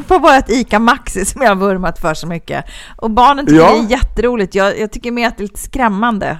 På 0.09 0.19
vårt 0.19 0.49
ICA 0.49 0.79
Maxi 0.79 1.25
som 1.25 1.43
jag 1.43 1.49
har 1.49 1.57
vurmat 1.57 1.99
för 1.99 2.15
så 2.15 2.27
mycket. 2.27 2.65
Och 2.97 3.11
barnen 3.11 3.47
tycker 3.47 3.61
Ja. 3.61 3.73
det 3.73 3.79
är 3.79 3.91
jätteroligt. 3.91 4.55
Jag, 4.55 4.79
jag 4.81 4.93
tycker 4.93 5.11
mer 5.11 5.29
att 5.29 5.37
det 5.39 5.41
är 5.43 5.47
lite 5.47 5.61
skrämmande. 5.61 6.39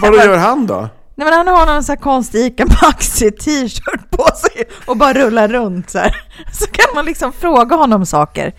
Vad 0.00 0.14
gör 0.24 0.36
han 0.36 0.66
då? 0.66 0.88
Nej 1.14 1.24
men 1.24 1.32
han 1.32 1.48
har 1.48 1.66
någon 1.66 1.84
sån 1.84 1.92
här 1.96 2.02
konstig 2.02 2.46
ICA 2.46 2.66
Maxi 2.82 3.30
t-shirt 3.30 4.10
på 4.10 4.24
sig 4.36 4.64
och 4.86 4.96
bara 4.96 5.12
rullar 5.12 5.48
runt 5.48 5.90
så 5.90 5.98
här. 5.98 6.16
Så 6.52 6.66
kan 6.66 6.86
man 6.94 7.04
liksom 7.04 7.32
fråga 7.32 7.76
honom 7.76 8.06
saker. 8.06 8.54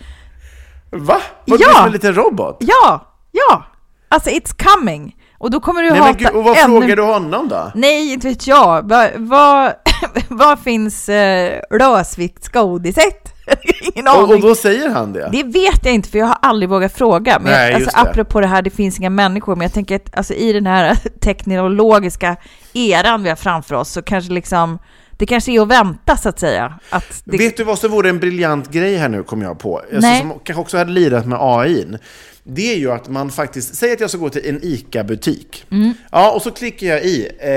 Va? 0.92 1.20
Vad 1.46 1.60
Ja. 1.60 1.66
är 1.66 1.68
det 1.72 1.74
som 1.76 1.86
en 1.86 1.92
liten 1.92 2.14
robot? 2.14 2.56
Ja, 2.60 3.12
ja. 3.32 3.64
Alltså 4.08 4.30
it's 4.30 4.64
coming. 4.74 5.16
Och 5.40 5.50
då 5.50 5.60
kommer 5.60 5.82
du 5.82 5.90
Nej, 5.90 5.98
hata 5.98 6.12
men 6.12 6.18
gud, 6.18 6.28
och 6.36 6.44
vad 6.44 6.56
ännu- 6.58 6.80
frågar 6.80 6.96
du 6.96 7.02
honom 7.02 7.48
då? 7.48 7.72
Nej, 7.74 8.12
inte 8.12 8.28
vet 8.28 8.46
jag. 8.46 8.88
Vad 8.88 9.10
vad- 9.16 9.72
vad 10.28 10.58
finns 10.58 11.08
eh, 11.08 11.60
Rösviksgodiset? 11.70 13.34
Ingen 13.94 14.08
Och, 14.08 14.14
aning. 14.14 14.34
och 14.34 14.40
då 14.40 14.54
säger 14.54 14.88
han 14.90 15.12
det? 15.12 15.28
Det 15.32 15.42
vet 15.42 15.84
jag 15.84 15.94
inte, 15.94 16.08
för 16.08 16.18
jag 16.18 16.26
har 16.26 16.38
aldrig 16.42 16.68
vågat 16.70 16.92
fråga. 16.92 17.38
Men 17.40 17.52
Nej, 17.52 17.70
jag, 17.70 17.74
alltså, 17.82 17.90
det. 18.04 18.10
apropå 18.10 18.40
det 18.40 18.46
här, 18.46 18.62
det 18.62 18.70
finns 18.70 18.98
inga 18.98 19.10
människor, 19.10 19.56
men 19.56 19.62
jag 19.64 19.72
tänker 19.72 19.96
att 19.96 20.16
alltså, 20.16 20.34
i 20.34 20.52
den 20.52 20.66
här 20.66 20.94
teknologiska 21.20 22.36
eran 22.72 23.22
vi 23.22 23.28
har 23.28 23.36
framför 23.36 23.74
oss, 23.74 23.88
så 23.92 24.02
kanske 24.02 24.32
liksom, 24.32 24.78
det 25.20 25.26
kanske 25.26 25.52
är 25.52 25.60
att 25.62 25.68
vänta 25.68 26.16
så 26.16 26.28
att 26.28 26.38
säga. 26.40 26.78
Att 26.90 27.22
det, 27.24 27.36
Vet 27.38 27.56
du 27.56 27.64
vad 27.64 27.78
som 27.78 27.90
vore 27.90 28.08
en 28.08 28.18
briljant 28.18 28.70
grej 28.70 28.96
här 28.96 29.08
nu, 29.08 29.22
kom 29.22 29.42
jag 29.42 29.58
på? 29.58 29.78
Alltså, 29.78 29.96
Nej. 30.00 30.20
som 30.20 30.38
kanske 30.44 30.60
också 30.60 30.76
hade 30.78 30.90
lirat 30.92 31.26
med 31.26 31.38
AI. 31.40 31.84
-n. 31.84 31.98
Det 32.44 32.72
är 32.72 32.76
ju 32.78 32.92
att 32.92 33.08
man 33.08 33.30
faktiskt, 33.30 33.74
säg 33.74 33.92
att 33.92 34.00
jag 34.00 34.10
ska 34.10 34.18
gå 34.18 34.30
till 34.30 34.48
en 34.48 34.60
ICA-butik. 34.62 35.64
Mm. 35.70 35.94
Ja, 36.12 36.30
och 36.30 36.42
så 36.42 36.50
klickar 36.50 36.86
jag 36.86 37.04
i, 37.04 37.28
eh, 37.40 37.50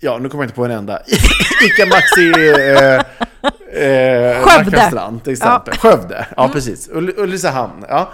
ja 0.00 0.18
nu 0.18 0.28
kommer 0.28 0.44
jag 0.44 0.46
inte 0.46 0.54
på 0.54 0.64
en 0.64 0.70
enda. 0.70 1.00
ICA 1.64 1.86
Maxi 1.86 2.32
eh, 2.60 2.94
eh, 3.84 4.42
Skövde. 4.42 4.70
Nackastrand 4.70 5.24
till 5.24 5.32
exempel. 5.32 5.74
Skövde, 5.78 6.26
ja 6.36 6.48
precis. 6.52 6.88
Ull- 6.90 7.14
Ulricehamn. 7.16 7.84
Ja. 7.88 8.12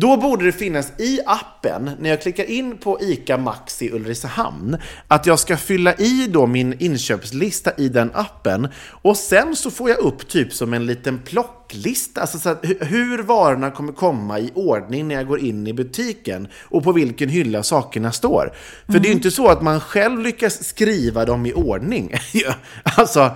Då 0.00 0.16
borde 0.16 0.44
det 0.44 0.52
finnas 0.52 0.92
i 0.98 1.20
appen, 1.26 1.90
när 1.98 2.10
jag 2.10 2.22
klickar 2.22 2.44
in 2.44 2.78
på 2.78 3.00
ICA 3.00 3.36
Maxi 3.36 3.90
Ulricehamn, 3.92 4.76
att 5.08 5.26
jag 5.26 5.38
ska 5.38 5.56
fylla 5.56 5.94
i 5.94 6.26
då 6.30 6.46
min 6.46 6.74
inköpslista 6.78 7.72
i 7.76 7.88
den 7.88 8.10
appen 8.14 8.68
och 9.02 9.16
sen 9.16 9.56
så 9.56 9.70
får 9.70 9.90
jag 9.90 9.98
upp 9.98 10.28
typ 10.28 10.52
som 10.52 10.74
en 10.74 10.86
liten 10.86 11.18
plocklista, 11.18 12.20
alltså 12.20 12.38
så 12.38 12.56
hur 12.80 13.22
varorna 13.22 13.70
kommer 13.70 13.92
komma 13.92 14.38
i 14.38 14.50
ordning 14.54 15.08
när 15.08 15.14
jag 15.14 15.26
går 15.26 15.40
in 15.40 15.66
i 15.66 15.72
butiken 15.72 16.48
och 16.62 16.84
på 16.84 16.92
vilken 16.92 17.28
hylla 17.28 17.62
sakerna 17.62 18.12
står. 18.12 18.52
För 18.86 18.98
det 18.98 19.06
är 19.08 19.10
ju 19.10 19.14
inte 19.14 19.30
så 19.30 19.48
att 19.48 19.62
man 19.62 19.80
själv 19.80 20.20
lyckas 20.20 20.64
skriva 20.64 21.24
dem 21.24 21.46
i 21.46 21.52
ordning. 21.52 22.12
alltså, 22.82 23.30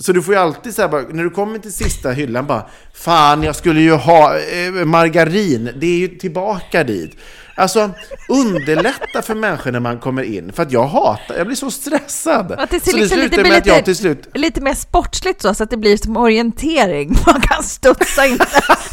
så 0.00 0.12
du 0.12 0.22
får 0.22 0.34
ju 0.34 0.40
alltid 0.40 0.74
så 0.74 0.82
här, 0.82 0.88
bara, 0.88 1.02
när 1.02 1.24
du 1.24 1.30
kommer 1.30 1.58
till 1.58 1.72
sista 1.72 2.10
hyllan 2.10 2.46
bara 2.46 2.66
Fan, 2.94 3.42
jag 3.42 3.56
skulle 3.56 3.80
ju 3.80 3.92
ha 3.92 4.38
eh, 4.38 4.72
margarin. 4.72 5.70
Det 5.76 5.86
är 5.86 5.98
ju 5.98 6.08
tillbaka 6.08 6.84
dit. 6.84 7.16
Alltså, 7.56 7.90
underlätta 8.28 9.22
för 9.22 9.34
människor 9.34 9.72
när 9.72 9.80
man 9.80 9.98
kommer 9.98 10.22
in. 10.22 10.52
För 10.52 10.62
att 10.62 10.72
jag 10.72 10.86
hatar, 10.86 11.36
jag 11.36 11.46
blir 11.46 11.56
så 11.56 11.70
stressad. 11.70 12.52
att 12.52 12.70
det 12.70 12.80
så 12.80 12.84
ser 12.84 12.92
det 12.92 12.98
liksom 12.98 13.18
slutar 13.18 13.36
lite, 13.36 13.50
med 13.50 13.58
att 13.58 13.66
jag 13.66 13.84
till 13.84 13.96
slut... 13.96 14.28
lite 14.34 14.60
mer 14.60 14.74
sportsligt 14.74 15.42
så, 15.42 15.54
så 15.54 15.62
att 15.62 15.70
det 15.70 15.76
blir 15.76 15.96
som 15.96 16.16
orientering. 16.16 17.08
Man 17.26 17.40
kan 17.40 17.62
studsa 17.62 18.26
in 18.26 18.38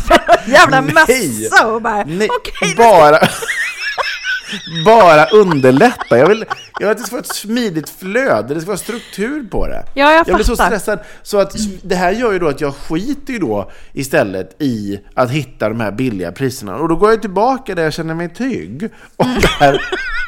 för 0.07 0.19
en 0.45 0.51
jävla 0.51 0.81
mössa 0.81 1.67
och 1.67 1.81
bara, 1.81 2.03
Nej, 2.03 2.29
nu 2.61 2.75
bara... 2.77 3.19
bara 4.85 5.25
underlätta. 5.25 6.17
Jag 6.17 6.27
vill, 6.27 6.45
jag 6.79 6.87
vill 6.87 6.91
att 6.91 6.97
det 6.97 7.03
ska 7.03 7.15
vara 7.15 7.21
ett 7.21 7.35
smidigt 7.35 7.89
flöde, 7.89 8.53
det 8.53 8.61
ska 8.61 8.67
vara 8.67 8.77
struktur 8.77 9.47
på 9.51 9.67
det. 9.67 9.83
Ja, 9.93 10.11
jag 10.11 10.35
blir 10.35 10.45
så 10.45 10.55
fattar. 10.55 10.69
stressad. 10.69 10.99
Så 11.23 11.39
att 11.39 11.55
det 11.81 11.95
här 11.95 12.11
gör 12.11 12.31
ju 12.31 12.39
då 12.39 12.47
att 12.47 12.61
jag 12.61 12.75
skiter 12.75 13.33
ju 13.33 13.39
då 13.39 13.71
istället 13.93 14.55
i 14.61 14.99
att 15.13 15.29
hitta 15.31 15.69
de 15.69 15.79
här 15.79 15.91
billiga 15.91 16.31
priserna. 16.31 16.75
Och 16.75 16.89
då 16.89 16.95
går 16.95 17.09
jag 17.11 17.21
tillbaka 17.21 17.75
där 17.75 17.83
jag 17.83 17.93
känner 17.93 18.13
mig 18.13 18.29
trygg. 18.29 18.89
Och 19.17 19.25
Mm. 19.25 19.41
där, 19.59 19.81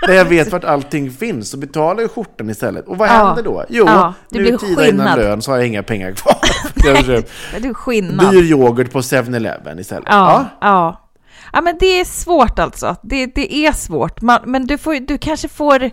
där 0.07 0.13
jag 0.13 0.25
vet 0.25 0.51
vart 0.51 0.63
allting 0.63 1.11
finns. 1.11 1.53
Och 1.53 1.59
betalar 1.59 2.01
jag 2.01 2.11
skjortan 2.11 2.49
istället. 2.49 2.87
Och 2.87 2.97
vad 2.97 3.09
Ja. 3.09 3.11
händer 3.13 3.43
då? 3.43 3.65
Jo, 3.69 3.83
Ja, 3.87 4.13
det 4.29 4.37
nu 4.39 4.43
blir 4.43 4.57
tiden 4.57 4.85
innan 4.89 5.19
lön 5.19 5.41
så 5.41 5.51
har 5.51 5.57
jag 5.57 5.67
inga 5.67 5.83
pengar 5.83 6.11
kvar. 6.11 6.35
Jag 6.85 7.05
köpt 7.05 7.31
det 7.61 7.67
är 7.67 7.73
skillnad. 7.73 8.31
Dyr 8.31 8.43
yoghurt 8.43 8.91
på 8.91 9.01
7-Eleven 9.01 9.79
istället. 9.79 10.03
Ja, 10.07 10.45
ja. 10.61 10.67
Ja, 10.67 11.06
Ja 11.53 11.61
men 11.61 11.77
det 11.79 11.99
är 11.99 12.05
svårt 12.05 12.59
alltså. 12.59 12.95
Det, 13.03 13.25
det 13.25 13.55
är 13.55 13.71
svårt. 13.71 14.21
Man, 14.21 14.39
men 14.45 14.67
du, 14.67 14.77
får, 14.77 15.07
du 15.07 15.17
kanske 15.17 15.47
får 15.47 15.91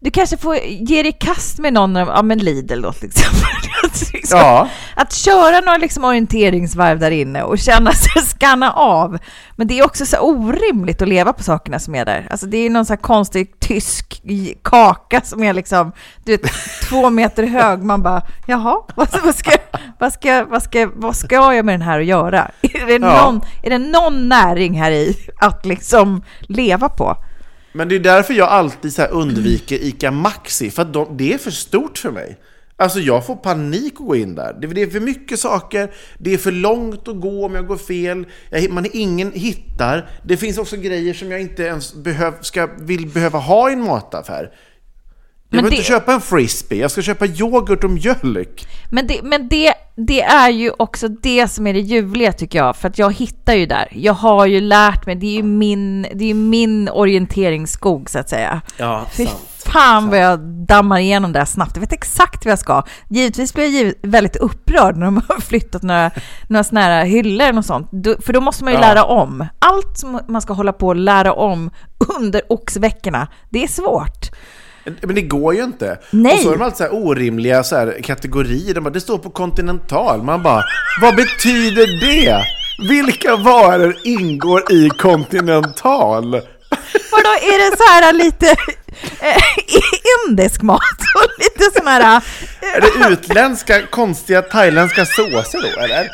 du 0.00 0.10
kanske 0.10 0.36
får 0.36 0.56
ge 0.64 1.02
dig 1.02 1.08
i 1.08 1.12
kast 1.12 1.58
med 1.58 1.72
någon 1.72 1.96
av, 1.96 2.08
ja 2.08 2.22
men 2.22 2.38
Lidl 2.38 2.80
då 2.82 2.92
till 2.92 3.08
exempel. 3.08 3.42
Att 3.84 4.12
liksom, 4.12 4.38
Ja. 4.38 4.68
att 4.96 5.12
köra 5.12 5.60
några 5.60 5.78
liksom 5.78 6.04
orienteringsvarv 6.04 6.98
där 6.98 7.10
inne 7.10 7.42
och 7.42 7.58
känna 7.58 7.92
sig 7.92 8.22
skanna 8.38 8.72
av. 8.72 9.18
Men 9.56 9.66
det 9.66 9.78
är 9.78 9.84
också 9.84 10.06
så 10.06 10.18
orimligt 10.20 11.02
att 11.02 11.08
leva 11.08 11.32
på 11.32 11.42
sakerna 11.42 11.78
som 11.78 11.94
är 11.94 12.04
där. 12.04 12.26
Alltså 12.30 12.46
det 12.46 12.56
är 12.58 12.70
någon 12.70 12.84
så 12.86 12.92
här 12.92 13.00
konstig 13.00 13.60
tysk 13.60 14.22
kaka 14.62 15.20
som 15.20 15.42
är 15.42 15.52
liksom, 15.52 15.92
du 16.24 16.32
vet, 16.36 16.50
två 16.88 17.10
meter 17.10 17.42
hög. 17.46 17.82
Man 17.82 18.02
bara, 18.02 18.22
jaha, 18.46 18.76
vad, 18.96 19.08
vad, 19.24 19.34
ska, 19.34 19.50
vad, 19.98 20.12
ska, 20.12 20.44
vad, 20.50 20.62
ska, 20.62 20.90
vad 20.94 21.16
ska 21.16 21.54
jag 21.54 21.64
med 21.64 21.72
den 21.74 21.82
här 21.82 22.00
att 22.00 22.06
göra? 22.06 22.50
Är 22.62 22.86
det, 22.86 22.92
Ja. 23.06 23.24
någon, 23.24 23.40
är 23.62 23.70
det 23.70 23.78
någon 23.78 24.28
näring 24.28 24.80
här 24.80 24.90
i 24.90 25.16
att 25.40 25.66
liksom 25.66 26.22
leva 26.40 26.88
på? 26.88 27.16
Men 27.72 27.88
det 27.88 27.94
är 27.94 28.00
därför 28.00 28.34
jag 28.34 28.48
alltid 28.48 28.94
så 28.94 29.02
här 29.02 29.10
undviker 29.10 29.78
ICA 29.82 30.10
Maxi, 30.10 30.70
för 30.70 30.82
att 30.82 30.92
de, 30.92 31.16
det 31.16 31.32
är 31.32 31.38
för 31.38 31.50
stort 31.50 31.98
för 31.98 32.10
mig. 32.10 32.38
Alltså 32.80 33.00
jag 33.00 33.26
får 33.26 33.36
panik 33.36 33.92
att 33.92 34.06
gå 34.06 34.16
in 34.16 34.34
där. 34.34 34.52
Det, 34.60 34.66
det 34.66 34.82
är 34.82 34.90
för 34.90 35.00
mycket 35.00 35.40
saker, 35.40 35.94
det 36.18 36.34
är 36.34 36.38
för 36.38 36.52
långt 36.52 37.08
att 37.08 37.20
gå 37.20 37.46
om 37.46 37.54
jag 37.54 37.66
går 37.66 37.76
fel, 37.76 38.26
jag, 38.50 38.70
man 38.70 38.86
ingen 38.92 39.32
hittar. 39.32 40.10
Det 40.22 40.36
finns 40.36 40.58
också 40.58 40.76
grejer 40.76 41.14
som 41.14 41.30
jag 41.30 41.40
inte 41.40 41.62
ens 41.62 41.94
behöv, 41.94 42.34
ska, 42.40 42.68
vill 42.78 43.06
behöva 43.06 43.38
ha 43.38 43.70
i 43.70 43.72
en 43.72 43.82
mataffär. 43.82 44.52
Jag 45.50 45.56
Men 45.56 45.64
vill 45.64 45.70
det- 45.70 45.76
inte 45.76 45.88
köpa 45.88 46.12
en 46.12 46.20
frisbee, 46.20 46.78
jag 46.80 46.90
ska 46.90 47.02
köpa 47.02 47.26
yoghurt 47.26 47.84
och 47.84 47.90
mjölk. 47.90 48.68
Men, 48.90 49.06
det, 49.06 49.20
men 49.22 49.48
det, 49.48 49.74
det 49.96 50.22
är 50.22 50.50
ju 50.50 50.72
också 50.78 51.08
det 51.08 51.48
som 51.48 51.66
är 51.66 51.72
det 51.74 51.80
ljuvliga 51.80 52.32
tycker 52.32 52.58
jag, 52.58 52.76
för 52.76 52.88
att 52.88 52.98
jag 52.98 53.14
hittar 53.14 53.54
ju 53.54 53.66
där. 53.66 53.88
Jag 53.92 54.12
har 54.14 54.46
ju 54.46 54.60
lärt 54.60 55.06
mig, 55.06 55.14
det 55.14 55.26
är 55.26 55.36
ju 55.36 55.42
min, 55.42 56.06
det 56.14 56.30
är 56.30 56.34
min 56.34 56.88
orienteringsskog 56.88 58.10
så 58.10 58.18
att 58.18 58.28
säga. 58.28 58.60
Ja, 58.76 59.06
Fy 59.12 59.26
fan 59.66 60.08
vad 60.10 60.18
jag 60.18 60.38
dammar 60.68 60.98
igenom 60.98 61.32
det 61.32 61.38
här 61.38 61.46
snabbt. 61.46 61.76
Jag 61.76 61.80
vet 61.80 61.92
exakt 61.92 62.44
vad 62.44 62.52
jag 62.52 62.58
ska. 62.58 62.82
Givetvis 63.08 63.54
blir 63.54 63.84
jag 63.84 63.92
väldigt 64.02 64.36
upprörd 64.36 64.96
när 64.96 65.04
de 65.06 65.16
har 65.28 65.40
flyttat 65.40 65.82
några, 65.82 66.10
några 66.48 66.64
såna 66.64 66.80
här 66.80 67.04
hyllor 67.04 67.58
och 67.58 67.64
sånt. 67.64 67.90
För 68.20 68.32
då 68.32 68.40
måste 68.40 68.64
man 68.64 68.72
ju 68.72 68.78
Ja. 68.78 68.86
lära 68.94 69.04
om. 69.04 69.46
Allt 69.58 69.98
som 69.98 70.20
man 70.28 70.42
ska 70.42 70.52
hålla 70.52 70.72
på 70.72 70.86
och 70.86 70.96
lära 70.96 71.32
om 71.32 71.70
under 72.18 72.42
oxveckorna, 72.48 73.28
det 73.50 73.64
är 73.64 73.68
svårt. 73.68 74.30
Men 75.02 75.14
det 75.14 75.22
går 75.22 75.54
ju 75.54 75.64
inte. 75.64 75.98
Nej. 76.10 76.32
Och 76.34 76.40
så 76.40 76.48
är 76.48 76.52
de 76.52 76.62
alltid 76.64 76.86
så 76.86 76.92
orimliga 76.92 77.64
så 77.64 77.76
här 77.76 78.00
kategorier. 78.04 78.74
De 78.74 78.84
bara, 78.84 78.90
det 78.90 79.00
står 79.00 79.18
på 79.18 79.30
Continental. 79.30 80.22
Man 80.22 80.42
bara, 80.42 80.64
vad 81.00 81.16
betyder 81.16 82.00
det? 82.00 82.44
Vilka 82.88 83.36
varor 83.36 83.96
ingår 84.04 84.72
i 84.72 84.88
Continental? 84.88 86.30
Vadå, 87.12 87.28
är 87.42 87.70
det 87.70 87.76
så 87.76 87.82
här 87.82 88.12
lite 88.12 88.50
eh, 89.20 89.42
indisk 90.28 90.62
mat 90.62 90.80
och 91.14 91.30
lite 91.38 91.78
sån 91.78 91.86
här... 91.86 92.00
eh, 92.16 92.76
Är 92.76 92.80
det 92.80 93.12
utländska 93.12 93.82
konstiga 93.86 94.42
thailändska 94.42 95.04
såser 95.06 95.62
då, 95.76 95.80
eller? 95.80 96.08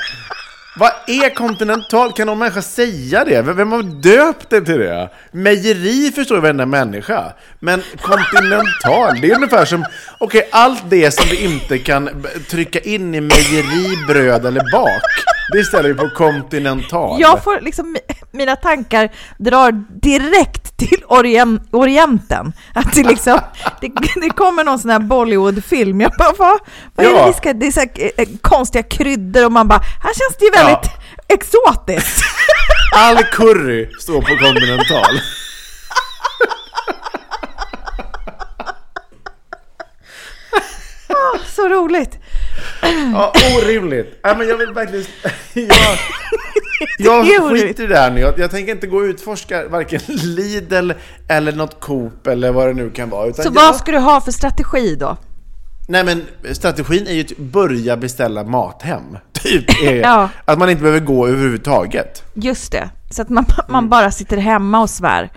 Vad 0.77 0.93
är 1.07 1.35
kontinental? 1.35 2.13
Kan 2.13 2.27
någon 2.27 2.39
människa 2.39 2.63
säga 2.63 3.25
det? 3.25 3.43
Vem 3.43 3.73
har 3.73 3.83
döpt 3.83 4.51
det 4.51 4.61
till 4.61 4.79
det? 4.79 5.11
Mejeri 5.33 6.13
förstår 6.15 6.37
ju 6.37 6.41
varenda 6.41 6.67
människa. 6.67 7.33
Men 7.61 7.83
kontinental, 8.01 9.21
det 9.21 9.31
är 9.31 9.35
ungefär 9.35 9.65
som... 9.65 9.85
Okej, 10.19 10.49
allt 10.53 10.83
det 10.89 11.11
som 11.11 11.29
vi 11.31 11.45
inte 11.45 11.79
kan 11.79 12.27
trycka 12.51 12.79
in 12.79 13.15
i 13.15 13.21
mejeri, 13.21 14.05
bröd 14.09 14.47
eller 14.47 14.73
bak, 14.73 15.03
det 15.53 15.65
ställer 15.65 15.89
vi 15.89 15.95
på 15.95 16.09
Continental. 16.17 17.21
Jag 17.21 17.45
får 17.45 17.61
liksom, 17.61 17.97
mina 18.31 18.57
tankar 18.57 19.11
drar 19.39 19.73
direkt 20.01 20.77
till 20.77 21.03
orien, 21.09 21.61
Orienten. 21.71 22.53
Att 22.75 22.95
det 22.95 23.03
liksom, 23.03 23.41
det, 23.81 23.93
det 24.21 24.31
kommer 24.31 24.65
någon 24.65 24.79
sån 24.79 24.91
här 24.91 24.99
Bollywood-film. 24.99 26.01
Jag 26.01 26.13
bara, 26.19 26.33
vad, 26.39 26.59
vad 26.95 27.07
är 27.07 27.11
det 27.11 27.17
Ja. 27.19 27.27
vi 27.27 27.33
ska, 27.33 27.53
det 27.53 27.67
är 27.67 27.73
så 27.73 27.81
här, 27.81 27.89
eh, 28.17 28.29
konstiga 28.43 28.83
kryddor 28.83 29.45
och 29.45 29.53
man 29.53 29.69
bara, 29.69 29.79
här 30.03 30.15
känns 30.15 30.37
det 30.39 30.45
ju 30.45 30.51
väldigt 30.51 30.91
exotiskt. 31.29 32.23
All 32.97 33.17
curry 33.25 33.89
står 34.01 34.21
på 34.21 34.27
Continental. 34.45 35.21
Så 41.57 41.69
roligt. 41.69 42.19
Ja, 43.13 43.33
orimligt. 43.59 44.19
Ja, 44.23 44.35
men 44.39 44.49
jag 44.49 44.57
vill 44.57 44.73
verkligen... 44.73 45.07
Jag, 46.99 47.27
jag 47.27 47.51
skiter 47.51 47.85
i 47.85 47.87
det 47.87 47.99
här 47.99 48.11
nu. 48.11 48.21
Jag, 48.21 48.39
jag 48.39 48.51
tänker 48.51 48.73
inte 48.73 48.87
gå 48.87 48.97
och 48.97 49.03
utforska 49.03 49.69
varken 49.69 50.01
Lidl 50.09 50.93
eller 51.29 51.53
något 51.53 51.81
Coop 51.81 52.27
eller 52.27 52.53
vad 52.53 52.67
det 52.67 52.75
nu 52.75 52.91
kan 52.91 53.11
vara. 53.11 53.33
Så 53.33 53.43
jag, 53.45 53.51
vad 53.51 53.77
ska 53.77 53.93
du 53.93 53.99
ha 53.99 54.21
för 54.21 54.33
strategi 54.33 54.97
då? 54.97 55.17
Nej 55.89 56.05
men 56.05 56.25
strategin 56.53 57.07
är 57.07 57.13
ju 57.13 57.21
att 57.21 57.37
börja 57.37 57.97
beställa 57.97 58.45
mathem. 58.45 59.19
Typ. 59.33 59.83
Är 59.83 59.95
Ja. 59.95 60.29
Att 60.45 60.59
man 60.59 60.71
inte 60.71 60.83
behöver 60.83 61.01
gå 61.01 61.27
överhuvudtaget. 61.27 62.23
Just 62.35 62.73
det, 62.73 62.91
så 63.11 63.23
att 63.23 63.29
man, 63.29 63.45
man 63.69 63.89
bara 63.89 64.11
sitter 64.11 64.37
hemma 64.37 64.81
och 64.81 64.91
svär. 64.91 65.31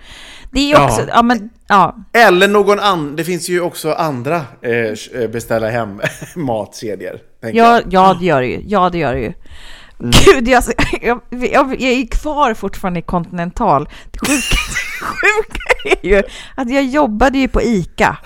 Det 0.50 0.60
är 0.60 0.64
ju 0.64 0.72
Ja. 0.72 0.84
också, 0.84 1.02
ja 1.08 1.22
men, 1.22 1.50
ja. 1.68 1.96
Eller 2.12 2.48
någon 2.48 2.80
annan. 2.80 3.16
Det 3.16 3.24
finns 3.24 3.48
ju 3.48 3.60
också 3.60 3.92
andra 3.92 4.36
eh, 4.62 5.28
beställa 5.30 5.68
hem 5.70 6.00
matkedjor. 6.36 7.18
Ja, 7.52 7.80
ja, 7.90 8.16
det 8.20 8.26
gör 8.26 8.40
det 8.40 8.46
ju. 8.46 8.62
Ja, 8.66 8.90
det 8.90 8.98
gör 8.98 9.14
det 9.14 9.20
ju. 9.20 9.32
Gud, 9.98 10.48
jag, 10.48 10.62
jag, 11.02 11.20
jag, 11.30 11.80
jag 11.80 11.92
är 11.92 12.06
kvar 12.06 12.54
fortfarande 12.54 13.00
i 13.00 13.02
Continental. 13.02 13.88
Det 14.10 14.18
sjuka, 14.18 14.56
sjuka 15.00 15.60
är 15.84 16.08
ju 16.08 16.22
att 16.56 16.70
jag 16.70 16.84
jobbade 16.84 17.38
ju 17.38 17.48
på 17.48 17.62
ICA. 17.62 18.16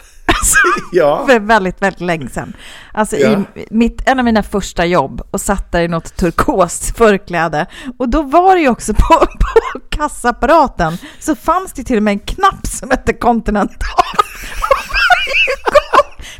Alltså, 0.42 0.58
Ja. 0.92 1.26
för 1.26 1.40
väldigt, 1.40 1.82
väldigt 1.82 2.00
länge 2.00 2.28
sedan. 2.28 2.52
Alltså 2.94 3.16
Ja. 3.16 3.28
i 3.30 3.66
mitt, 3.70 4.08
en 4.08 4.18
av 4.18 4.24
mina 4.24 4.42
första 4.42 4.84
jobb 4.84 5.22
och 5.30 5.40
satt 5.40 5.72
där 5.72 5.82
i 5.82 5.88
något 5.88 6.16
turkost 6.16 6.96
förkläde. 6.96 7.66
Och 7.98 8.08
då 8.08 8.22
var 8.22 8.54
det 8.54 8.60
ju 8.60 8.68
också 8.68 8.94
på, 8.94 9.02
på 9.18 9.80
kassaapparaten 9.90 10.98
så 11.20 11.34
fanns 11.36 11.72
det 11.72 11.84
till 11.84 11.96
och 11.96 12.02
med 12.02 12.12
en 12.12 12.18
knapp 12.18 12.66
som 12.66 12.90
hette 12.90 13.12
Continental. 13.12 13.78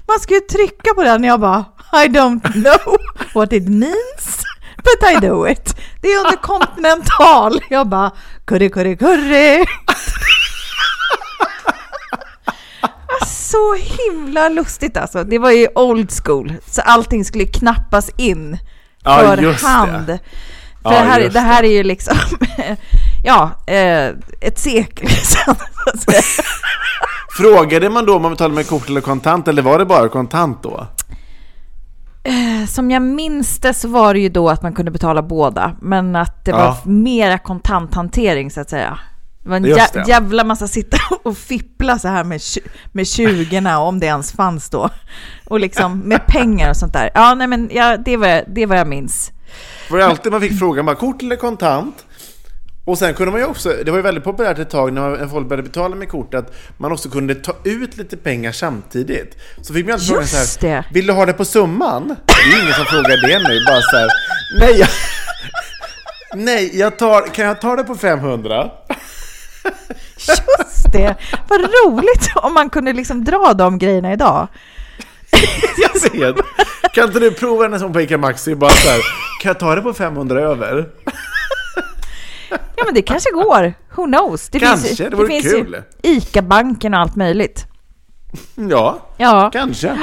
Man 0.08 0.18
ju 0.28 0.40
trycka 0.40 0.94
på 0.94 1.02
den 1.02 1.20
och 1.20 1.26
jag 1.28 1.40
bara 1.40 1.64
I 1.92 2.08
don't 2.08 2.52
know 2.52 2.96
what 3.34 3.52
it 3.52 3.68
means 3.68 4.42
but 4.76 5.10
I 5.12 5.26
do 5.26 5.48
it. 5.48 5.76
Det 6.00 6.08
är 6.08 6.18
under 6.18 6.36
Continental. 6.36 7.60
Jag 7.70 7.88
bara 7.88 8.10
curry, 8.46 8.70
curry, 8.70 8.96
curry. 8.96 9.64
Så 13.52 13.74
himla 13.74 14.48
lustigt 14.48 14.96
alltså. 14.96 15.24
Det 15.24 15.38
var 15.38 15.50
ju 15.50 15.68
old 15.74 16.10
school. 16.24 16.54
Så 16.66 16.80
allting 16.82 17.24
skulle 17.24 17.44
knappas 17.46 18.10
in 18.16 18.58
Ja, 19.04 19.18
för 19.18 19.36
just 19.42 19.60
det. 19.60 19.66
hand. 19.68 20.06
För 20.06 20.18
Ja, 20.84 20.90
det, 20.90 20.96
här, 20.96 21.28
det 21.28 21.40
här 21.40 21.62
är 21.62 21.68
ju 21.72 21.82
liksom, 21.82 22.16
ja, 23.24 23.50
eh, 23.66 24.06
ett 24.40 24.58
sekel 24.58 25.08
sedan. 25.24 25.54
Frågade 27.36 27.90
man 27.90 28.06
då 28.06 28.16
om 28.16 28.22
man 28.22 28.30
betalade 28.30 28.54
med 28.54 28.68
kort 28.68 28.88
eller 28.88 29.00
kontant 29.00 29.48
eller 29.48 29.62
var 29.62 29.78
det 29.78 29.84
bara 29.84 30.08
kontant 30.08 30.62
då? 30.62 30.86
Som 32.68 32.90
jag 32.90 33.02
minns 33.02 33.58
det 33.60 33.74
så 33.74 33.88
var 33.88 34.14
det 34.14 34.20
ju 34.20 34.28
då 34.28 34.48
att 34.50 34.62
man 34.62 34.72
kunde 34.72 34.90
betala 34.90 35.22
båda, 35.22 35.72
men 35.80 36.16
att 36.16 36.44
det 36.44 36.50
Ja. 36.50 36.56
var 36.84 36.92
mera 36.92 37.38
kontanthantering 37.38 38.50
så 38.50 38.60
att 38.60 38.70
säga. 38.70 38.98
Det 39.42 39.48
var 39.48 39.56
en 39.56 39.66
jä- 39.66 39.92
det. 39.92 40.04
jävla 40.08 40.44
massa 40.44 40.68
sitta 40.68 40.96
och 41.22 41.38
fippla 41.38 41.98
så 41.98 42.08
här 42.08 42.24
med, 42.24 42.40
med 42.92 43.06
20 43.08 43.76
om 43.76 44.00
det 44.00 44.06
ens 44.06 44.32
fanns 44.32 44.70
då. 44.70 44.90
Och 45.44 45.60
liksom 45.60 45.98
med 45.98 46.26
pengar 46.26 46.70
och 46.70 46.76
sånt 46.76 46.92
där. 46.92 47.10
Ja, 47.14 47.34
nej 47.34 47.46
men 47.46 47.70
ja, 47.72 47.96
det, 47.96 48.16
var, 48.16 48.26
jag- 48.28 48.44
det 48.54 48.66
var 48.66 48.76
jag 48.76 48.86
minns. 48.86 49.32
För 49.88 49.96
det 49.96 50.02
var 50.02 50.10
alltid 50.10 50.32
man 50.32 50.40
fick 50.40 50.58
frågan 50.58 50.86
bara 50.86 50.96
kort 50.96 51.22
eller 51.22 51.36
kontant? 51.36 52.04
Och 52.84 52.98
sen 52.98 53.14
kunde 53.14 53.32
man 53.32 53.40
ju 53.40 53.46
också, 53.46 53.72
det 53.84 53.90
var 53.90 53.98
ju 53.98 54.02
väldigt 54.02 54.24
populärt 54.24 54.58
ett 54.58 54.70
tag 54.70 54.92
när, 54.92 55.26
folk 55.28 55.48
började 55.48 55.68
betala 55.68 55.96
med 55.96 56.08
kort 56.08 56.34
att 56.34 56.54
man 56.76 56.92
också 56.92 57.08
kunde 57.08 57.34
ta 57.34 57.52
ut 57.64 57.96
lite 57.96 58.16
pengar 58.16 58.52
samtidigt. 58.52 59.36
Så 59.60 59.74
fick 59.74 59.86
man 59.86 59.92
alltid 59.94 60.08
frågan 60.08 60.26
så 60.26 60.36
här, 60.66 60.72
det. 60.76 60.84
vill 60.92 61.06
du 61.06 61.12
ha 61.12 61.26
det 61.26 61.32
på 61.32 61.44
summan? 61.44 62.08
Det 62.26 62.32
är 62.32 62.56
ju 62.56 62.62
ingen 62.62 62.74
som 62.74 62.84
frågar 62.84 63.16
det 63.28 63.38
nu, 63.48 63.64
bara 63.66 63.80
så 63.80 63.96
här, 63.96 64.08
nej, 64.60 64.78
jag, 64.80 64.88
nej, 66.44 66.78
jag 66.78 66.98
tar, 66.98 67.26
kan 67.34 67.44
jag 67.46 67.60
ta 67.60 67.76
det 67.76 67.84
på 67.84 67.94
500? 67.94 68.70
Just 70.58 70.92
det! 70.92 71.14
Vad 71.48 71.60
roligt 71.60 72.28
om 72.36 72.54
man 72.54 72.70
kunde 72.70 72.92
liksom 72.92 73.24
dra 73.24 73.52
de 73.54 73.78
grejerna 73.78 74.12
idag. 74.12 74.48
Jag 75.78 76.00
ser. 76.00 76.34
Kan 76.94 77.04
inte 77.06 77.20
du 77.20 77.30
prova 77.30 77.64
en 77.64 77.78
sån 77.80 77.92
på 77.92 78.00
Ica 78.00 78.18
Maxi, 78.18 78.54
bara 78.54 78.70
så 78.70 78.88
här, 78.88 79.00
kan 79.40 79.48
jag 79.50 79.58
ta 79.58 79.74
det 79.74 79.82
på 79.82 79.92
500 79.94 80.40
över? 80.40 80.88
Ja, 82.76 82.84
men 82.84 82.94
det 82.94 83.02
kanske 83.02 83.30
går. 83.30 83.74
Who 83.96 84.04
knows? 84.04 84.48
Det 84.48 84.60
Kanske, 84.60 84.86
finns, 84.88 85.00
ju- 85.00 85.08
det 85.10 85.16
vore 85.16 85.28
finns 85.28 85.52
kul. 85.52 85.76
ju 86.02 86.10
ICA-banken 86.10 86.94
och 86.94 87.00
allt 87.00 87.16
möjligt. 87.16 87.64
Ja, 88.54 88.98
Ja. 89.16 89.50
kanske. 89.52 89.98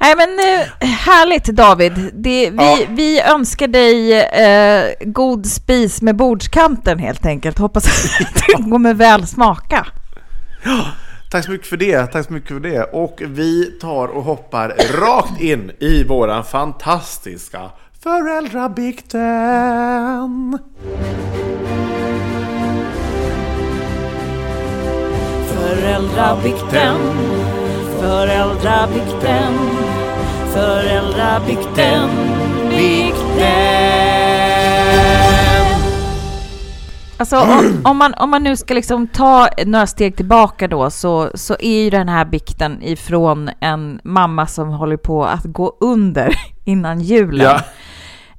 Nej 0.00 0.14
men 0.16 0.38
eh, 0.38 0.66
härligt 0.88 1.44
David. 1.44 2.10
Det, 2.14 2.50
vi, 2.50 2.56
Ja. 2.56 2.78
vi 2.88 3.20
önskar 3.20 3.68
dig 3.68 4.20
eh, 4.22 4.84
god 5.00 5.46
spis 5.46 6.02
med 6.02 6.16
bordskanten 6.16 6.98
helt 6.98 7.26
enkelt. 7.26 7.58
Hoppas 7.58 7.86
att 7.86 7.92
det 8.46 8.52
kommer 8.70 8.94
väl 8.94 9.26
smaka. 9.26 9.86
Tack 11.30 11.44
så 11.44 11.50
mycket 11.50 11.66
för 11.66 11.76
det, 11.76 12.06
tack 12.06 12.26
så 12.26 12.32
mycket 12.32 12.48
för 12.48 12.60
det. 12.60 12.82
Och 12.82 13.22
vi 13.26 13.64
tar 13.64 14.08
och 14.08 14.22
hoppar 14.24 14.74
rakt 15.00 15.40
in 15.40 15.70
i 15.80 16.04
våran 16.04 16.44
fantastiska 16.44 17.60
föräldrabikten. 18.02 20.58
Föräldrabikten, 25.68 26.96
föräldrabikten, 28.00 29.54
föräldrabikten, 30.58 32.10
bikten. 32.70 33.98
Alltså 37.16 37.38
om, 37.38 37.82
om, 37.84 37.96
man, 37.96 38.14
om 38.14 38.30
man 38.30 38.42
nu 38.42 38.56
ska 38.56 38.74
liksom 38.74 39.06
ta 39.06 39.48
några 39.66 39.86
steg 39.86 40.16
tillbaka 40.16 40.68
då 40.68 40.90
så, 40.90 41.30
så 41.34 41.56
är 41.60 41.82
ju 41.82 41.90
den 41.90 42.08
här 42.08 42.24
bikten 42.24 42.82
ifrån 42.82 43.50
en 43.60 44.00
mamma 44.04 44.46
som 44.46 44.68
håller 44.68 44.96
på 44.96 45.24
att 45.24 45.44
gå 45.44 45.76
under 45.80 46.34
innan 46.64 47.00
julen. 47.00 47.60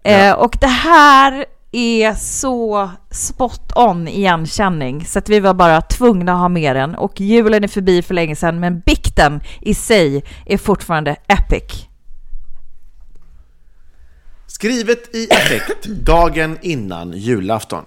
Ja. 0.04 0.12
Eh, 0.12 0.34
och 0.34 0.58
det 0.62 0.68
här 0.68 1.46
är 1.72 2.14
så 2.14 2.90
spot 3.12 3.72
on 3.76 4.08
igenkänning 4.08 5.06
så 5.06 5.20
att 5.20 5.30
vi 5.30 5.40
var 5.40 5.54
bara 5.54 5.82
tvungna 5.82 6.34
att 6.34 6.40
ha 6.40 6.50
med 6.50 6.76
den 6.76 6.96
och 6.96 7.22
julen 7.22 7.64
är 7.64 7.68
förbi 7.68 8.02
för 8.02 8.14
länge 8.14 8.36
sedan 8.36 8.60
men 8.60 8.80
bikten 8.80 9.42
i 9.62 9.74
sig 9.74 10.24
är 10.46 10.58
fortfarande 10.58 11.16
epic. 11.28 11.89
Skrivet 14.60 15.16
i 15.16 15.28
affekt, 15.32 15.86
dagen 15.86 16.58
innan 16.62 17.14
julafton. 17.14 17.84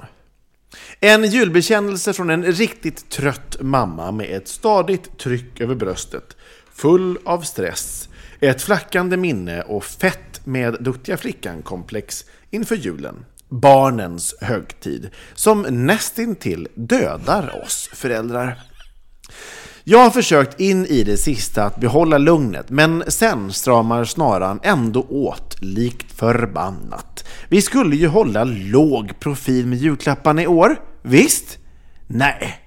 En 1.00 1.24
julbekännelse 1.24 2.12
från 2.12 2.30
en 2.30 2.44
riktigt 2.44 3.10
trött 3.10 3.56
mamma 3.60 4.12
med 4.12 4.36
ett 4.36 4.48
stadigt 4.48 5.18
tryck 5.18 5.60
över 5.60 5.74
bröstet, 5.74 6.36
full 6.74 7.18
av 7.24 7.40
stress, 7.40 8.08
ett 8.40 8.62
flackande 8.62 9.16
minne 9.16 9.62
och 9.62 9.84
fett 9.84 10.46
med 10.46 10.76
duktiga 10.80 11.16
flickan-komplex 11.16 12.24
inför 12.50 12.76
julen. 12.76 13.24
Barnens 13.48 14.34
högtid, 14.40 15.10
som 15.34 15.62
nästintill 15.62 16.68
dödar 16.74 17.62
oss 17.62 17.90
föräldrar. 17.92 18.60
Jag 19.84 19.98
har 19.98 20.10
försökt 20.10 20.60
in 20.60 20.86
i 20.86 21.04
det 21.04 21.16
sista 21.16 21.64
att 21.64 21.80
behålla 21.80 22.18
lugnet, 22.18 22.70
men 22.70 23.04
sen 23.08 23.52
stramar 23.52 24.04
snaran 24.04 24.60
ändå 24.62 25.06
åt 25.08 25.56
likt 25.60 26.12
förbannat. 26.12 27.24
Vi 27.48 27.62
skulle 27.62 27.96
ju 27.96 28.06
hålla 28.06 28.44
låg 28.44 29.20
profil 29.20 29.66
med 29.66 29.78
julklapparna 29.78 30.42
i 30.42 30.46
år, 30.46 30.76
visst? 31.02 31.58
Nej, 32.06 32.61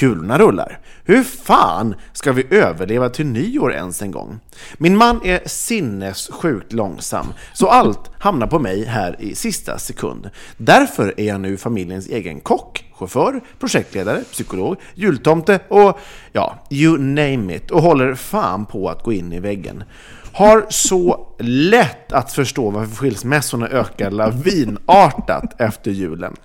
kulorna 0.00 0.38
rullar. 0.38 0.78
Hur 1.04 1.22
fan 1.22 1.94
ska 2.12 2.32
vi 2.32 2.46
överleva 2.50 3.08
till 3.08 3.26
nyår 3.26 3.72
ens 3.72 4.02
en 4.02 4.10
gång? 4.10 4.40
Min 4.78 4.96
man 4.96 5.20
är 5.24 5.40
sinnessjukt 5.46 6.72
långsam, 6.72 7.26
så 7.52 7.68
allt 7.68 8.10
hamnar 8.18 8.46
på 8.46 8.58
mig 8.58 8.84
här 8.84 9.16
i 9.18 9.34
sista 9.34 9.78
sekund. 9.78 10.30
Därför 10.56 11.14
är 11.20 11.24
jag 11.24 11.40
nu 11.40 11.56
familjens 11.56 12.08
egen 12.08 12.40
kock, 12.40 12.84
chaufför, 12.92 13.40
projektledare, 13.58 14.20
psykolog, 14.32 14.76
jultomte 14.94 15.60
och 15.68 15.98
ja, 16.32 16.66
you 16.70 16.98
name 16.98 17.54
it 17.54 17.70
och 17.70 17.82
håller 17.82 18.14
fan 18.14 18.66
på 18.66 18.88
att 18.88 19.02
gå 19.02 19.12
in 19.12 19.32
i 19.32 19.40
väggen. 19.40 19.84
Har 20.32 20.66
så 20.68 21.26
lätt 21.38 22.12
att 22.12 22.32
förstå 22.32 22.70
varför 22.70 22.96
skilsmässorna 22.96 23.68
ökar 23.68 24.10
lavinartat 24.10 25.60
efter 25.60 25.90
julen. 25.90 26.36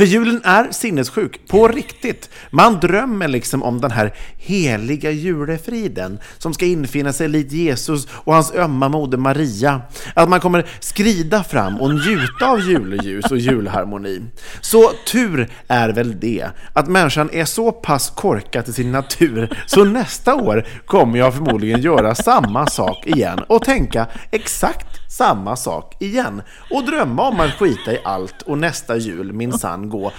För 0.00 0.06
julen 0.06 0.40
är 0.44 0.70
sinnessjuk, 0.70 1.48
på 1.48 1.68
riktigt. 1.68 2.30
Man 2.50 2.80
drömmer 2.80 3.28
liksom 3.28 3.62
om 3.62 3.80
den 3.80 3.90
här 3.90 4.14
heliga 4.36 5.10
julefriden 5.10 6.18
som 6.38 6.54
ska 6.54 6.64
infinna 6.64 7.12
sig 7.12 7.28
likt 7.28 7.52
Jesus 7.52 8.08
och 8.10 8.34
hans 8.34 8.54
ömma 8.54 8.88
moder 8.88 9.18
Maria. 9.18 9.82
Att 10.14 10.28
man 10.28 10.40
kommer 10.40 10.66
skrida 10.80 11.44
fram 11.44 11.80
och 11.80 11.94
njuta 11.94 12.50
av 12.50 12.60
juleljus 12.60 13.24
och 13.24 13.38
julharmoni. 13.38 14.22
Så 14.60 14.90
tur 15.12 15.48
är 15.68 15.88
väl 15.88 16.20
det, 16.20 16.46
att 16.72 16.88
människan 16.88 17.30
är 17.32 17.44
så 17.44 17.72
pass 17.72 18.10
korkad 18.10 18.64
till 18.64 18.74
sin 18.74 18.92
natur 18.92 19.56
så 19.66 19.84
nästa 19.84 20.34
år 20.34 20.66
kommer 20.86 21.18
jag 21.18 21.34
förmodligen 21.34 21.80
göra 21.80 22.14
samma 22.14 22.66
sak 22.66 23.06
igen 23.06 23.38
och 23.48 23.64
tänka 23.64 24.06
exakt 24.30 24.99
samma 25.10 25.56
sak 25.56 25.96
igen 25.98 26.42
och 26.70 26.84
drömma 26.84 27.28
om 27.28 27.40
att 27.40 27.50
skita 27.50 27.92
i 27.92 28.00
allt 28.04 28.42
och 28.42 28.58
nästa 28.58 28.96
jul 28.96 29.32
minsann 29.32 29.88
gå 29.88 30.12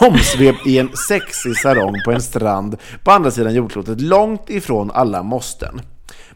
omsvep 0.00 0.66
i 0.66 0.78
en 0.78 0.96
sexig 1.08 1.56
sarong 1.56 1.94
på 2.04 2.12
en 2.12 2.22
strand 2.22 2.76
på 3.04 3.10
andra 3.10 3.30
sidan 3.30 3.54
jordklotet 3.54 4.00
långt 4.00 4.50
ifrån 4.50 4.90
alla 4.90 5.22
måsten. 5.22 5.80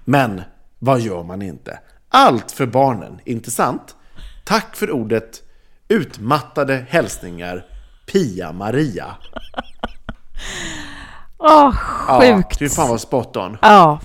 Men 0.05 0.42
vad 0.78 1.00
gör 1.00 1.22
man 1.22 1.42
inte? 1.42 1.78
Allt 2.09 2.53
för 2.53 2.66
barnen, 2.66 3.20
inte 3.24 3.50
sant? 3.50 3.96
Tack 4.44 4.76
för 4.76 4.90
ordet 4.90 5.42
utmattade 5.88 6.86
hälsningar 6.88 7.64
Pia-Maria. 8.12 9.07
Åh, 11.38 11.72
sjukt. 11.74 12.46
Ja, 12.50 12.59
fy 12.59 12.68
fan 12.68 12.88
vad 12.88 13.00
spot 13.00 13.36
on. 13.36 13.59
Ja, 13.62 14.00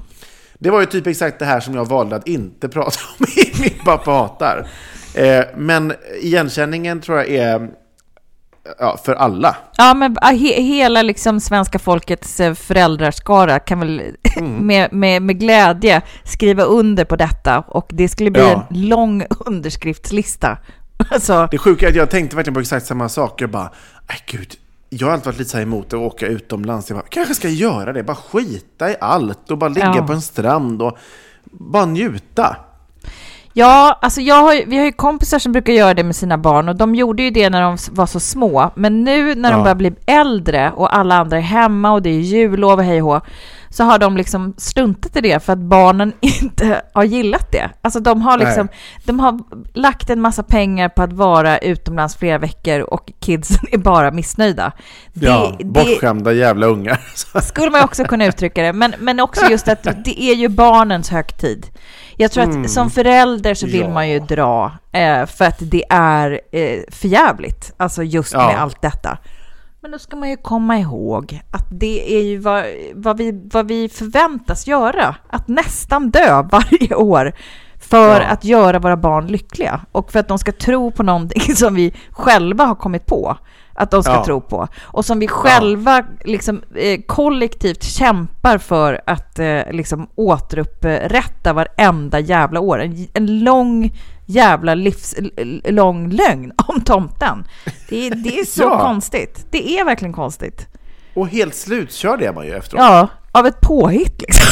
Det 0.59 0.69
var 0.69 0.79
ju 0.79 0.85
typ 0.85 1.07
exakt 1.07 1.39
det 1.39 1.45
här 1.45 1.59
som 1.59 1.75
jag 1.75 1.85
valde 1.85 2.15
att 2.15 2.27
inte 2.27 2.69
prata 2.69 2.99
om 3.19 3.25
i 3.37 3.61
min 3.61 3.85
pappa 3.85 4.11
hatar. 4.11 4.67
Eh, 5.13 5.43
men 5.55 5.93
igenkänningen 6.21 7.01
tror 7.01 7.17
jag 7.17 7.29
är 7.29 7.69
ja, 8.79 8.97
för 9.05 9.13
alla. 9.15 9.55
Ja, 9.77 9.93
men 9.93 10.15
he 10.21 10.61
hela 10.61 11.01
liksom 11.01 11.39
svenska 11.39 11.79
folkets 11.79 12.39
eh, 12.39 12.53
föräldraskara 12.53 13.59
kan 13.59 13.79
väl 13.79 14.01
med, 14.41 14.93
med, 14.93 15.21
med 15.21 15.39
glädje 15.39 16.01
skriva 16.23 16.63
under 16.63 17.05
på 17.05 17.15
detta 17.15 17.59
och 17.59 17.89
det 17.93 18.07
skulle 18.09 18.31
bli 18.31 18.41
Ja. 18.41 18.67
en 18.69 18.81
lång 18.89 19.23
underskriftslista. 19.45 20.57
Alltså, 21.11 21.47
Det 21.51 21.57
sjuka 21.57 21.85
är 21.85 21.89
att 21.89 21.95
jag 21.95 22.09
tänkte 22.09 22.35
verkligen 22.35 22.53
på 22.53 22.59
exakt 22.59 22.85
samma 22.85 23.09
sak. 23.09 23.41
Jag 23.41 23.49
bara, 23.49 23.71
nej 24.09 24.19
gud, 24.25 24.53
jag 24.89 25.07
har 25.07 25.13
alltid 25.13 25.25
varit 25.25 25.37
lite 25.37 25.49
så 25.49 25.57
här 25.57 25.63
emot 25.63 25.87
att 25.87 25.99
åka 25.99 26.27
utomlands. 26.27 26.89
Jag 26.89 26.97
bara, 26.99 27.07
kanske 27.09 27.35
ska 27.35 27.49
göra 27.49 27.93
det, 27.93 28.03
bara 28.03 28.15
skita 28.15 28.91
i 28.91 28.95
allt 29.01 29.51
och 29.51 29.57
bara 29.57 29.69
ligga 29.69 29.93
Ja. 29.95 30.07
på 30.07 30.13
en 30.13 30.21
strand 30.21 30.81
och 30.81 30.97
bara 31.51 31.85
njuta. 31.85 32.55
ja, 33.53 33.99
alltså 34.01 34.21
jag 34.21 34.35
har, 34.43 34.65
vi 34.67 34.77
har 34.77 34.85
ju 34.85 34.91
kompisar 34.91 35.39
som 35.39 35.51
brukar 35.51 35.73
göra 35.73 35.93
det 35.93 36.03
med 36.03 36.15
sina 36.15 36.37
barn 36.37 36.69
och 36.69 36.75
de 36.75 36.95
gjorde 36.95 37.23
ju 37.23 37.29
det 37.31 37.49
när 37.49 37.61
de 37.61 37.77
var 37.91 38.05
så 38.05 38.19
små. 38.19 38.71
Men 38.75 39.03
nu 39.03 39.35
när 39.35 39.51
de 39.51 39.57
Ja. 39.57 39.63
börjar 39.63 39.75
bli 39.75 39.93
äldre 40.05 40.71
och 40.75 40.95
alla 40.97 41.15
andra 41.15 41.37
är 41.37 41.41
hemma 41.41 41.91
och 41.91 42.01
det 42.01 42.09
är 42.09 42.19
jullov 42.19 42.79
och 42.79 42.85
hej 42.85 43.01
och 43.01 43.07
hå, 43.13 43.21
så 43.69 43.83
har 43.83 43.99
de 43.99 44.17
liksom 44.17 44.53
struntat 44.57 45.15
i 45.15 45.21
det 45.21 45.43
för 45.43 45.53
att 45.53 45.59
barnen 45.59 46.13
inte 46.21 46.81
har 46.93 47.03
gillat 47.03 47.51
det. 47.51 47.69
Alltså 47.81 47.99
de 47.99 48.21
har 48.21 48.37
liksom, 48.37 48.65
Nej. 48.71 48.77
de 49.05 49.19
har 49.19 49.39
lagt 49.73 50.09
en 50.09 50.21
massa 50.21 50.43
pengar 50.43 50.89
på 50.89 51.01
att 51.03 51.13
vara 51.13 51.57
utomlands 51.57 52.15
flera 52.15 52.37
veckor 52.37 52.79
och 52.79 53.11
kidsen 53.19 53.59
är 53.71 53.77
bara 53.77 54.11
missnöjda. 54.11 54.71
Det, 55.13 55.25
ja, 55.25 55.55
det 55.59 55.65
bortskämda 55.65 56.33
jävla 56.33 56.65
ungar. 56.65 56.99
skulle 57.41 57.71
man 57.71 57.83
också 57.83 58.03
kunna 58.03 58.25
uttrycka 58.25 58.61
det, 58.63 58.73
men, 58.73 58.93
men 58.99 59.19
också 59.19 59.45
just 59.51 59.67
att 59.67 59.83
det 60.05 60.21
är 60.21 60.35
ju 60.35 60.47
barnens 60.47 61.09
högtid. 61.09 61.65
Jag 62.19 62.31
tror 62.31 62.43
att 62.43 62.69
som 62.69 62.89
förälder 62.89 63.53
så 63.53 63.65
vill 63.65 63.75
Mm. 63.75 63.87
Ja. 63.87 63.93
man 63.93 64.09
ju 64.09 64.19
dra 64.19 64.71
eh, 64.91 65.25
för 65.25 65.45
att 65.45 65.57
det 65.59 65.83
är 65.89 66.39
eh, 66.51 66.79
förjävligt, 66.91 67.73
alltså 67.77 68.03
just 68.03 68.33
Ja. 68.33 68.47
med 68.47 68.61
allt 68.61 68.81
detta. 68.81 69.17
Men 69.87 69.91
då 69.91 69.99
ska 69.99 70.15
man 70.15 70.29
ju 70.29 70.37
komma 70.37 70.77
ihåg 70.79 71.41
att 71.51 71.65
det 71.71 72.15
är 72.17 72.23
ju 72.23 72.37
vad, 72.37 72.63
vad, 72.93 73.17
vi, 73.17 73.41
vad 73.53 73.67
vi 73.67 73.89
förväntas 73.89 74.67
göra, 74.67 75.15
att 75.29 75.47
nästan 75.47 76.09
dö 76.09 76.41
varje 76.51 76.95
år 76.95 77.33
för 77.79 78.21
Ja. 78.21 78.27
att 78.27 78.43
göra 78.43 78.79
våra 78.79 78.97
barn 78.97 79.27
lyckliga 79.27 79.81
och 79.91 80.11
för 80.11 80.19
att 80.19 80.27
de 80.27 80.39
ska 80.39 80.51
tro 80.51 80.91
på 80.91 81.03
någonting 81.03 81.41
som 81.55 81.75
vi 81.75 81.93
själva 82.11 82.65
har 82.65 82.75
kommit 82.75 83.05
på 83.05 83.37
att 83.73 83.91
de 83.91 84.03
ska 84.03 84.11
Ja. 84.13 84.25
tro 84.25 84.41
på 84.41 84.67
och 84.83 85.05
som 85.05 85.19
vi 85.19 85.27
själva 85.27 86.03
liksom, 86.25 86.61
eh, 86.75 86.99
kollektivt 87.07 87.83
kämpar 87.83 88.57
för 88.57 89.01
att 89.05 89.39
eh, 89.39 89.71
liksom, 89.71 90.07
återupprätta 90.15 91.53
varenda 91.53 92.19
jävla 92.19 92.59
år. 92.59 92.79
En, 92.81 93.07
en 93.13 93.39
lång 93.43 93.91
jävla 94.27 94.75
livslång 94.75 96.09
lögn 96.11 96.51
om 96.67 96.81
tomten. 96.81 97.45
Det, 97.89 98.07
är- 98.07 98.15
det 98.15 98.39
är 98.39 98.45
så 98.45 98.61
Ja. 98.71 98.79
konstigt. 98.81 99.45
Det 99.51 99.79
är 99.79 99.85
verkligen 99.85 100.13
konstigt. 100.13 100.67
Och 101.13 101.27
helt 101.27 101.55
slutkörd 101.55 102.21
är 102.21 102.33
man 102.33 102.45
ju 102.45 102.51
efteråt. 102.53 102.81
Ja, 102.83 103.07
av 103.31 103.45
ett 103.47 103.61
påhitt 103.61 104.21
liksom. 104.21 104.45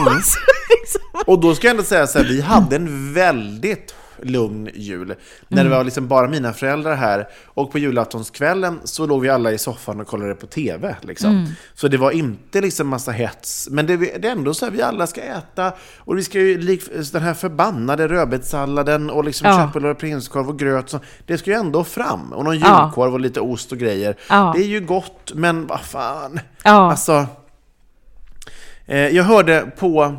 Mm. 0.00 0.14
Liksom. 0.80 1.00
Och 1.26 1.40
då 1.40 1.54
ska 1.54 1.66
jag 1.66 1.70
ändå 1.70 1.82
säga 1.82 2.06
så 2.06 2.18
här, 2.18 2.26
vi 2.26 2.40
hade 2.40 2.76
en 2.76 3.14
väldigt 3.14 3.94
lugn 4.22 4.68
jul. 4.74 5.14
När 5.48 5.60
Mm. 5.60 5.70
det 5.70 5.76
var 5.76 5.84
liksom 5.84 6.08
bara 6.08 6.28
mina 6.28 6.52
föräldrar 6.52 6.94
här. 6.94 7.28
Och 7.44 7.72
på 7.72 7.78
julaftonskvällen 7.78 8.80
så 8.84 9.06
låg 9.06 9.20
vi 9.22 9.28
alla 9.28 9.52
i 9.52 9.58
soffan 9.58 10.00
och 10.00 10.06
kollade 10.06 10.34
på 10.34 10.46
TV. 10.46 10.96
Liksom. 11.00 11.30
Mm. 11.30 11.46
Så 11.74 11.88
det 11.88 11.96
var 11.96 12.10
inte 12.10 12.60
liksom 12.60 12.88
massa 12.88 13.12
hets. 13.12 13.68
Men 13.70 13.86
det, 13.86 13.96
det 13.96 14.28
är 14.28 14.32
ändå 14.32 14.54
så 14.54 14.64
här, 14.64 14.72
vi 14.72 14.82
alla 14.82 15.06
ska 15.06 15.20
äta. 15.20 15.72
Och 15.98 16.18
vi 16.18 16.24
ska 16.24 16.38
ju, 16.38 16.58
lik, 16.58 16.82
den 17.12 17.22
här 17.22 17.34
förbannade 17.34 18.08
rödbetssalladen 18.08 19.10
och 19.10 19.24
liksom 19.24 19.48
Ja. 19.48 19.58
köttbullar 19.58 19.88
och 19.88 19.98
prinskorv 19.98 20.48
och 20.48 20.58
gröt. 20.58 20.90
Så, 20.90 21.00
det 21.26 21.38
ska 21.38 21.50
ju 21.50 21.56
ändå 21.56 21.84
fram. 21.84 22.32
Och 22.32 22.44
någon 22.44 22.54
julkorv 22.58 23.12
och 23.14 23.20
lite 23.20 23.40
ost 23.40 23.72
och 23.72 23.78
grejer. 23.78 24.16
Ja. 24.28 24.52
Det 24.56 24.62
är 24.62 24.66
ju 24.68 24.80
gott, 24.80 25.32
men 25.34 25.66
vad 25.66 25.80
fan. 25.80 26.40
Ja. 26.64 26.90
Alltså, 26.90 27.26
Eh, 28.86 29.08
jag 29.08 29.24
hörde 29.24 29.70
på 29.78 30.16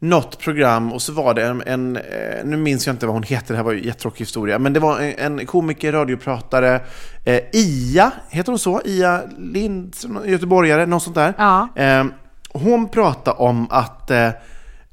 något 0.00 0.38
program 0.38 0.92
och 0.92 1.02
så 1.02 1.12
var 1.12 1.34
det 1.34 1.46
en, 1.46 1.62
en 1.66 1.96
eh, 1.96 2.44
nu 2.44 2.56
minns 2.56 2.86
jag 2.86 2.94
inte 2.94 3.06
vad 3.06 3.14
hon 3.14 3.22
heter, 3.22 3.48
det 3.48 3.56
här 3.56 3.64
var 3.64 3.72
ju 3.72 3.78
en 3.78 3.84
jättetråkig 3.84 4.24
historia, 4.24 4.58
men 4.58 4.72
det 4.72 4.80
var 4.80 5.00
en, 5.00 5.38
en 5.38 5.46
komiker, 5.46 5.92
radiopratare, 5.92 6.80
eh, 7.24 7.40
Ia, 7.52 8.12
heter 8.28 8.52
hon 8.52 8.58
så? 8.58 8.80
Ia 8.84 9.22
Lind, 9.38 9.96
göteborgare, 10.26 10.86
något 10.86 11.02
sånt 11.02 11.16
där. 11.16 11.34
Ja. 11.38 11.68
Eh, 11.74 12.04
hon 12.52 12.88
pratade 12.88 13.36
om 13.36 13.66
att, 13.70 14.10
eh, 14.10 14.30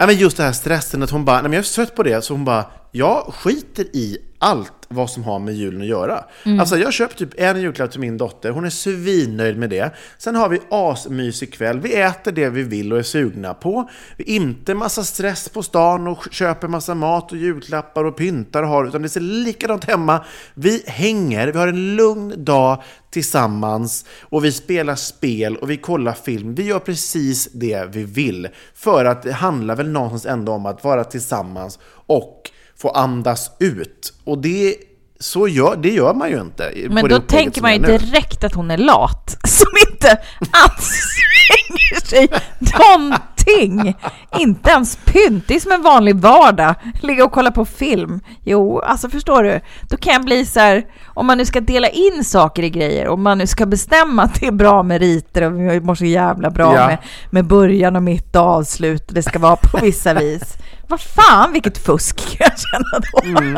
just 0.10 0.38
det 0.38 0.43
här 0.43 0.51
stressen, 0.51 1.03
att 1.03 1.10
hon 1.10 1.26
bara, 1.26 1.36
nej 1.36 1.43
men 1.43 1.53
jag 1.53 1.66
är 1.66 1.74
trött 1.76 1.95
på 1.95 2.03
det, 2.03 2.22
så 2.22 2.34
hon 2.34 2.45
bara, 2.45 2.66
jag 2.91 3.34
skiter 3.34 3.84
i 3.84 4.18
allt 4.39 4.76
vad 4.88 5.09
som 5.09 5.23
har 5.23 5.39
med 5.39 5.53
julen 5.53 5.81
att 5.81 5.88
göra. 5.88 6.23
Mm. 6.45 6.59
Alltså 6.59 6.77
jag 6.77 6.93
köpte 6.93 7.17
typ 7.17 7.33
en 7.38 7.61
julklapp 7.61 7.91
till 7.91 7.99
min 7.99 8.17
dotter, 8.17 8.49
hon 8.49 8.65
är 8.65 8.69
svinnöjd 8.69 9.57
med 9.57 9.69
det. 9.69 9.95
Sen 10.17 10.35
har 10.35 10.49
vi 10.49 10.59
asmysig 10.69 11.53
kväll, 11.53 11.79
vi 11.79 11.95
äter 11.95 12.31
det 12.31 12.49
vi 12.49 12.63
vill 12.63 12.93
och 12.93 12.99
är 12.99 13.03
sugna 13.03 13.53
på. 13.53 13.89
Vi 14.17 14.23
inte 14.23 14.73
massa 14.73 15.03
stress 15.03 15.49
på 15.49 15.63
stan 15.63 16.07
och 16.07 16.27
köper 16.31 16.67
massa 16.67 16.95
mat 16.95 17.31
och 17.31 17.38
julklappar 17.38 18.03
och 18.03 18.17
pyntar 18.17 18.63
och 18.63 18.69
har, 18.69 18.88
utan 18.88 19.01
det 19.01 19.09
ser 19.09 19.19
likadant 19.19 19.85
hemma. 19.85 20.23
Vi 20.53 20.83
hänger, 20.88 21.47
vi 21.47 21.59
har 21.59 21.67
en 21.67 21.95
lugn 21.95 22.45
dag 22.45 22.83
tillsammans 23.09 24.05
och 24.21 24.45
vi 24.45 24.51
spelar 24.51 24.95
spel 24.95 25.57
och 25.57 25.69
vi 25.69 25.77
kollar 25.77 26.13
film. 26.13 26.55
Vi 26.55 26.63
gör 26.63 26.79
precis 26.79 27.49
det 27.53 27.89
vi 27.91 28.03
vill. 28.03 28.47
För 28.73 29.05
att 29.05 29.23
det 29.23 29.33
handlar 29.33 29.75
väl 29.75 29.89
någonstans 29.89 30.25
ändå 30.25 30.51
om 30.51 30.65
att 30.65 30.83
vara 30.83 31.03
tillsammans 31.03 31.79
och 32.05 32.51
få 32.82 32.89
andas 32.89 33.51
ut. 33.59 34.13
Och 34.23 34.38
det, 34.38 34.75
så 35.19 35.47
gör, 35.47 35.75
det 35.75 35.89
gör 35.89 36.13
man 36.13 36.30
ju 36.30 36.41
inte. 36.41 36.71
Men 36.89 37.09
då 37.09 37.19
tänker 37.19 37.61
man 37.61 37.73
ju 37.73 37.80
direkt 37.80 38.43
att 38.43 38.53
hon 38.53 38.71
är 38.71 38.78
lat, 38.78 39.38
som 39.47 39.67
inte 39.91 40.17
anstränger 40.65 42.05
sig 42.05 42.28
någonting. 42.59 43.95
Inte 44.39 44.69
ens 44.69 44.95
pynt, 45.05 45.43
det 45.47 45.55
är 45.55 45.59
som 45.59 45.71
en 45.71 45.82
vanlig 45.82 46.15
vardag. 46.15 46.75
Ligga 47.01 47.25
och 47.25 47.32
kolla 47.32 47.51
på 47.51 47.65
film. 47.65 48.19
Jo, 48.43 48.80
alltså 48.80 49.09
förstår 49.09 49.43
du? 49.43 49.59
Då 49.89 49.97
kan 49.97 50.13
jag 50.13 50.25
bli 50.25 50.45
så 50.45 50.59
här, 50.59 50.86
om 51.05 51.25
man 51.28 51.38
nu 51.38 51.45
ska 51.45 51.61
dela 51.61 51.89
in 51.89 52.23
saker 52.23 52.63
i 52.63 52.69
grejer, 52.69 53.07
om 53.07 53.23
man 53.23 53.38
nu 53.38 53.47
ska 53.47 53.65
bestämma 53.65 54.23
att 54.23 54.39
det 54.39 54.47
är 54.47 54.51
bra 54.51 54.84
med 54.84 55.01
riter 55.01 55.41
och 55.41 55.59
vi 55.59 55.80
mår 55.82 55.95
så 55.95 56.05
jävla 56.05 56.49
bra 56.49 56.75
Ja. 56.75 56.88
med, 56.88 56.97
med 57.32 57.45
början 57.45 57.95
och 57.95 58.03
mitt 58.03 58.36
och 58.36 58.41
avslut 58.41 59.07
och 59.07 59.13
det 59.13 59.23
ska 59.23 59.39
vara 59.39 59.55
på 59.55 59.78
vissa 59.82 60.13
vis. 60.13 60.43
Vad 60.88 61.01
fan, 61.01 61.53
vilket 61.53 61.77
fusk 61.77 62.17
kan 62.17 62.38
jag 62.49 62.59
känna 62.59 62.99
då. 63.11 63.39
Mm. 63.39 63.57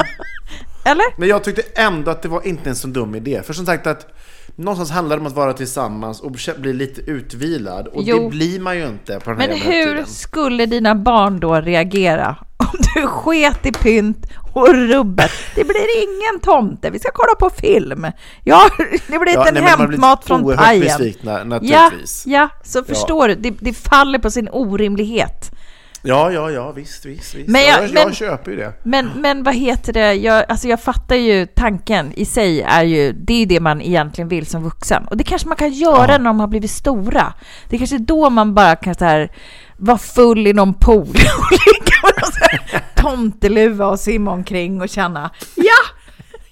Eller? 0.86 1.05
Men 1.19 1.30
jag 1.30 1.43
tyckte 1.43 1.61
ändå 1.82 2.11
att 2.11 2.21
det 2.21 2.30
var 2.30 2.47
inte 2.47 2.69
en 2.69 2.75
så 2.75 2.88
dum 2.88 3.15
idé. 3.15 3.41
För 3.45 3.53
som 3.53 3.65
sagt 3.65 3.88
att 3.88 4.07
någonstans 4.55 4.91
handlar 4.91 5.15
det 5.15 5.21
om 5.21 5.27
att 5.27 5.34
vara 5.36 5.53
tillsammans 5.53 6.19
och 6.21 6.36
bli 6.57 6.73
lite 6.73 7.01
utvilad. 7.01 7.88
Och 7.88 8.03
Jo. 8.03 8.23
det 8.23 8.30
blir 8.30 8.59
man 8.59 8.77
ju 8.77 8.88
inte 8.88 9.19
på 9.19 9.30
den 9.32 9.39
här 9.39 9.47
Men 9.47 9.57
hur 9.57 9.71
högtiden. 9.86 10.05
skulle 10.05 10.65
dina 10.65 10.95
barn 10.95 11.39
då 11.39 11.55
reagera 11.61 12.36
om 12.57 12.80
du 12.95 13.07
sket 13.07 13.65
i 13.65 13.71
pynt 13.71 14.25
och 14.53 14.67
rubbet? 14.73 15.32
Det 15.55 15.63
blir 15.63 16.03
ingen 16.03 16.39
tomte, 16.41 16.89
vi 16.89 16.99
ska 16.99 17.09
kolla 17.13 17.36
på 17.36 17.49
film. 17.49 18.07
Ja, 18.43 18.61
det 19.07 19.19
blir 19.19 19.34
Ja, 19.34 19.47
inte 19.47 19.59
en 19.59 19.65
hämtmat 19.65 20.25
från 20.25 20.43
oerhört 20.43 20.65
pajen. 20.65 20.82
besvikna, 20.82 21.32
Ja, 21.38 21.43
naturligtvis. 21.43 22.23
ja, 22.27 22.49
så 22.63 22.84
förstår 22.84 23.27
du, 23.27 23.36
det, 23.36 23.49
det 23.59 23.73
faller 23.73 24.19
på 24.19 24.32
sin 24.32 24.49
orimlighet. 24.51 25.51
Ja, 26.02 26.32
ja, 26.32 26.52
ja, 26.52 26.72
visst, 26.72 27.06
visst, 27.06 27.36
visst. 27.36 27.50
Men 27.50 27.62
jag- 27.62 27.84
jag, 27.84 27.89
jag, 27.89 27.93
men- 28.06 28.14
köper 28.14 28.52
ju 28.52 28.58
det. 28.58 28.74
Men, 28.84 29.10
men 29.16 29.43
vad 29.43 29.56
heter 29.56 29.93
det, 29.93 30.14
jag, 30.14 30.45
alltså 30.50 30.68
jag 30.68 30.82
fattar 30.82 31.16
ju 31.16 31.45
tanken 31.45 32.12
i 32.16 32.26
sig 32.26 32.62
är 32.62 32.84
ju, 32.84 33.12
det 33.14 33.34
är 33.34 33.38
ju 33.39 33.45
det 33.45 33.60
man 33.60 33.82
egentligen 33.82 34.28
vill 34.28 34.45
som 34.45 34.64
vuxen. 34.64 35.08
Och 35.08 35.18
det 35.18 35.24
kanske 35.24 35.47
man 35.47 35.58
kan 35.58 35.70
göra 35.74 36.18
när 36.18 36.26
de 36.26 36.39
har 36.39 36.47
blivit 36.47 36.72
stora. 36.72 37.34
Det 37.70 37.76
är 37.76 37.78
kanske 37.78 37.95
är 37.95 38.00
då 38.00 38.30
man 38.30 38.54
bara 38.54 38.76
kan 38.76 38.95
så 38.95 39.06
här, 39.06 39.32
vara 39.78 39.97
full 39.97 40.47
i 40.47 40.54
någon 40.54 40.74
pool 40.74 41.08
och 41.39 41.52
ligga 41.52 41.95
med 42.04 42.14
någon 42.22 42.32
så 42.32 42.39
här 42.39 42.84
tomteluva 42.95 43.88
och 43.88 44.00
simma 44.00 44.32
omkring 44.32 44.82
och 44.82 44.89
känna, 44.89 45.30
ja, 45.56 45.64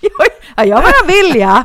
jag, 0.02 0.12
ja, 0.58 0.64
jag 0.66 0.82
bara 0.84 1.08
vill 1.08 1.36
ja. 1.42 1.64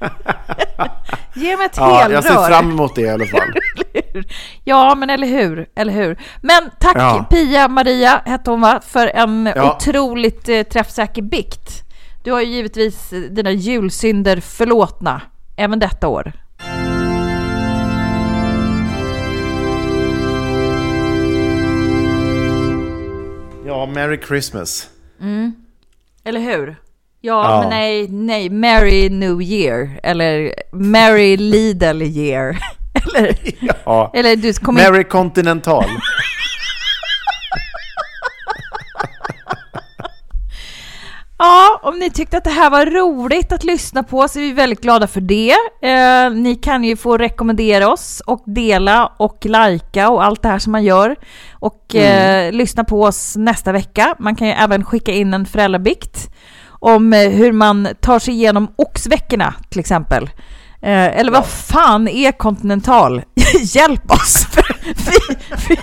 Ge 1.34 1.56
mig 1.56 1.66
ett 1.66 1.76
Ja, 1.76 1.96
helrör. 1.98 2.14
jag 2.14 2.24
ser 2.24 2.48
fram 2.48 2.70
emot 2.70 2.94
det 2.94 3.00
i 3.02 3.08
alla 3.10 3.26
fall. 3.26 3.52
Ja, 4.64 4.94
men 4.94 5.10
eller 5.10 5.26
hur, 5.26 5.66
eller 5.76 5.92
hur. 5.92 6.18
Men 6.40 6.70
tack 6.80 6.96
Ja. 6.96 7.26
Pia 7.30 7.68
Maria, 7.68 8.22
hette 8.24 8.50
hon 8.50 8.60
va, 8.60 8.80
för 8.86 9.06
en 9.06 9.52
Ja. 9.56 9.76
otroligt 9.76 10.48
eh, 10.48 10.62
träffsäker 10.62 11.22
bikt. 11.22 11.82
Du 12.24 12.32
har 12.32 12.40
ju 12.40 12.46
givetvis 12.46 13.12
eh, 13.12 13.18
dina 13.20 13.50
julsynder 13.50 14.40
förlåtna, 14.40 15.20
även 15.56 15.78
detta 15.78 16.08
år. 16.08 16.32
Ja, 23.66 23.86
Merry 23.86 24.20
Christmas. 24.28 24.90
Eller 26.24 26.40
hur? 26.40 26.76
Ja, 27.26 27.50
Ja. 27.50 27.60
men 27.60 27.68
nej, 27.70 28.08
nej, 28.08 28.50
Merry 28.50 29.08
New 29.10 29.42
Year, 29.42 30.00
eller 30.02 30.52
Merry 30.72 31.36
Lidl 31.36 32.02
Year. 32.02 32.58
eller, 32.94 33.36
Ja. 33.84 34.10
eller 34.14 34.36
du 34.36 34.52
kommer 34.52 34.86
in- 34.86 34.92
Merry 34.92 35.04
Continental. 35.04 35.84
Ja, 41.38 41.80
om 41.82 41.98
ni 41.98 42.10
tyckte 42.10 42.36
att 42.38 42.44
det 42.44 42.50
här 42.50 42.70
var 42.70 42.86
roligt 42.86 43.52
att 43.52 43.64
lyssna 43.64 44.02
på 44.02 44.28
så 44.28 44.38
är 44.38 44.42
vi 44.42 44.52
väldigt 44.52 44.80
glada 44.80 45.06
för 45.06 45.20
det. 45.20 45.50
Eh, 45.82 46.30
ni 46.30 46.54
kan 46.62 46.84
ju 46.84 46.96
få 46.96 47.16
rekommendera 47.18 47.88
oss 47.88 48.22
och 48.26 48.42
dela 48.46 49.12
och 49.16 49.38
lajka 49.46 50.10
och 50.10 50.24
allt 50.24 50.42
det 50.42 50.48
här 50.48 50.58
som 50.58 50.72
man 50.72 50.84
gör. 50.84 51.16
Och 51.52 51.94
eh, 51.94 52.52
lyssna 52.52 52.84
på 52.84 53.02
oss 53.02 53.36
nästa 53.36 53.72
vecka. 53.72 54.14
Man 54.18 54.34
kan 54.36 54.48
ju 54.48 54.54
även 54.54 54.84
skicka 54.84 55.12
in 55.12 55.34
en 55.34 55.46
föräldrabikt 55.46 56.28
om 56.78 57.12
eh, 57.12 57.28
hur 57.30 57.52
man 57.52 57.88
tar 58.00 58.18
sig 58.18 58.34
igenom 58.34 58.68
oxveckorna 58.76 59.54
till 59.70 59.80
exempel. 59.80 60.30
Eh, 60.82 61.18
eller 61.18 61.32
vad 61.32 61.46
fan 61.46 62.08
är 62.08 62.32
Continental? 62.32 63.22
Hjälp 63.60 64.10
oss! 64.10 64.46
Vi, 64.86 65.36
vi, 65.68 65.76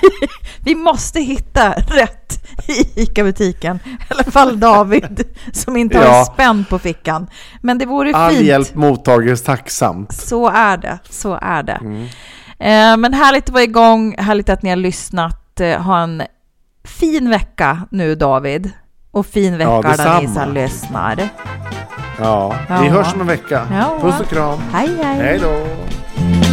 vi 0.60 0.76
måste 0.76 1.20
hitta 1.22 1.72
rätt 1.74 2.48
i 2.68 3.02
ICA-butiken. 3.02 3.80
I 3.86 3.98
alla 4.10 4.24
fall 4.24 4.60
David 4.60 5.24
som 5.54 5.78
inte 5.78 5.98
har 5.98 6.06
en 6.06 6.12
Ja. 6.12 6.26
spänn 6.34 6.66
på 6.70 6.80
fickan. 6.80 7.28
Men 7.62 7.78
det 7.78 7.86
vore 7.86 8.16
All 8.16 8.32
fint. 8.34 8.46
hjälp 8.46 8.76
mottages 8.76 9.44
tacksamt. 9.44 10.14
Så 10.14 10.50
är 10.50 10.78
det, 10.78 11.00
så 11.10 11.40
är 11.42 11.64
det. 11.64 11.80
Eh, 12.60 12.98
men 12.98 13.14
härligt 13.14 13.44
att 13.44 13.50
vara 13.54 13.64
igång, 13.64 14.16
härligt 14.18 14.50
att 14.50 14.62
ni 14.64 14.70
har 14.70 14.78
lyssnat. 14.78 15.60
Eh, 15.60 15.82
ha 15.82 16.00
en 16.04 16.24
fin 16.84 17.30
vecka 17.30 17.82
nu 17.92 18.16
David. 18.16 18.72
Och 19.14 19.26
fin 19.26 19.58
vecka 19.58 19.70
Ja, 19.72 19.82
alla 19.86 20.20
ni 20.20 20.28
som 20.28 20.54
lyssnar. 20.54 21.30
Ja, 22.20 22.56
Ja. 22.70 22.82
vi 22.82 22.88
hörs 22.90 23.14
om 23.14 23.22
en 23.22 23.28
vecka. 23.28 23.68
Ja. 23.72 23.98
Puss 24.02 24.20
och 24.20 24.28
kram. 24.28 24.60
Hej 24.74 24.90
hej! 25.04 25.18
Hej 25.22 25.40
då. 25.40 26.53